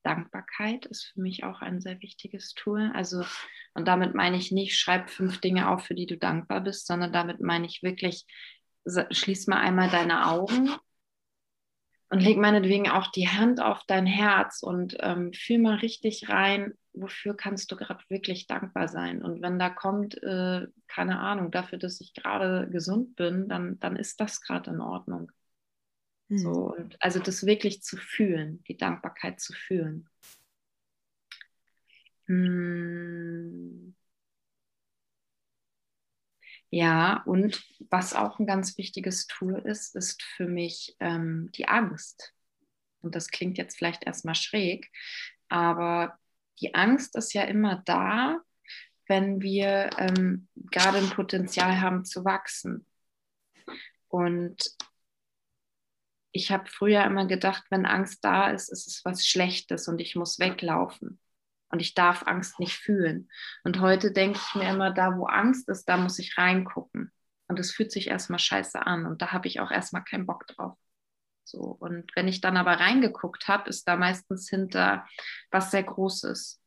Dankbarkeit 0.04 0.86
ist 0.86 1.12
für 1.12 1.20
mich 1.20 1.44
auch 1.44 1.60
ein 1.60 1.82
sehr 1.82 2.00
wichtiges 2.00 2.54
Tool. 2.54 2.90
Also, 2.94 3.26
und 3.74 3.86
damit 3.86 4.14
meine 4.14 4.38
ich 4.38 4.52
nicht, 4.52 4.78
schreib 4.78 5.10
fünf 5.10 5.42
Dinge 5.42 5.68
auf, 5.68 5.84
für 5.84 5.94
die 5.94 6.06
du 6.06 6.16
dankbar 6.16 6.62
bist, 6.62 6.86
sondern 6.86 7.12
damit 7.12 7.40
meine 7.40 7.66
ich 7.66 7.82
wirklich, 7.82 8.24
schließ 9.10 9.48
mal 9.48 9.58
einmal 9.58 9.90
deine 9.90 10.28
Augen 10.28 10.74
und 12.08 12.20
leg 12.20 12.38
meinetwegen 12.38 12.88
auch 12.88 13.08
die 13.08 13.28
Hand 13.28 13.60
auf 13.60 13.80
dein 13.86 14.06
Herz 14.06 14.62
und 14.62 14.96
ähm, 15.00 15.32
fühl 15.32 15.58
mal 15.58 15.76
richtig 15.76 16.28
rein, 16.28 16.74
wofür 16.92 17.36
kannst 17.36 17.70
du 17.72 17.76
gerade 17.76 18.02
wirklich 18.08 18.46
dankbar 18.46 18.88
sein. 18.88 19.22
Und 19.22 19.42
wenn 19.42 19.58
da 19.58 19.70
kommt, 19.70 20.22
äh, 20.22 20.66
keine 20.86 21.18
Ahnung, 21.18 21.50
dafür, 21.50 21.78
dass 21.78 22.00
ich 22.00 22.14
gerade 22.14 22.68
gesund 22.70 23.16
bin, 23.16 23.48
dann, 23.48 23.78
dann 23.80 23.96
ist 23.96 24.20
das 24.20 24.40
gerade 24.40 24.70
in 24.70 24.80
Ordnung. 24.80 25.32
Mhm. 26.28 26.38
So, 26.38 26.74
und 26.76 26.96
also 27.00 27.18
das 27.18 27.44
wirklich 27.44 27.82
zu 27.82 27.96
fühlen, 27.96 28.62
die 28.68 28.76
Dankbarkeit 28.76 29.40
zu 29.40 29.52
fühlen. 29.52 30.08
Hm. 32.26 33.94
Ja, 36.76 37.22
und 37.24 37.64
was 37.88 38.12
auch 38.12 38.38
ein 38.38 38.46
ganz 38.46 38.76
wichtiges 38.76 39.26
Tool 39.26 39.60
ist, 39.60 39.96
ist 39.96 40.22
für 40.22 40.46
mich 40.46 40.94
ähm, 41.00 41.50
die 41.54 41.68
Angst. 41.68 42.34
Und 43.00 43.14
das 43.14 43.28
klingt 43.28 43.56
jetzt 43.56 43.78
vielleicht 43.78 44.04
erstmal 44.04 44.34
schräg, 44.34 44.92
aber 45.48 46.18
die 46.60 46.74
Angst 46.74 47.16
ist 47.16 47.32
ja 47.32 47.44
immer 47.44 47.82
da, 47.86 48.40
wenn 49.06 49.40
wir 49.40 49.88
ähm, 49.96 50.48
gerade 50.70 50.98
ein 50.98 51.08
Potenzial 51.08 51.80
haben 51.80 52.04
zu 52.04 52.26
wachsen. 52.26 52.84
Und 54.08 54.76
ich 56.30 56.50
habe 56.50 56.68
früher 56.68 57.04
immer 57.06 57.24
gedacht, 57.26 57.64
wenn 57.70 57.86
Angst 57.86 58.22
da 58.22 58.50
ist, 58.50 58.68
ist 58.68 58.86
es 58.86 59.02
was 59.02 59.26
Schlechtes 59.26 59.88
und 59.88 59.98
ich 59.98 60.14
muss 60.14 60.38
weglaufen. 60.38 61.18
Und 61.70 61.80
ich 61.82 61.94
darf 61.94 62.26
Angst 62.26 62.60
nicht 62.60 62.76
fühlen. 62.76 63.28
Und 63.64 63.80
heute 63.80 64.12
denke 64.12 64.38
ich 64.40 64.54
mir 64.54 64.70
immer, 64.70 64.92
da 64.92 65.16
wo 65.16 65.26
Angst 65.26 65.68
ist, 65.68 65.88
da 65.88 65.96
muss 65.96 66.18
ich 66.18 66.38
reingucken. 66.38 67.12
Und 67.48 67.58
es 67.58 67.72
fühlt 67.72 67.92
sich 67.92 68.08
erstmal 68.08 68.38
scheiße 68.38 68.84
an. 68.86 69.06
Und 69.06 69.22
da 69.22 69.32
habe 69.32 69.48
ich 69.48 69.60
auch 69.60 69.70
erstmal 69.70 70.04
keinen 70.04 70.26
Bock 70.26 70.46
drauf. 70.46 70.76
So, 71.44 71.60
und 71.60 72.10
wenn 72.16 72.26
ich 72.26 72.40
dann 72.40 72.56
aber 72.56 72.72
reingeguckt 72.72 73.46
habe, 73.46 73.68
ist 73.68 73.86
da 73.86 73.96
meistens 73.96 74.48
hinter 74.48 75.06
was 75.50 75.70
sehr 75.70 75.84
Großes. 75.84 76.60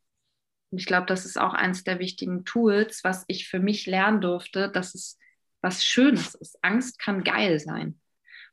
Und 0.70 0.78
ich 0.78 0.86
glaube, 0.86 1.06
das 1.06 1.26
ist 1.26 1.38
auch 1.38 1.52
eines 1.52 1.84
der 1.84 1.98
wichtigen 1.98 2.44
Tools, 2.44 3.04
was 3.04 3.24
ich 3.26 3.48
für 3.48 3.58
mich 3.58 3.86
lernen 3.86 4.20
durfte, 4.20 4.70
dass 4.70 4.94
es 4.94 5.18
was 5.60 5.84
Schönes 5.84 6.34
ist. 6.34 6.58
Angst 6.62 6.98
kann 6.98 7.24
geil 7.24 7.58
sein. 7.60 8.00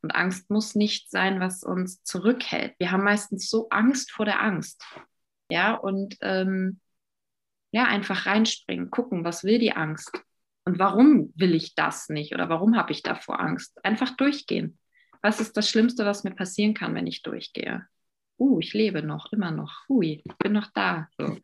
Und 0.01 0.15
Angst 0.15 0.49
muss 0.49 0.75
nicht 0.75 1.09
sein, 1.09 1.39
was 1.39 1.63
uns 1.63 2.03
zurückhält. 2.03 2.75
Wir 2.77 2.91
haben 2.91 3.03
meistens 3.03 3.49
so 3.49 3.69
Angst 3.69 4.11
vor 4.11 4.25
der 4.25 4.41
Angst. 4.41 4.83
Ja, 5.49 5.75
und 5.75 6.17
ähm, 6.21 6.79
ja, 7.71 7.85
einfach 7.85 8.25
reinspringen, 8.25 8.89
gucken, 8.89 9.23
was 9.23 9.43
will 9.43 9.59
die 9.59 9.73
Angst? 9.73 10.11
Und 10.65 10.79
warum 10.79 11.31
will 11.35 11.55
ich 11.55 11.75
das 11.75 12.09
nicht? 12.09 12.33
Oder 12.33 12.49
warum 12.49 12.75
habe 12.75 12.91
ich 12.91 13.01
davor 13.01 13.39
Angst? 13.39 13.83
Einfach 13.85 14.15
durchgehen. 14.17 14.77
Was 15.21 15.39
ist 15.39 15.55
das 15.57 15.69
Schlimmste, 15.69 16.05
was 16.05 16.23
mir 16.23 16.35
passieren 16.35 16.73
kann, 16.73 16.93
wenn 16.95 17.07
ich 17.07 17.23
durchgehe? 17.23 17.85
Uh, 18.39 18.59
ich 18.59 18.73
lebe 18.73 19.01
noch, 19.01 19.31
immer 19.31 19.51
noch. 19.51 19.87
Hui, 19.89 20.21
ich 20.23 20.37
bin 20.37 20.53
noch 20.53 20.67
da. 20.73 21.07
So. 21.17 21.37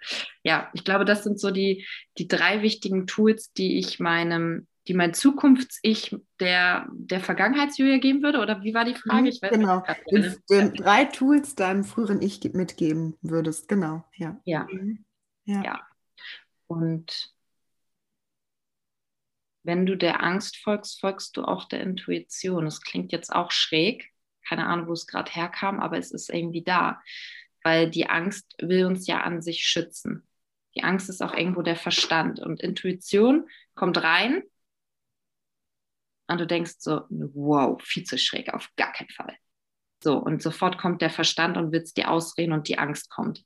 Ja, 0.44 0.70
ich 0.74 0.84
glaube, 0.84 1.06
das 1.06 1.24
sind 1.24 1.40
so 1.40 1.50
die, 1.50 1.86
die 2.18 2.28
drei 2.28 2.62
wichtigen 2.62 3.08
Tools, 3.08 3.52
die 3.54 3.80
ich 3.80 4.00
meinem, 4.00 4.68
die 4.88 4.94
mein 4.94 5.14
Zukunfts-Ich 5.14 6.16
der, 6.40 6.88
der 6.92 7.22
Vergangenheits-Julia 7.22 8.00
geben 8.00 8.22
würde. 8.22 8.40
Oder 8.40 8.64
wie 8.64 8.74
war 8.74 8.84
die 8.84 8.96
Frage? 8.96 9.22
Mhm, 9.22 9.28
ich 9.28 9.42
weiß 9.42 9.52
genau. 9.52 9.84
Den, 10.12 10.36
den 10.50 10.74
drei 10.74 11.06
Tools 11.06 11.56
deinem 11.56 11.84
früheren 11.84 12.22
Ich 12.22 12.44
mitgeben 12.54 13.16
würdest. 13.22 13.68
Genau, 13.70 14.04
ja. 14.16 14.40
Ja. 14.44 14.68
Mhm. 14.70 15.06
ja. 15.46 15.64
ja. 15.64 15.82
Und 16.68 17.34
wenn 19.64 19.86
du 19.86 19.96
der 19.96 20.22
Angst 20.22 20.58
folgst, 20.58 21.00
folgst 21.00 21.38
du 21.38 21.44
auch 21.44 21.66
der 21.66 21.80
Intuition. 21.80 22.66
Das 22.66 22.82
klingt 22.82 23.14
jetzt 23.14 23.32
auch 23.32 23.52
schräg, 23.52 24.12
keine 24.46 24.66
Ahnung, 24.66 24.88
wo 24.88 24.94
es 24.94 25.08
gerade 25.08 25.32
herkam, 25.32 25.80
aber 25.80 25.98
es 25.98 26.12
ist 26.12 26.30
irgendwie 26.30 26.64
da, 26.64 27.02
weil 27.64 27.90
die 27.90 28.10
Angst 28.10 28.56
will 28.60 28.86
uns 28.86 29.08
ja 29.08 29.22
an 29.22 29.42
sich 29.42 29.66
schützen. 29.66 30.28
Die 30.76 30.84
Angst 30.84 31.08
ist 31.08 31.22
auch 31.22 31.34
irgendwo 31.34 31.62
der 31.62 31.78
Verstand 31.78 32.42
und 32.42 32.60
Intuition 32.60 33.48
kommt 33.76 34.04
rein 34.04 34.44
und 36.28 36.40
du 36.40 36.48
denkst 36.48 36.76
so, 36.80 37.02
wow, 37.10 37.82
viel 37.82 38.04
zu 38.04 38.18
schräg, 38.18 38.54
auf 38.54 38.70
gar 38.76 38.92
keinen 38.94 39.10
Fall. 39.10 39.36
So, 40.04 40.18
und 40.18 40.42
sofort 40.42 40.78
kommt 40.78 41.02
der 41.02 41.10
Verstand 41.10 41.58
und 41.58 41.72
will 41.72 41.82
es 41.82 41.94
dir 41.94 42.12
ausreden 42.12 42.54
und 42.54 42.68
die 42.68 42.78
Angst 42.78 43.10
kommt. 43.10 43.44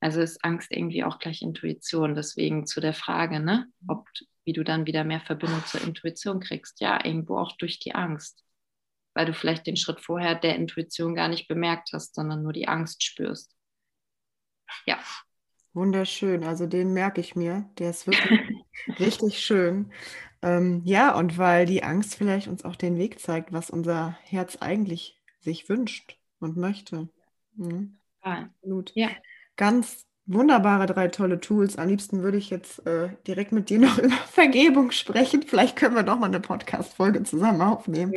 Also 0.00 0.20
ist 0.22 0.42
Angst 0.42 0.70
irgendwie 0.70 1.04
auch 1.04 1.18
gleich 1.18 1.42
Intuition. 1.42 2.14
Deswegen 2.14 2.66
zu 2.66 2.80
der 2.80 2.94
Frage, 2.94 3.40
ne, 3.40 3.66
ob 3.86 4.08
wie 4.44 4.54
du 4.54 4.64
dann 4.64 4.86
wieder 4.86 5.04
mehr 5.04 5.20
Verbindung 5.20 5.62
zur 5.66 5.82
Intuition 5.82 6.40
kriegst. 6.40 6.80
Ja, 6.80 7.04
irgendwo 7.04 7.36
auch 7.36 7.56
durch 7.58 7.78
die 7.78 7.94
Angst. 7.94 8.42
Weil 9.14 9.26
du 9.26 9.34
vielleicht 9.34 9.66
den 9.66 9.76
Schritt 9.76 10.00
vorher 10.00 10.34
der 10.34 10.56
Intuition 10.56 11.14
gar 11.14 11.28
nicht 11.28 11.46
bemerkt 11.46 11.90
hast, 11.92 12.14
sondern 12.14 12.42
nur 12.42 12.52
die 12.52 12.66
Angst 12.66 13.02
spürst. 13.02 13.54
Ja. 14.86 14.98
Wunderschön. 15.74 16.42
Also 16.42 16.66
den 16.66 16.94
merke 16.94 17.20
ich 17.20 17.36
mir. 17.36 17.68
Der 17.78 17.90
ist 17.90 18.06
wirklich 18.06 18.49
richtig 18.98 19.40
schön. 19.40 19.90
Ähm, 20.42 20.82
ja, 20.84 21.14
und 21.14 21.38
weil 21.38 21.66
die 21.66 21.82
Angst 21.82 22.14
vielleicht 22.14 22.48
uns 22.48 22.64
auch 22.64 22.76
den 22.76 22.96
Weg 22.96 23.20
zeigt, 23.20 23.52
was 23.52 23.70
unser 23.70 24.18
Herz 24.22 24.56
eigentlich 24.60 25.20
sich 25.40 25.68
wünscht 25.68 26.18
und 26.38 26.56
möchte. 26.56 27.08
Mhm. 27.56 27.98
Absolut. 28.22 28.92
Ja. 28.94 29.08
Ganz 29.56 30.06
wunderbare 30.26 30.86
drei 30.86 31.08
tolle 31.08 31.40
Tools. 31.40 31.76
Am 31.76 31.88
liebsten 31.88 32.22
würde 32.22 32.38
ich 32.38 32.50
jetzt 32.50 32.86
äh, 32.86 33.10
direkt 33.26 33.52
mit 33.52 33.68
dir 33.68 33.78
noch 33.78 33.98
über 34.02 34.14
Vergebung 34.30 34.92
sprechen. 34.92 35.42
Vielleicht 35.42 35.76
können 35.76 35.96
wir 35.96 36.02
doch 36.02 36.18
mal 36.18 36.26
eine 36.26 36.40
Podcast-Folge 36.40 37.22
zusammen 37.24 37.60
aufnehmen. 37.60 38.14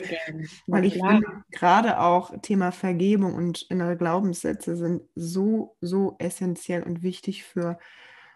Weil 0.67 0.85
ich 0.85 0.93
finde, 0.93 1.23
gerade 1.51 1.99
auch 1.99 2.31
Thema 2.41 2.71
Vergebung 2.71 3.33
und 3.33 3.63
innere 3.69 3.97
Glaubenssätze 3.97 4.77
sind 4.77 5.01
so, 5.15 5.75
so 5.81 6.15
essentiell 6.19 6.83
und 6.83 7.03
wichtig 7.03 7.43
für 7.43 7.79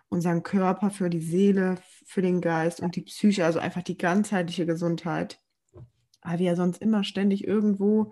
unseren 0.09 0.43
Körper, 0.43 0.89
für 0.89 1.09
die 1.09 1.21
Seele, 1.21 1.75
für 2.05 2.21
den 2.21 2.41
Geist 2.41 2.79
und 2.79 2.95
die 2.95 3.01
Psyche, 3.01 3.45
also 3.45 3.59
einfach 3.59 3.83
die 3.83 3.97
ganzheitliche 3.97 4.65
Gesundheit. 4.65 5.41
Weil 6.21 6.39
wir 6.39 6.47
ja 6.47 6.55
sonst 6.55 6.81
immer 6.81 7.03
ständig 7.03 7.45
irgendwo, 7.45 8.11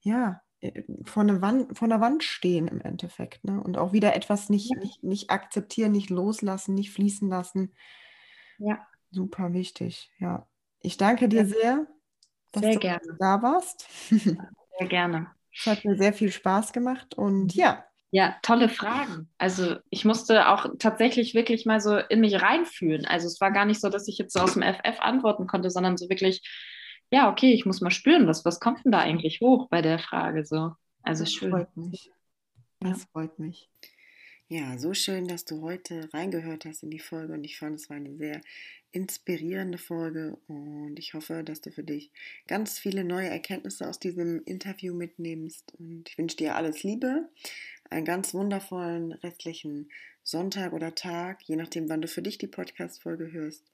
ja, 0.00 0.42
äh, 0.60 0.82
vor, 1.04 1.22
eine 1.22 1.40
Wand, 1.40 1.76
vor 1.76 1.86
einer 1.86 2.00
Wand 2.00 2.22
stehen 2.24 2.68
im 2.68 2.80
Endeffekt. 2.80 3.44
Ne? 3.44 3.60
Und 3.62 3.78
auch 3.78 3.92
wieder 3.92 4.14
etwas 4.14 4.48
nicht, 4.48 4.70
ja. 4.70 4.78
nicht, 4.78 5.02
nicht 5.02 5.30
akzeptieren, 5.30 5.92
nicht 5.92 6.10
loslassen, 6.10 6.74
nicht 6.74 6.92
fließen 6.92 7.28
lassen. 7.28 7.74
Ja. 8.58 8.86
Super 9.10 9.52
wichtig, 9.52 10.12
ja. 10.18 10.46
Ich 10.82 10.96
danke 10.96 11.28
dir 11.28 11.44
sehr, 11.44 11.86
dass 12.52 12.62
sehr 12.62 12.74
du 12.74 12.78
gerne. 12.78 13.16
da 13.18 13.42
warst. 13.42 13.86
Sehr 14.08 14.88
gerne. 14.88 15.30
Es 15.52 15.66
hat 15.66 15.84
mir 15.84 15.96
sehr 15.96 16.12
viel 16.12 16.30
Spaß 16.30 16.72
gemacht 16.72 17.14
und 17.14 17.54
ja. 17.54 17.84
Ja, 18.12 18.36
tolle 18.42 18.68
Fragen. 18.68 19.28
Also 19.38 19.76
ich 19.88 20.04
musste 20.04 20.48
auch 20.48 20.66
tatsächlich 20.78 21.34
wirklich 21.34 21.64
mal 21.64 21.80
so 21.80 21.96
in 21.96 22.20
mich 22.20 22.42
reinfühlen. 22.42 23.06
Also 23.06 23.28
es 23.28 23.40
war 23.40 23.52
gar 23.52 23.64
nicht 23.64 23.80
so, 23.80 23.88
dass 23.88 24.08
ich 24.08 24.18
jetzt 24.18 24.32
so 24.32 24.40
aus 24.40 24.54
dem 24.54 24.62
FF 24.62 24.98
antworten 25.00 25.46
konnte, 25.46 25.70
sondern 25.70 25.96
so 25.96 26.08
wirklich 26.08 26.42
ja, 27.10 27.30
okay, 27.30 27.52
ich 27.52 27.66
muss 27.66 27.80
mal 27.80 27.90
spüren, 27.90 28.26
was, 28.26 28.44
was 28.44 28.60
kommt 28.60 28.84
denn 28.84 28.92
da 28.92 29.00
eigentlich 29.00 29.40
hoch 29.40 29.68
bei 29.68 29.82
der 29.82 29.98
Frage 29.98 30.44
so. 30.44 30.72
Also 31.02 31.24
das 31.24 31.32
schön. 31.32 31.50
Freut 31.50 31.76
mich. 31.76 32.10
Das 32.80 33.00
ja. 33.00 33.06
freut 33.12 33.38
mich. 33.38 33.68
Ja, 34.48 34.78
so 34.78 34.94
schön, 34.94 35.28
dass 35.28 35.44
du 35.44 35.62
heute 35.62 36.08
reingehört 36.12 36.64
hast 36.64 36.82
in 36.82 36.90
die 36.90 36.98
Folge 36.98 37.34
und 37.34 37.44
ich 37.44 37.58
fand, 37.58 37.76
es 37.78 37.88
war 37.88 37.96
eine 37.96 38.16
sehr 38.16 38.40
inspirierende 38.90 39.78
Folge 39.78 40.38
und 40.48 40.98
ich 40.98 41.14
hoffe, 41.14 41.44
dass 41.44 41.60
du 41.60 41.70
für 41.70 41.84
dich 41.84 42.10
ganz 42.48 42.78
viele 42.78 43.04
neue 43.04 43.28
Erkenntnisse 43.28 43.88
aus 43.88 44.00
diesem 44.00 44.42
Interview 44.44 44.92
mitnimmst 44.92 45.72
und 45.78 46.08
ich 46.08 46.18
wünsche 46.18 46.36
dir 46.36 46.56
alles 46.56 46.82
Liebe, 46.82 47.28
einen 47.90 48.04
ganz 48.04 48.34
wundervollen 48.34 49.12
restlichen 49.12 49.90
Sonntag 50.22 50.72
oder 50.72 50.94
Tag, 50.94 51.42
je 51.42 51.56
nachdem, 51.56 51.88
wann 51.88 52.02
du 52.02 52.08
für 52.08 52.22
dich 52.22 52.38
die 52.38 52.46
Podcast-Folge 52.46 53.32
hörst. 53.32 53.64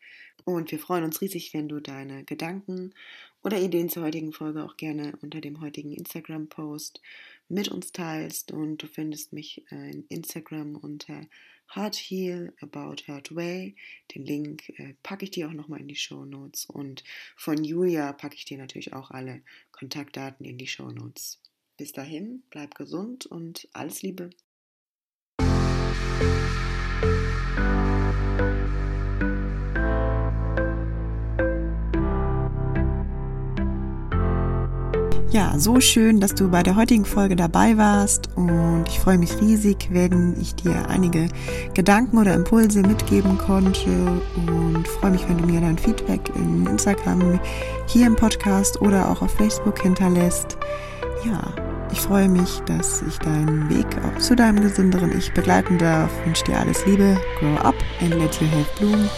Und 0.45 0.71
wir 0.71 0.79
freuen 0.79 1.05
uns 1.05 1.21
riesig, 1.21 1.53
wenn 1.53 1.69
du 1.69 1.81
deine 1.81 2.25
Gedanken 2.25 2.95
oder 3.43 3.61
Ideen 3.61 3.91
zur 3.91 4.05
heutigen 4.05 4.33
Folge 4.33 4.65
auch 4.65 4.77
gerne 4.77 5.13
unter 5.21 5.41
dem 5.41 5.61
heutigen 5.61 5.93
Instagram-Post 5.93 7.03
mit 7.49 7.69
uns 7.69 7.93
teilst. 7.93 8.53
Und 8.53 8.83
du 8.83 8.87
findest 8.87 9.33
mich 9.33 9.65
in 9.71 10.07
Instagram 10.09 10.77
unter 10.77 11.27
Heart 11.75 11.97
Heal 11.97 12.55
About 12.61 13.03
Heart 13.07 13.35
Way. 13.35 13.77
Den 14.15 14.25
Link 14.25 14.69
äh, 14.79 14.95
packe 15.03 15.25
ich 15.25 15.33
dir 15.33 15.49
auch 15.49 15.53
nochmal 15.53 15.81
in 15.81 15.89
die 15.89 15.97
Show 15.97 16.25
Notes. 16.25 16.67
Und 16.67 17.05
von 17.37 17.63
Julia 17.63 18.13
packe 18.13 18.37
ich 18.37 18.45
dir 18.45 18.57
natürlich 18.57 18.93
auch 18.93 19.11
alle 19.11 19.43
Kontaktdaten 19.73 20.47
in 20.47 20.59
die 20.59 20.69
Show 20.69 20.91
Notes. 20.91 21.39
Bis 21.79 21.93
dahin, 21.93 22.43
bleib 22.49 22.75
gesund 22.75 23.27
und 23.27 23.69
alles 23.75 24.01
Liebe. 24.01 24.31
Ja, 35.31 35.59
so 35.59 35.81
schön, 35.81 36.19
dass 36.19 36.35
du 36.35 36.51
bei 36.51 36.63
der 36.63 36.77
heutigen 36.77 37.05
Folge 37.05 37.37
dabei 37.37 37.77
warst 37.77 38.31
und 38.37 38.85
ich 38.89 38.99
freue 38.99 39.19
mich 39.19 39.39
riesig, 39.39 39.89
wenn 39.91 40.41
ich 40.41 40.55
dir 40.55 40.89
einige 40.89 41.29
Gedanken 41.75 42.17
oder 42.17 42.33
Impulse 42.33 42.81
mitgeben 42.81 43.37
konnte 43.37 43.91
und 44.35 44.89
freue 44.89 45.11
mich, 45.11 45.29
wenn 45.29 45.37
du 45.37 45.45
mir 45.45 45.61
dein 45.61 45.77
Feedback 45.77 46.35
in 46.37 46.67
Instagram, 46.67 47.39
hier 47.87 48.07
im 48.07 48.17
Podcast 48.17 48.81
oder 48.81 49.11
auch 49.11 49.21
auf 49.21 49.33
Facebook 49.33 49.83
hinterlässt. 49.83 50.57
Ja, 51.25 51.41
ich 51.91 52.01
freue 52.01 52.29
mich, 52.29 52.61
dass 52.67 53.03
ich 53.03 53.19
deinen 53.19 53.69
Weg 53.69 53.87
zu 54.21 54.37
deinem 54.37 54.61
gesünderen 54.61 55.17
Ich 55.17 55.33
begleiten 55.33 55.79
darf. 55.79 56.11
Wünsche 56.25 56.45
dir 56.45 56.59
alles 56.59 56.85
Liebe, 56.87 57.17
grow 57.41 57.57
up 57.67 57.75
and 58.01 58.11
let 58.15 58.41
your 58.41 58.49
health 58.49 58.75
bloom. 58.79 59.09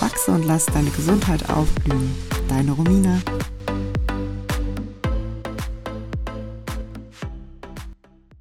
Wachse 0.00 0.32
und 0.32 0.44
lass 0.44 0.66
deine 0.66 0.90
Gesundheit 0.90 1.48
aufblühen. 1.48 2.14
Deine 2.48 2.72
Romina. 2.72 3.18